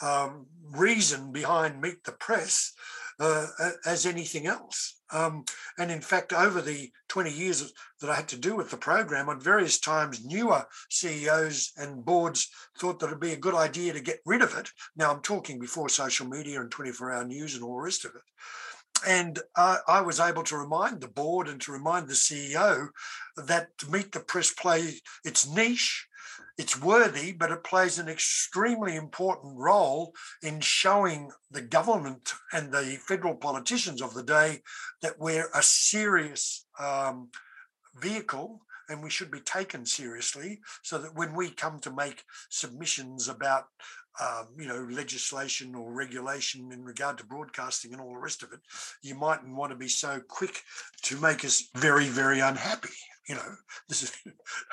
um, 0.04 0.46
reason 0.72 1.32
behind 1.32 1.82
Meet 1.82 2.04
the 2.04 2.12
Press 2.12 2.72
uh, 3.20 3.48
as 3.84 4.06
anything 4.06 4.46
else. 4.46 4.93
Um, 5.12 5.46
and 5.78 5.92
in 5.92 6.02
fact, 6.02 6.34
over 6.34 6.62
the 6.62 6.92
20 7.10 7.32
years 7.32 7.72
that 8.02 8.10
I 8.10 8.16
had 8.16 8.28
to 8.30 8.38
do 8.38 8.56
with 8.56 8.72
the 8.72 8.78
program, 8.78 9.30
on 9.30 9.40
various 9.40 9.80
times, 9.80 10.26
newer 10.26 10.66
CEOs 10.90 11.74
and 11.78 12.04
boards 12.04 12.50
thought 12.80 13.00
that 13.00 13.08
it'd 13.08 13.20
be 13.20 13.34
a 13.34 13.38
good 13.38 13.56
idea 13.56 13.94
to 13.94 14.00
get 14.00 14.20
rid 14.26 14.42
of 14.42 14.58
it. 14.58 14.70
Now, 14.96 15.12
I'm 15.12 15.22
talking 15.22 15.60
before 15.60 15.90
social 15.90 16.28
media 16.28 16.62
and 16.62 16.72
24 16.72 17.12
hour 17.12 17.26
news 17.26 17.56
and 17.56 17.64
all 17.64 17.76
the 17.76 17.84
rest 17.84 18.06
of 18.06 18.12
it. 18.16 18.22
And 19.06 19.40
uh, 19.56 19.78
I 19.88 20.02
was 20.02 20.20
able 20.20 20.44
to 20.44 20.58
remind 20.58 21.02
the 21.02 21.08
board 21.08 21.48
and 21.48 21.60
to 21.62 21.72
remind 21.72 22.08
the 22.08 22.14
CEO 22.14 22.88
that 23.36 23.78
to 23.80 23.92
Meet 23.92 24.14
the 24.14 24.22
Press 24.22 24.52
play 24.54 25.02
its 25.26 25.48
niche 25.48 26.08
it's 26.58 26.80
worthy, 26.80 27.32
but 27.32 27.52
it 27.52 27.64
plays 27.64 27.98
an 27.98 28.08
extremely 28.08 28.96
important 28.96 29.58
role 29.58 30.14
in 30.42 30.60
showing 30.60 31.32
the 31.50 31.62
government 31.62 32.34
and 32.52 32.72
the 32.72 32.98
federal 33.08 33.36
politicians 33.36 34.02
of 34.02 34.14
the 34.14 34.24
day 34.24 34.62
that 35.02 35.20
we're 35.20 35.50
a 35.56 35.64
serious 35.64 36.66
um, 36.80 37.30
vehicle 38.00 38.62
and 38.90 39.02
we 39.02 39.10
should 39.10 39.32
be 39.32 39.40
taken 39.40 39.86
seriously 39.86 40.60
so 40.84 40.98
that 40.98 41.16
when 41.16 41.34
we 41.34 41.50
come 41.50 41.80
to 41.80 41.92
make 41.92 42.24
submissions 42.50 43.30
about 43.30 43.66
um, 44.22 44.50
you 44.60 44.68
know 44.68 44.88
legislation 44.92 45.74
or 45.74 45.92
regulation 45.92 46.72
in 46.72 46.84
regard 46.84 47.18
to 47.18 47.26
broadcasting 47.26 47.94
and 47.94 48.02
all 48.02 48.14
the 48.14 48.20
rest 48.20 48.44
of 48.44 48.54
it 48.54 48.60
you 49.02 49.16
mightn't 49.16 49.56
want 49.56 49.72
to 49.72 49.78
be 49.78 49.88
so 49.88 50.22
quick 50.28 50.62
to 51.02 51.20
make 51.20 51.44
us 51.44 51.68
very 51.74 52.06
very 52.06 52.40
unhappy 52.40 52.94
you 53.28 53.36
know? 53.36 53.56
This 53.88 54.04
is 54.04 54.12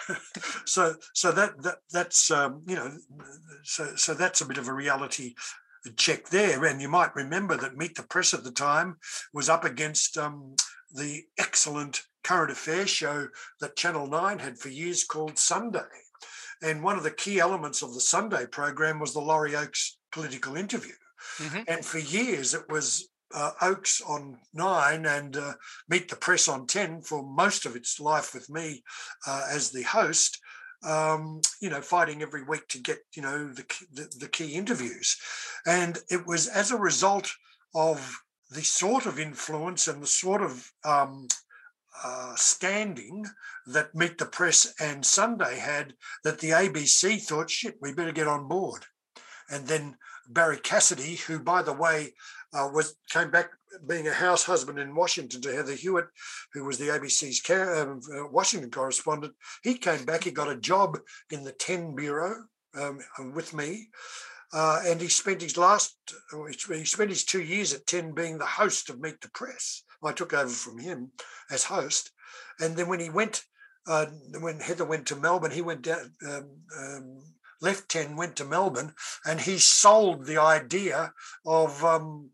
so 0.71 0.95
so 1.15 1.33
that 1.33 1.61
that 1.63 1.79
that's 1.93 2.31
um, 2.31 2.63
you 2.67 2.77
know 2.77 2.91
so 3.65 3.95
so 3.97 4.15
that's 4.15 4.41
a 4.41 4.47
bit 4.47 4.59
of 4.59 4.69
a 4.69 4.73
reality 4.73 5.35
check 5.97 6.29
there 6.29 6.65
and 6.67 6.81
you 6.81 6.89
might 6.89 7.15
remember 7.17 7.57
that 7.57 7.77
meet 7.77 7.95
the 7.97 8.03
press 8.03 8.35
at 8.35 8.45
the 8.45 8.53
time 8.53 8.97
was 9.33 9.49
up 9.49 9.65
against 9.65 10.17
um, 10.19 10.55
the 10.95 11.23
excellent 11.39 12.03
current 12.23 12.51
affairs 12.53 12.91
show 12.91 13.27
that 13.61 13.77
channel 13.77 14.07
9 14.07 14.39
had 14.39 14.59
for 14.59 14.69
years 14.69 15.05
called 15.05 15.39
sunday 15.39 15.81
and 16.63 16.83
one 16.83 16.97
of 16.99 17.03
the 17.03 17.11
key 17.11 17.41
elements 17.41 17.83
of 17.83 17.95
the 17.95 18.01
sunday 18.01 18.47
program 18.47 18.99
was 19.01 19.15
the 19.15 19.21
laurie 19.21 19.57
oakes 19.57 19.99
political 20.13 20.57
interview 20.57 20.93
Mhm. 21.39 21.65
and 21.69 21.85
for 21.85 21.99
years 21.99 22.55
it 22.55 22.67
was 22.69 23.09
uh, 23.33 23.53
Oakes 23.63 24.01
on 24.01 24.39
nine 24.53 25.07
and 25.07 25.37
uh, 25.37 25.53
Meet 25.89 26.09
the 26.09 26.17
Press 26.17 26.49
on 26.49 26.67
10 26.67 27.03
for 27.03 27.23
most 27.23 27.65
of 27.67 27.77
its 27.77 28.01
life 28.01 28.35
with 28.35 28.51
me 28.51 28.83
uh, 29.27 29.47
as 29.51 29.71
the 29.71 29.83
host. 29.83 30.41
Um, 30.83 31.43
you 31.61 31.69
know, 31.69 31.83
fighting 31.83 32.23
every 32.23 32.43
week 32.43 32.67
to 32.69 32.79
get, 32.79 33.01
you 33.15 33.21
know, 33.21 33.49
the, 33.49 33.65
the, 33.93 34.09
the 34.21 34.29
key 34.29 34.55
interviews. 34.55 35.15
And 35.67 35.99
it 36.09 36.27
was 36.27 36.49
as 36.49 36.71
a 36.71 36.79
result 36.79 37.31
of 37.75 38.19
the 38.51 38.63
sort 38.63 39.05
of 39.05 39.19
influence 39.19 39.89
and 39.89 40.03
the 40.03 40.07
sort 40.07 40.43
of 40.43 40.73
um, 40.85 41.29
uh, 42.03 42.35
standing 42.35 43.27
that 43.67 43.95
Meet 43.95 44.19
the 44.19 44.27
Press 44.27 44.73
and 44.81 45.05
Sunday 45.05 45.59
had 45.59 45.95
that 46.25 46.39
the 46.39 46.51
ABC 46.51 47.21
thought, 47.21 47.51
shit, 47.51 47.77
we 47.81 47.93
better 47.93 48.13
get 48.13 48.27
on 48.27 48.49
board. 48.49 48.85
And 49.51 49.67
then 49.67 49.97
Barrie 50.29 50.59
Cassidy, 50.59 51.17
who, 51.17 51.41
by 51.41 51.63
the 51.63 51.73
way, 51.73 52.15
uh, 52.53 52.69
was 52.73 52.97
came 53.11 53.31
back 53.31 53.51
being 53.87 54.09
a 54.09 54.13
house 54.13 54.45
husband 54.45 54.79
in 54.79 54.95
Washington 54.95 55.41
to 55.43 55.55
Heather 55.55 55.75
Ewart, 55.75 56.11
who 56.53 56.65
was 56.65 56.79
the 56.79 56.89
ABC's 56.89 57.49
um, 57.51 58.01
uh, 58.15 58.27
Washington 58.29 58.71
correspondent. 58.71 59.35
He 59.63 59.75
came 59.75 60.05
back. 60.05 60.25
He 60.25 60.31
got 60.31 60.51
a 60.51 60.57
job 60.57 60.99
in 61.31 61.45
the 61.45 61.53
10 61.53 61.95
Bureau 61.95 62.45
um, 62.75 63.01
with 63.35 63.55
me. 63.55 63.89
Uh, 64.53 64.83
and 64.85 65.01
he 65.01 65.09
spent 65.09 65.43
his 65.43 65.57
last, 65.57 65.97
he 66.49 66.85
spent 66.85 67.11
his 67.11 67.25
two 67.25 67.43
years 67.43 67.73
at 67.73 67.87
10 67.87 68.13
being 68.13 68.39
the 68.39 68.47
host 68.47 68.91
of 68.91 69.01
Meet 69.01 69.21
the 69.21 69.31
Press. 69.31 69.85
I 70.03 70.13
took 70.13 70.33
over 70.33 70.51
from 70.51 70.79
him 70.79 71.13
as 71.51 71.65
host. 71.65 72.11
And 72.59 72.77
then 72.77 72.89
when 72.89 73.01
he 73.01 73.11
went, 73.11 73.45
uh, 73.87 74.07
when 74.41 74.61
Heather 74.61 74.85
went 74.85 75.07
to 75.09 75.17
Melbourne, 75.17 75.51
he 75.51 75.63
went 75.63 75.83
down, 75.83 76.13
um, 76.27 76.51
um, 76.79 77.23
left 77.61 77.89
10, 77.89 78.17
went 78.17 78.37
to 78.37 78.45
Melbourne, 78.45 78.95
and 79.25 79.41
he 79.41 79.59
sold 79.59 80.25
the 80.25 80.41
idea 80.41 81.13
of 81.47 81.85
um, 81.85 82.31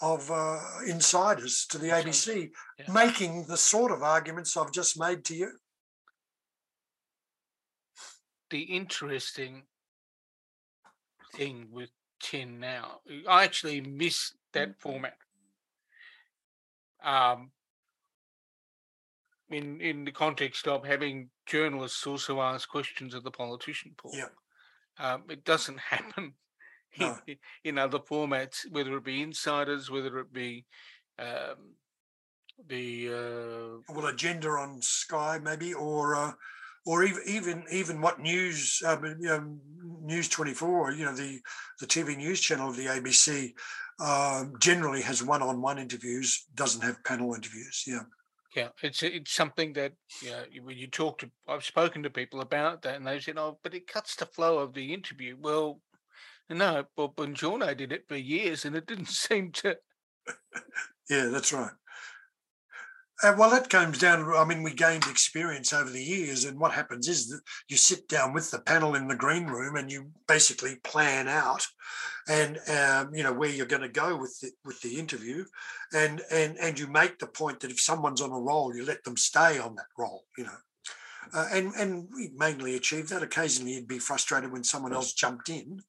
of 0.00 0.30
uh, 0.30 0.58
insiders 0.86 1.66
to 1.66 1.78
the 1.78 1.88
ABC, 1.88 2.50
yeah. 2.78 2.92
making 2.92 3.44
the 3.46 3.56
sort 3.56 3.92
of 3.92 4.02
arguments 4.02 4.56
I've 4.56 4.72
just 4.72 4.98
made 4.98 5.24
to 5.26 5.34
you. 5.34 5.50
The 8.50 8.62
interesting 8.62 9.64
thing 11.34 11.68
with 11.70 11.90
10 12.22 12.58
now, 12.58 13.00
I 13.28 13.44
actually 13.44 13.80
miss 13.80 14.32
that 14.52 14.70
mm. 14.70 14.78
format. 14.78 15.16
Um, 17.04 17.50
in 19.50 19.80
in 19.80 20.04
the 20.04 20.12
context 20.12 20.68
of 20.68 20.84
having 20.84 21.30
journalists 21.46 22.06
also 22.06 22.40
ask 22.40 22.68
questions 22.68 23.14
of 23.14 23.24
the 23.24 23.30
politician, 23.30 23.94
Paul. 23.96 24.12
Yeah. 24.14 24.28
Um, 24.98 25.24
it 25.28 25.44
doesn't 25.44 25.78
happen 25.90 26.34
in, 27.64 27.78
other 27.78 27.98
formats, 27.98 28.70
whether 28.70 28.96
it 28.96 29.04
be 29.04 29.22
insiders, 29.22 29.90
whether 29.90 30.18
it 30.18 30.32
be 30.32 30.64
um, 31.18 31.74
the 32.68 33.08
uh, 33.08 33.94
well 33.94 34.06
agenda 34.06 34.48
on 34.48 34.82
Sky 34.82 35.38
maybe, 35.42 35.74
or 35.74 36.14
uh, 36.14 36.32
or 36.86 37.04
even 37.04 37.22
even 37.26 37.64
even 37.70 38.00
what 38.00 38.20
news 38.20 38.82
um, 38.86 39.04
you 39.04 39.28
know, 39.28 39.56
News 40.02 40.28
Twenty 40.28 40.52
Four, 40.52 40.92
you 40.92 41.04
know 41.04 41.14
the 41.14 41.40
the 41.80 41.86
TV 41.86 42.16
news 42.16 42.40
channel 42.40 42.70
of 42.70 42.76
the 42.76 42.86
ABC 42.86 43.52
um, 44.00 44.54
generally 44.58 45.02
has 45.02 45.22
one-on-one 45.22 45.78
interviews, 45.78 46.46
doesn't 46.54 46.82
have 46.82 47.04
panel 47.04 47.34
interviews. 47.34 47.84
Yeah. 47.86 48.02
Yeah, 48.56 48.68
it's 48.82 49.00
it's 49.04 49.32
something 49.32 49.74
that 49.74 49.92
you 50.22 50.30
know, 50.30 50.42
when 50.64 50.76
you 50.76 50.88
talk 50.88 51.18
to, 51.18 51.30
I've 51.46 51.64
spoken 51.64 52.02
to 52.02 52.10
people 52.10 52.40
about 52.40 52.82
that, 52.82 52.96
and 52.96 53.06
they 53.06 53.20
said, 53.20 53.38
"Oh, 53.38 53.60
but 53.62 53.74
it 53.74 53.86
cuts 53.86 54.16
the 54.16 54.26
flow 54.26 54.58
of 54.58 54.74
the 54.74 54.92
interview." 54.92 55.36
Well, 55.38 55.80
no, 56.50 56.84
but 56.96 57.16
Bongiorno 57.16 57.76
did 57.76 57.92
it 57.92 58.04
for 58.08 58.16
years, 58.16 58.64
and 58.64 58.76
it 58.76 58.86
didn't 58.86 59.08
seem 59.08 59.52
to. 59.52 59.76
yeah, 61.08 61.26
that's 61.26 61.52
right. 61.52 61.70
Uh, 63.22 63.34
well, 63.36 63.50
that 63.50 63.68
comes 63.68 63.98
down. 63.98 64.32
I 64.34 64.44
mean, 64.44 64.62
we 64.62 64.72
gained 64.72 65.04
experience 65.04 65.74
over 65.74 65.90
the 65.90 66.02
years, 66.02 66.44
and 66.44 66.58
what 66.58 66.72
happens 66.72 67.06
is 67.06 67.28
that 67.28 67.40
you 67.68 67.76
sit 67.76 68.08
down 68.08 68.32
with 68.32 68.50
the 68.50 68.60
panel 68.60 68.94
in 68.94 69.08
the 69.08 69.14
green 69.16 69.46
room, 69.46 69.76
and 69.76 69.92
you 69.92 70.10
basically 70.26 70.76
plan 70.84 71.28
out, 71.28 71.66
and 72.28 72.58
um, 72.70 73.14
you 73.14 73.22
know 73.22 73.32
where 73.32 73.50
you're 73.50 73.66
going 73.66 73.82
to 73.82 73.88
go 73.88 74.16
with 74.16 74.38
the, 74.40 74.50
with 74.64 74.80
the 74.80 74.98
interview, 74.98 75.44
and 75.92 76.22
and 76.30 76.56
and 76.58 76.78
you 76.78 76.86
make 76.86 77.18
the 77.18 77.26
point 77.26 77.60
that 77.60 77.70
if 77.70 77.80
someone's 77.80 78.22
on 78.22 78.32
a 78.32 78.40
roll, 78.40 78.74
you 78.74 78.86
let 78.86 79.04
them 79.04 79.18
stay 79.18 79.58
on 79.58 79.74
that 79.74 79.86
roll. 79.98 80.24
You 80.38 80.44
know, 80.44 80.56
uh, 81.34 81.46
and 81.52 81.74
and 81.74 82.08
we 82.14 82.30
mainly 82.34 82.74
achieved 82.74 83.10
that. 83.10 83.22
Occasionally, 83.22 83.74
you'd 83.74 83.88
be 83.88 83.98
frustrated 83.98 84.50
when 84.50 84.64
someone 84.64 84.94
else 84.94 85.12
jumped 85.12 85.50
in, 85.50 85.82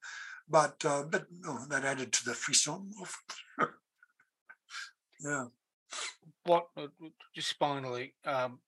but 0.52 0.76
uh, 0.86 1.04
but 1.04 1.26
that 1.70 1.86
added 1.86 2.12
to 2.14 2.26
the 2.26 2.34
frisson. 2.34 2.92
yeah 5.22 5.46
what 6.46 6.68
uh, 6.78 6.88
just 7.36 7.58
finally, 7.58 8.14
um, 8.26 8.60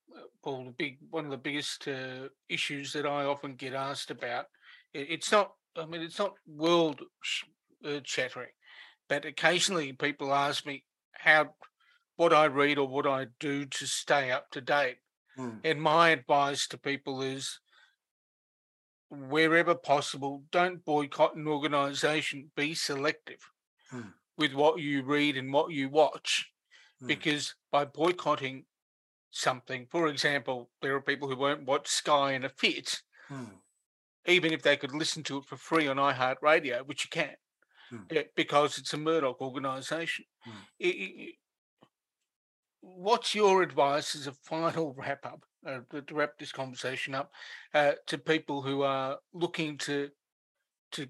Paul, 0.43 0.65
the 0.65 0.71
big 0.71 0.97
one 1.09 1.25
of 1.25 1.31
the 1.31 1.37
biggest 1.37 1.87
uh, 1.87 2.27
issues 2.49 2.93
that 2.93 3.05
I 3.05 3.25
often 3.25 3.55
get 3.55 3.73
asked 3.73 4.11
about. 4.11 4.45
It, 4.93 5.07
it's 5.09 5.31
not. 5.31 5.53
I 5.75 5.85
mean, 5.85 6.01
it's 6.01 6.19
not 6.19 6.35
world 6.47 7.01
uh, 7.85 7.99
shattering, 8.03 8.49
but 9.09 9.25
occasionally 9.25 9.93
people 9.93 10.33
ask 10.33 10.65
me 10.65 10.83
how 11.13 11.55
what 12.15 12.33
I 12.33 12.45
read 12.45 12.77
or 12.77 12.87
what 12.87 13.07
I 13.07 13.27
do 13.39 13.65
to 13.65 13.87
stay 13.87 14.31
up 14.31 14.51
to 14.51 14.61
date. 14.61 14.97
Mm. 15.37 15.61
And 15.63 15.81
my 15.81 16.09
advice 16.09 16.67
to 16.67 16.77
people 16.77 17.23
is 17.23 17.59
wherever 19.13 19.75
possible, 19.75 20.43
don't 20.51 20.83
boycott 20.85 21.35
an 21.35 21.47
organization, 21.47 22.51
be 22.55 22.73
selective 22.73 23.39
mm. 23.93 24.13
with 24.37 24.53
what 24.53 24.79
you 24.79 25.03
read 25.03 25.37
and 25.37 25.51
what 25.53 25.71
you 25.71 25.89
watch 25.89 26.49
mm. 27.01 27.07
because 27.07 27.55
by 27.71 27.85
boycotting 27.85 28.65
something, 29.31 29.87
for 29.89 30.07
example, 30.07 30.69
there 30.81 30.95
are 30.95 31.01
people 31.01 31.27
who 31.27 31.35
won't 31.35 31.65
watch 31.65 31.87
Sky 31.87 32.33
in 32.33 32.45
a 32.45 32.49
fit, 32.49 33.01
mm. 33.29 33.49
even 34.27 34.53
if 34.53 34.61
they 34.61 34.77
could 34.77 34.93
listen 34.93 35.23
to 35.23 35.37
it 35.37 35.45
for 35.45 35.57
free 35.57 35.87
on 35.87 35.97
iHeartRadio, 35.97 36.85
which 36.85 37.05
you 37.05 37.09
can, 37.09 37.35
mm. 37.91 38.25
because 38.35 38.77
it's 38.77 38.93
a 38.93 38.97
Murdoch 38.97 39.41
organization. 39.41 40.25
Hmm. 40.43 41.29
what's 42.81 43.33
your 43.33 43.61
advice 43.61 44.13
as 44.13 44.27
a 44.27 44.33
final 44.33 44.93
wrap 44.97 45.25
up, 45.25 45.45
uh, 45.67 45.79
to 45.91 46.15
wrap 46.15 46.37
this 46.37 46.51
conversation 46.51 47.15
up, 47.15 47.31
uh, 47.73 47.93
to 48.07 48.17
people 48.17 48.61
who 48.61 48.83
are 48.83 49.17
looking 49.33 49.77
to 49.79 50.09
to 50.91 51.07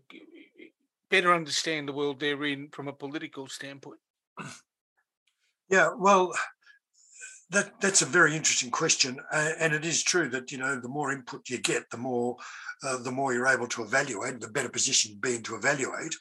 better 1.10 1.34
understand 1.34 1.88
the 1.88 1.94
world 1.94 2.20
they're 2.20 2.46
in 2.46 2.70
from 2.70 2.88
a 2.88 2.94
political 2.94 3.48
standpoint? 3.48 4.00
Yeah, 5.70 5.90
well, 5.98 6.34
that 7.50 7.80
that's 7.80 8.02
a 8.02 8.06
very 8.06 8.36
interesting 8.36 8.72
question, 8.72 9.20
uh, 9.32 9.52
and 9.60 9.74
it 9.74 9.86
is 9.86 10.04
true 10.04 10.30
that 10.30 10.52
you 10.52 10.58
know 10.58 10.80
the 10.80 10.90
more 10.90 11.12
input 11.12 11.50
you 11.50 11.60
get, 11.60 11.90
the 11.90 11.98
more 11.98 12.38
uh, 12.84 12.98
the 12.98 13.12
more 13.12 13.34
you're 13.34 13.48
able 13.48 13.68
to 13.68 13.84
evaluate, 13.84 14.40
the 14.40 14.48
better 14.48 14.70
position 14.70 15.12
you 15.12 15.18
be 15.18 15.36
in 15.36 15.44
to 15.44 15.56
evaluate. 15.56 16.16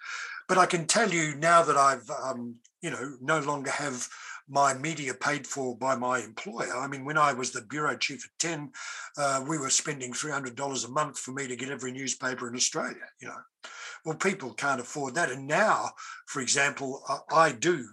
But 0.48 0.58
I 0.58 0.66
can 0.66 0.86
tell 0.86 1.10
you 1.10 1.34
now 1.36 1.62
that 1.62 1.76
I've 1.76 2.08
um, 2.10 2.56
you 2.82 2.90
know 2.90 3.16
no 3.20 3.40
longer 3.40 3.70
have 3.70 4.08
my 4.48 4.74
media 4.74 5.14
paid 5.14 5.46
for 5.46 5.76
by 5.76 5.94
my 5.94 6.18
employer. 6.20 6.76
I 6.76 6.86
mean, 6.86 7.04
when 7.04 7.18
I 7.18 7.32
was 7.32 7.50
the 7.50 7.62
bureau 7.62 7.96
chief 7.96 8.24
at 8.24 8.38
Ten, 8.38 8.72
uh, 9.16 9.44
we 9.46 9.58
were 9.58 9.70
spending 9.70 10.12
three 10.12 10.32
hundred 10.32 10.56
dollars 10.56 10.84
a 10.84 10.90
month 10.90 11.18
for 11.18 11.32
me 11.32 11.46
to 11.48 11.56
get 11.56 11.70
every 11.70 11.92
newspaper 11.92 12.48
in 12.48 12.54
Australia. 12.54 13.06
You 13.20 13.28
know, 13.28 13.40
well, 14.04 14.16
people 14.16 14.54
can't 14.54 14.80
afford 14.80 15.14
that, 15.14 15.30
and 15.30 15.46
now, 15.46 15.90
for 16.26 16.40
example, 16.40 17.02
I 17.30 17.52
do 17.52 17.86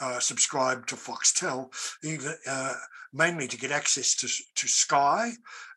uh, 0.00 0.18
subscribe 0.18 0.86
to 0.86 0.94
Foxtel, 0.94 1.72
even 2.04 2.34
uh, 2.46 2.74
mainly 3.12 3.48
to 3.48 3.56
get 3.56 3.70
access 3.70 4.14
to, 4.14 4.28
to 4.54 4.68
Sky, 4.68 5.30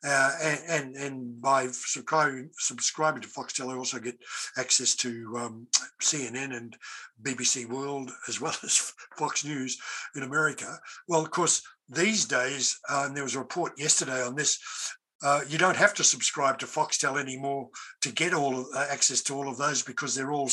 uh, 0.04 0.32
and, 0.42 0.60
and, 0.68 0.96
and 0.96 1.42
by 1.42 1.68
subscribing 1.68 2.50
subscribing 2.54 3.22
to 3.22 3.28
Foxtel, 3.28 3.72
I 3.72 3.78
also 3.78 4.00
get 4.00 4.18
access 4.58 4.96
to 4.98 5.34
um, 5.38 5.68
CNN 6.02 6.56
and 6.56 6.76
BBC 7.22 7.68
World 7.68 8.12
as 8.28 8.40
well 8.40 8.56
as 8.64 8.94
Fox 9.18 9.46
News 9.46 9.78
in 10.16 10.24
America. 10.24 10.80
Well, 11.08 11.22
of 11.22 11.32
course, 11.32 11.62
these 11.90 12.26
days, 12.26 12.80
and 12.90 13.16
there 13.16 13.24
was 13.24 13.36
a 13.36 13.40
report 13.40 13.80
yesterday 13.80 14.22
on 14.22 14.36
this. 14.36 14.60
Uh, 15.22 15.42
you 15.48 15.58
don't 15.58 15.76
have 15.76 15.94
to 15.94 16.04
subscribe 16.04 16.58
to 16.60 16.66
Foxtel 16.66 17.20
anymore 17.20 17.70
to 18.02 18.12
get 18.12 18.34
all 18.34 18.62
of, 18.62 18.68
uh, 18.74 18.86
access 18.90 19.22
to 19.22 19.36
all 19.36 19.50
of 19.50 19.58
those 19.58 19.82
because 19.82 20.16
they're 20.16 20.32
all, 20.32 20.50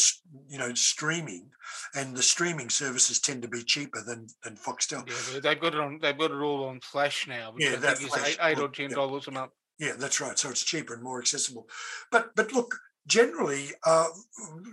you 0.48 0.58
know, 0.58 0.74
streaming, 0.74 1.48
and 1.94 2.16
the 2.16 2.22
streaming 2.22 2.68
services 2.68 3.20
tend 3.20 3.42
to 3.42 3.48
be 3.48 3.62
cheaper 3.62 4.02
than 4.02 4.26
than 4.42 4.56
Foxtel. 4.56 5.08
Yeah, 5.08 5.40
they've 5.40 5.60
got 5.60 5.74
it 5.74 5.80
on. 5.80 5.98
They've 6.00 6.18
got 6.18 6.30
it 6.30 6.40
all 6.40 6.64
on 6.64 6.80
Flash 6.80 7.26
now. 7.28 7.54
yeah, 7.58 7.76
that 7.76 7.98
Flash, 7.98 8.28
eight, 8.28 8.38
eight 8.42 8.58
or 8.58 8.68
ten 8.68 8.90
dollars 8.90 9.24
yeah. 9.26 9.34
a 9.34 9.40
month. 9.40 9.52
Yeah, 9.78 9.92
that's 9.98 10.20
right. 10.20 10.38
So 10.38 10.50
it's 10.50 10.64
cheaper 10.64 10.94
and 10.94 11.02
more 11.02 11.20
accessible. 11.20 11.68
But 12.10 12.34
but 12.34 12.52
look, 12.52 12.74
generally, 13.06 13.68
uh, 13.84 14.08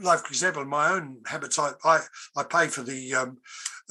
like 0.01 0.19
for 0.19 0.29
example, 0.29 0.61
in 0.61 0.67
my 0.67 0.89
own 0.89 1.21
habits, 1.25 1.59
I 1.59 1.71
I, 1.83 2.01
I 2.35 2.43
pay 2.43 2.67
for 2.67 2.81
the 2.81 3.13
um, 3.13 3.37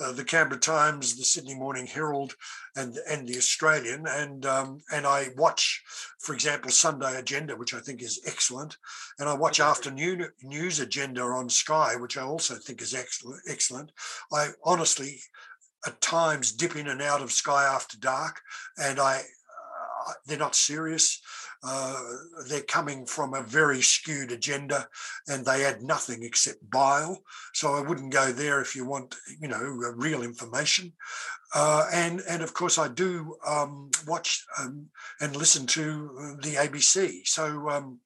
uh, 0.02 0.12
the 0.12 0.24
Canberra 0.24 0.60
Times, 0.60 1.16
the 1.16 1.24
Sydney 1.24 1.54
Morning 1.54 1.86
Herald, 1.86 2.34
and 2.76 2.96
and 3.08 3.26
the 3.26 3.36
Australian, 3.36 4.06
and 4.06 4.44
um, 4.46 4.80
and 4.92 5.06
I 5.06 5.28
watch, 5.36 5.82
for 6.18 6.34
example, 6.34 6.70
Sunday 6.70 7.18
Agenda, 7.18 7.56
which 7.56 7.74
I 7.74 7.80
think 7.80 8.02
is 8.02 8.20
excellent, 8.26 8.76
and 9.18 9.28
I 9.28 9.34
watch 9.34 9.60
afternoon 9.60 10.28
news 10.42 10.80
agenda 10.80 11.22
on 11.22 11.48
Sky, 11.48 11.96
which 11.96 12.16
I 12.16 12.22
also 12.22 12.54
think 12.54 12.82
is 12.82 12.94
excellent. 12.94 13.42
Excellent. 13.48 13.92
I 14.32 14.48
honestly, 14.64 15.20
at 15.86 16.00
times, 16.00 16.52
dip 16.52 16.76
in 16.76 16.88
and 16.88 17.02
out 17.02 17.22
of 17.22 17.32
Sky 17.32 17.64
After 17.64 17.98
Dark, 17.98 18.40
and 18.78 18.98
I 18.98 19.18
uh, 19.18 20.12
they're 20.26 20.38
not 20.38 20.54
serious. 20.54 21.20
Uh, 21.64 22.00
they're 22.48 22.62
coming 22.62 23.06
from 23.06 23.34
a 23.34 23.42
very 23.42 23.80
skewed 23.80 24.32
agenda 24.32 24.88
and 25.28 25.44
they 25.44 25.64
add 25.64 25.82
nothing 25.82 26.24
except 26.24 26.58
bile. 26.70 27.22
So 27.54 27.74
I 27.74 27.80
wouldn't 27.80 28.12
go 28.12 28.32
there 28.32 28.60
if 28.60 28.74
you 28.74 28.84
want, 28.84 29.14
you 29.40 29.48
know, 29.48 29.60
real 29.60 30.22
information. 30.22 30.92
Uh, 31.54 31.86
and 31.92 32.22
and 32.28 32.42
of 32.42 32.54
course 32.54 32.78
I 32.78 32.88
do 32.88 33.36
um, 33.46 33.90
watch 34.06 34.44
um, 34.58 34.88
and 35.20 35.36
listen 35.36 35.66
to 35.68 36.38
the 36.42 36.54
ABC. 36.54 37.26
So 37.26 37.68
um, 37.68 38.00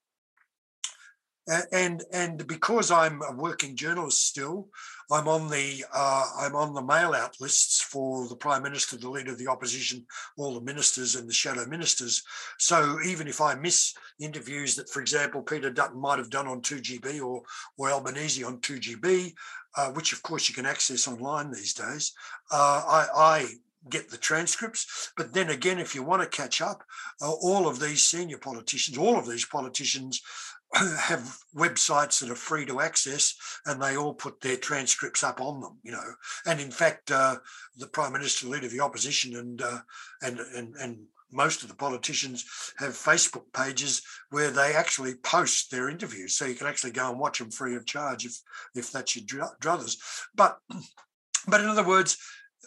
and 1.73 2.03
and 2.13 2.47
because 2.47 2.91
I'm 2.91 3.23
a 3.23 3.33
working 3.33 3.77
journalist 3.77 4.27
still, 4.27 4.69
I'm 5.11 5.29
on 5.29 5.49
the 5.49 5.85
uh, 5.95 6.25
I'm 6.39 6.57
on 6.57 6.75
the 6.75 6.83
mail 6.83 7.15
out 7.15 7.41
lists 7.41 7.81
for 7.81 8.27
the 8.29 8.37
prime 8.37 8.63
minister, 8.63 8.97
the 8.97 9.09
leader 9.09 9.33
of 9.33 9.39
the 9.39 9.49
opposition, 9.49 10.05
all 10.37 10.55
the 10.55 10.61
ministers 10.61 11.15
and 11.15 11.29
the 11.29 11.35
shadow 11.35 11.67
ministers. 11.67 12.23
So 12.59 12.99
even 13.05 13.29
if 13.29 13.41
I 13.41 13.55
miss 13.55 13.95
interviews 14.19 14.75
that, 14.77 14.91
for 14.91 15.01
example, 15.01 15.43
Peter 15.43 15.71
Dutton 15.71 16.01
might 16.01 16.19
have 16.19 16.31
done 16.31 16.49
on 16.49 16.61
2GB 16.61 17.23
or 17.25 17.43
or 17.79 17.91
Albanese 17.91 18.43
on 18.43 18.59
2GB, 18.59 19.33
uh, 19.77 19.91
which 19.93 20.13
of 20.13 20.23
course 20.23 20.49
you 20.49 20.55
can 20.55 20.67
access 20.67 21.07
online 21.07 21.51
these 21.51 21.75
days, 21.75 22.13
uh, 22.51 22.83
I, 22.87 23.07
I 23.15 23.47
get 23.89 24.11
the 24.11 24.17
transcripts. 24.17 25.13
But 25.17 25.33
then 25.33 25.51
again, 25.51 25.79
if 25.79 25.95
you 25.95 26.03
want 26.03 26.23
to 26.23 26.37
catch 26.37 26.61
up, 26.61 26.83
uh, 27.23 27.33
all 27.33 27.69
of 27.69 27.81
these 27.81 28.05
senior 28.05 28.39
politicians, 28.39 28.99
all 28.99 29.19
of 29.19 29.29
these 29.29 29.45
politicians 29.45 30.21
have 30.75 31.39
websites 31.55 32.21
that 32.21 32.31
are 32.31 32.35
free 32.35 32.67
to 32.67 32.81
access 32.81 33.35
and 33.67 33.81
they 33.81 33.97
all 33.97 34.15
put 34.15 34.41
their 34.41 34.57
transcripts 34.57 35.23
up 35.23 35.41
on 35.41 35.61
them 35.61 35.79
you 35.83 35.93
know 35.93 36.15
and 36.47 36.61
in 36.61 36.71
fact 36.71 37.11
uh, 37.11 37.37
the 37.77 37.87
prime 37.87 38.13
minister 38.13 38.47
leader 38.47 38.67
of 38.67 38.73
the 38.73 38.81
opposition 38.81 39.37
and 39.37 39.63
uh, 39.63 39.79
and 40.23 40.41
and 40.55 40.75
and 40.77 40.99
most 41.33 41.63
of 41.63 41.69
the 41.69 41.75
politicians 41.75 42.45
have 42.79 42.93
facebook 42.93 43.45
pages 43.53 44.03
where 44.31 44.51
they 44.51 44.75
actually 44.75 45.15
post 45.23 45.71
their 45.71 45.89
interviews 45.89 46.37
so 46.37 46.45
you 46.45 46.55
can 46.55 46.67
actually 46.67 46.93
go 46.93 47.11
and 47.11 47.19
watch 47.19 47.39
them 47.39 47.51
free 47.51 47.77
of 47.77 47.87
charge 47.87 48.25
if 48.25 48.41
if 48.75 48.91
that's 48.93 49.17
your 49.17 49.25
druthers 49.61 49.97
but 50.35 50.59
but 51.49 51.61
in 51.61 51.69
other 51.69 51.87
words 51.87 52.17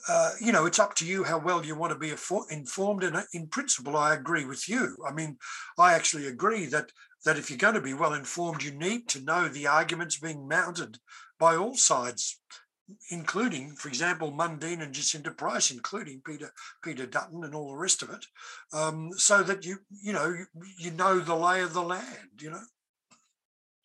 uh, 0.08 0.32
you 0.39 0.52
know, 0.52 0.66
it's 0.66 0.80
up 0.80 0.95
to 0.95 1.06
you 1.06 1.24
how 1.24 1.38
well 1.38 1.66
you 1.66 1.76
want 1.76 1.91
to 1.91 2.00
be 2.00 2.10
informed. 2.52 3.04
And 3.04 3.16
uh, 3.18 3.24
in 3.34 3.47
principle, 3.47 3.97
I 3.97 4.14
agree 4.14 4.45
with 4.45 4.70
you. 4.70 4.95
I 5.06 5.12
mean, 5.12 5.38
I 5.78 5.93
actually 5.93 6.28
agree 6.28 6.66
that 6.68 6.91
that 7.26 7.38
if 7.38 7.49
you're 7.49 7.57
going 7.57 7.76
to 7.76 7.82
be 7.82 7.93
well 7.93 8.13
informed, 8.13 8.63
you 8.63 8.72
need 8.72 9.07
to 9.09 9.22
know 9.22 9.47
the 9.47 9.67
arguments 9.67 10.17
being 10.17 10.47
mounted 10.47 10.99
by 11.39 11.55
all 11.55 11.76
sides, 11.76 12.39
including, 13.09 13.76
for 13.76 13.88
example, 13.88 14.32
Mundine 14.32 14.82
and 14.82 14.93
Jacinta 14.93 15.32
Price, 15.32 15.72
including 15.72 16.22
Peter 16.26 16.53
Peter 16.84 17.05
Dutton 17.05 17.43
and 17.43 17.53
all 17.53 17.70
the 17.70 17.78
rest 17.78 18.01
of 18.01 18.09
it, 18.09 18.26
um, 18.74 19.11
so 19.15 19.43
that 19.43 19.65
you 19.65 19.80
you 20.01 20.13
know 20.13 20.30
you, 20.30 20.45
you 20.78 20.91
know 20.91 21.20
the 21.20 21.36
lay 21.36 21.61
of 21.61 21.74
the 21.74 21.84
land. 21.84 22.39
You 22.39 22.51
know, 22.51 22.61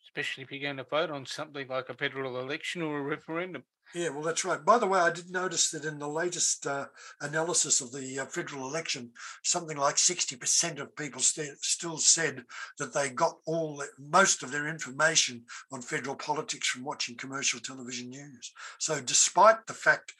especially 0.03 0.43
if 0.43 0.51
you're 0.51 0.61
going 0.61 0.77
to 0.77 0.83
vote 0.83 1.11
on 1.11 1.25
something 1.25 1.67
like 1.67 1.89
a 1.89 1.93
federal 1.93 2.39
election 2.39 2.81
or 2.81 2.99
a 2.99 3.03
referendum. 3.03 3.63
Yeah, 3.93 4.09
well, 4.09 4.23
that's 4.23 4.43
right. 4.43 4.63
By 4.63 4.77
the 4.77 4.87
way, 4.87 4.99
I 4.99 5.11
did 5.11 5.29
notice 5.29 5.69
that 5.71 5.85
in 5.85 5.99
the 5.99 6.07
latest 6.07 6.67
uh, 6.67 6.87
analysis 7.21 7.79
of 7.79 7.91
the 7.93 8.19
uh, 8.19 8.25
federal 8.25 8.67
election, 8.67 9.11
something 9.43 9.77
like 9.77 9.95
60% 9.95 10.79
of 10.79 10.95
people 10.95 11.21
st- 11.21 11.63
still 11.63 11.97
said 11.97 12.43
that 12.77 12.93
they 12.93 13.09
got 13.09 13.37
all 13.45 13.77
the, 13.77 13.87
most 13.97 14.43
of 14.43 14.51
their 14.51 14.67
information 14.67 15.45
on 15.71 15.81
federal 15.81 16.15
politics 16.15 16.67
from 16.67 16.83
watching 16.83 17.15
commercial 17.15 17.59
television 17.59 18.09
news. 18.09 18.51
So, 18.79 18.99
despite 18.99 19.65
the 19.67 19.73
fact 19.73 20.13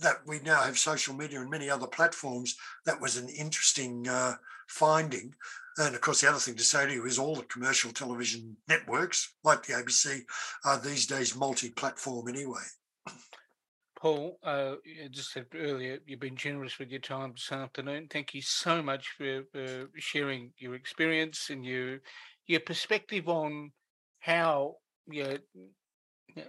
that 0.00 0.26
we 0.26 0.40
now 0.40 0.62
have 0.62 0.78
social 0.78 1.14
media 1.14 1.40
and 1.40 1.50
many 1.50 1.70
other 1.70 1.86
platforms, 1.86 2.56
that 2.84 3.00
was 3.00 3.16
an 3.16 3.28
interesting 3.28 4.08
uh, 4.08 4.34
finding. 4.66 5.34
And 5.76 5.94
of 5.94 6.00
course, 6.00 6.20
the 6.20 6.28
other 6.28 6.38
thing 6.38 6.56
to 6.56 6.62
say 6.62 6.86
to 6.86 6.92
you 6.92 7.06
is 7.06 7.18
all 7.18 7.36
the 7.36 7.42
commercial 7.42 7.92
television 7.92 8.56
networks, 8.68 9.34
like 9.42 9.64
the 9.64 9.74
ABC, 9.74 10.22
are 10.64 10.78
these 10.78 11.06
days 11.06 11.36
multi 11.36 11.70
platform 11.70 12.28
anyway. 12.28 12.62
Paul, 14.04 14.38
uh, 14.42 14.74
just 15.10 15.32
said 15.32 15.46
earlier, 15.54 15.98
you've 16.06 16.20
been 16.20 16.36
generous 16.36 16.78
with 16.78 16.90
your 16.90 17.00
time 17.00 17.32
this 17.32 17.50
afternoon. 17.50 18.08
Thank 18.10 18.34
you 18.34 18.42
so 18.42 18.82
much 18.82 19.08
for, 19.16 19.44
for 19.50 19.86
sharing 19.96 20.52
your 20.58 20.74
experience 20.74 21.48
and 21.48 21.64
your 21.64 22.00
your 22.46 22.60
perspective 22.60 23.30
on 23.30 23.72
how 24.18 24.74
you 25.10 25.38
know, 26.36 26.42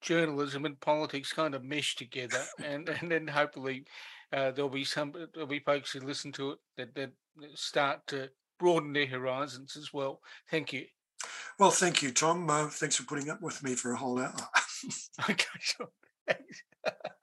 journalism 0.00 0.64
and 0.64 0.80
politics 0.80 1.30
kind 1.30 1.54
of 1.54 1.62
mesh 1.62 1.94
together, 1.96 2.42
and 2.64 2.88
and 2.88 3.12
then 3.12 3.28
hopefully 3.28 3.84
uh, 4.32 4.50
there'll 4.52 4.70
be 4.70 4.82
some 4.82 5.12
there'll 5.34 5.46
be 5.46 5.60
folks 5.60 5.92
who 5.92 6.00
listen 6.00 6.32
to 6.32 6.52
it 6.52 6.58
that 6.78 6.94
that 6.94 7.10
start 7.54 8.00
to 8.06 8.30
broaden 8.58 8.94
their 8.94 9.04
horizons 9.06 9.76
as 9.76 9.92
well. 9.92 10.22
Thank 10.50 10.72
you. 10.72 10.86
Well, 11.58 11.70
thank 11.70 12.00
you, 12.00 12.12
Tom. 12.12 12.48
Uh, 12.48 12.68
thanks 12.68 12.96
for 12.96 13.02
putting 13.02 13.28
up 13.28 13.42
with 13.42 13.62
me 13.62 13.74
for 13.74 13.92
a 13.92 13.96
whole 13.98 14.18
hour. 14.18 14.34
okay, 15.28 15.44
sure. 15.58 15.90
Thanks. 16.26 16.62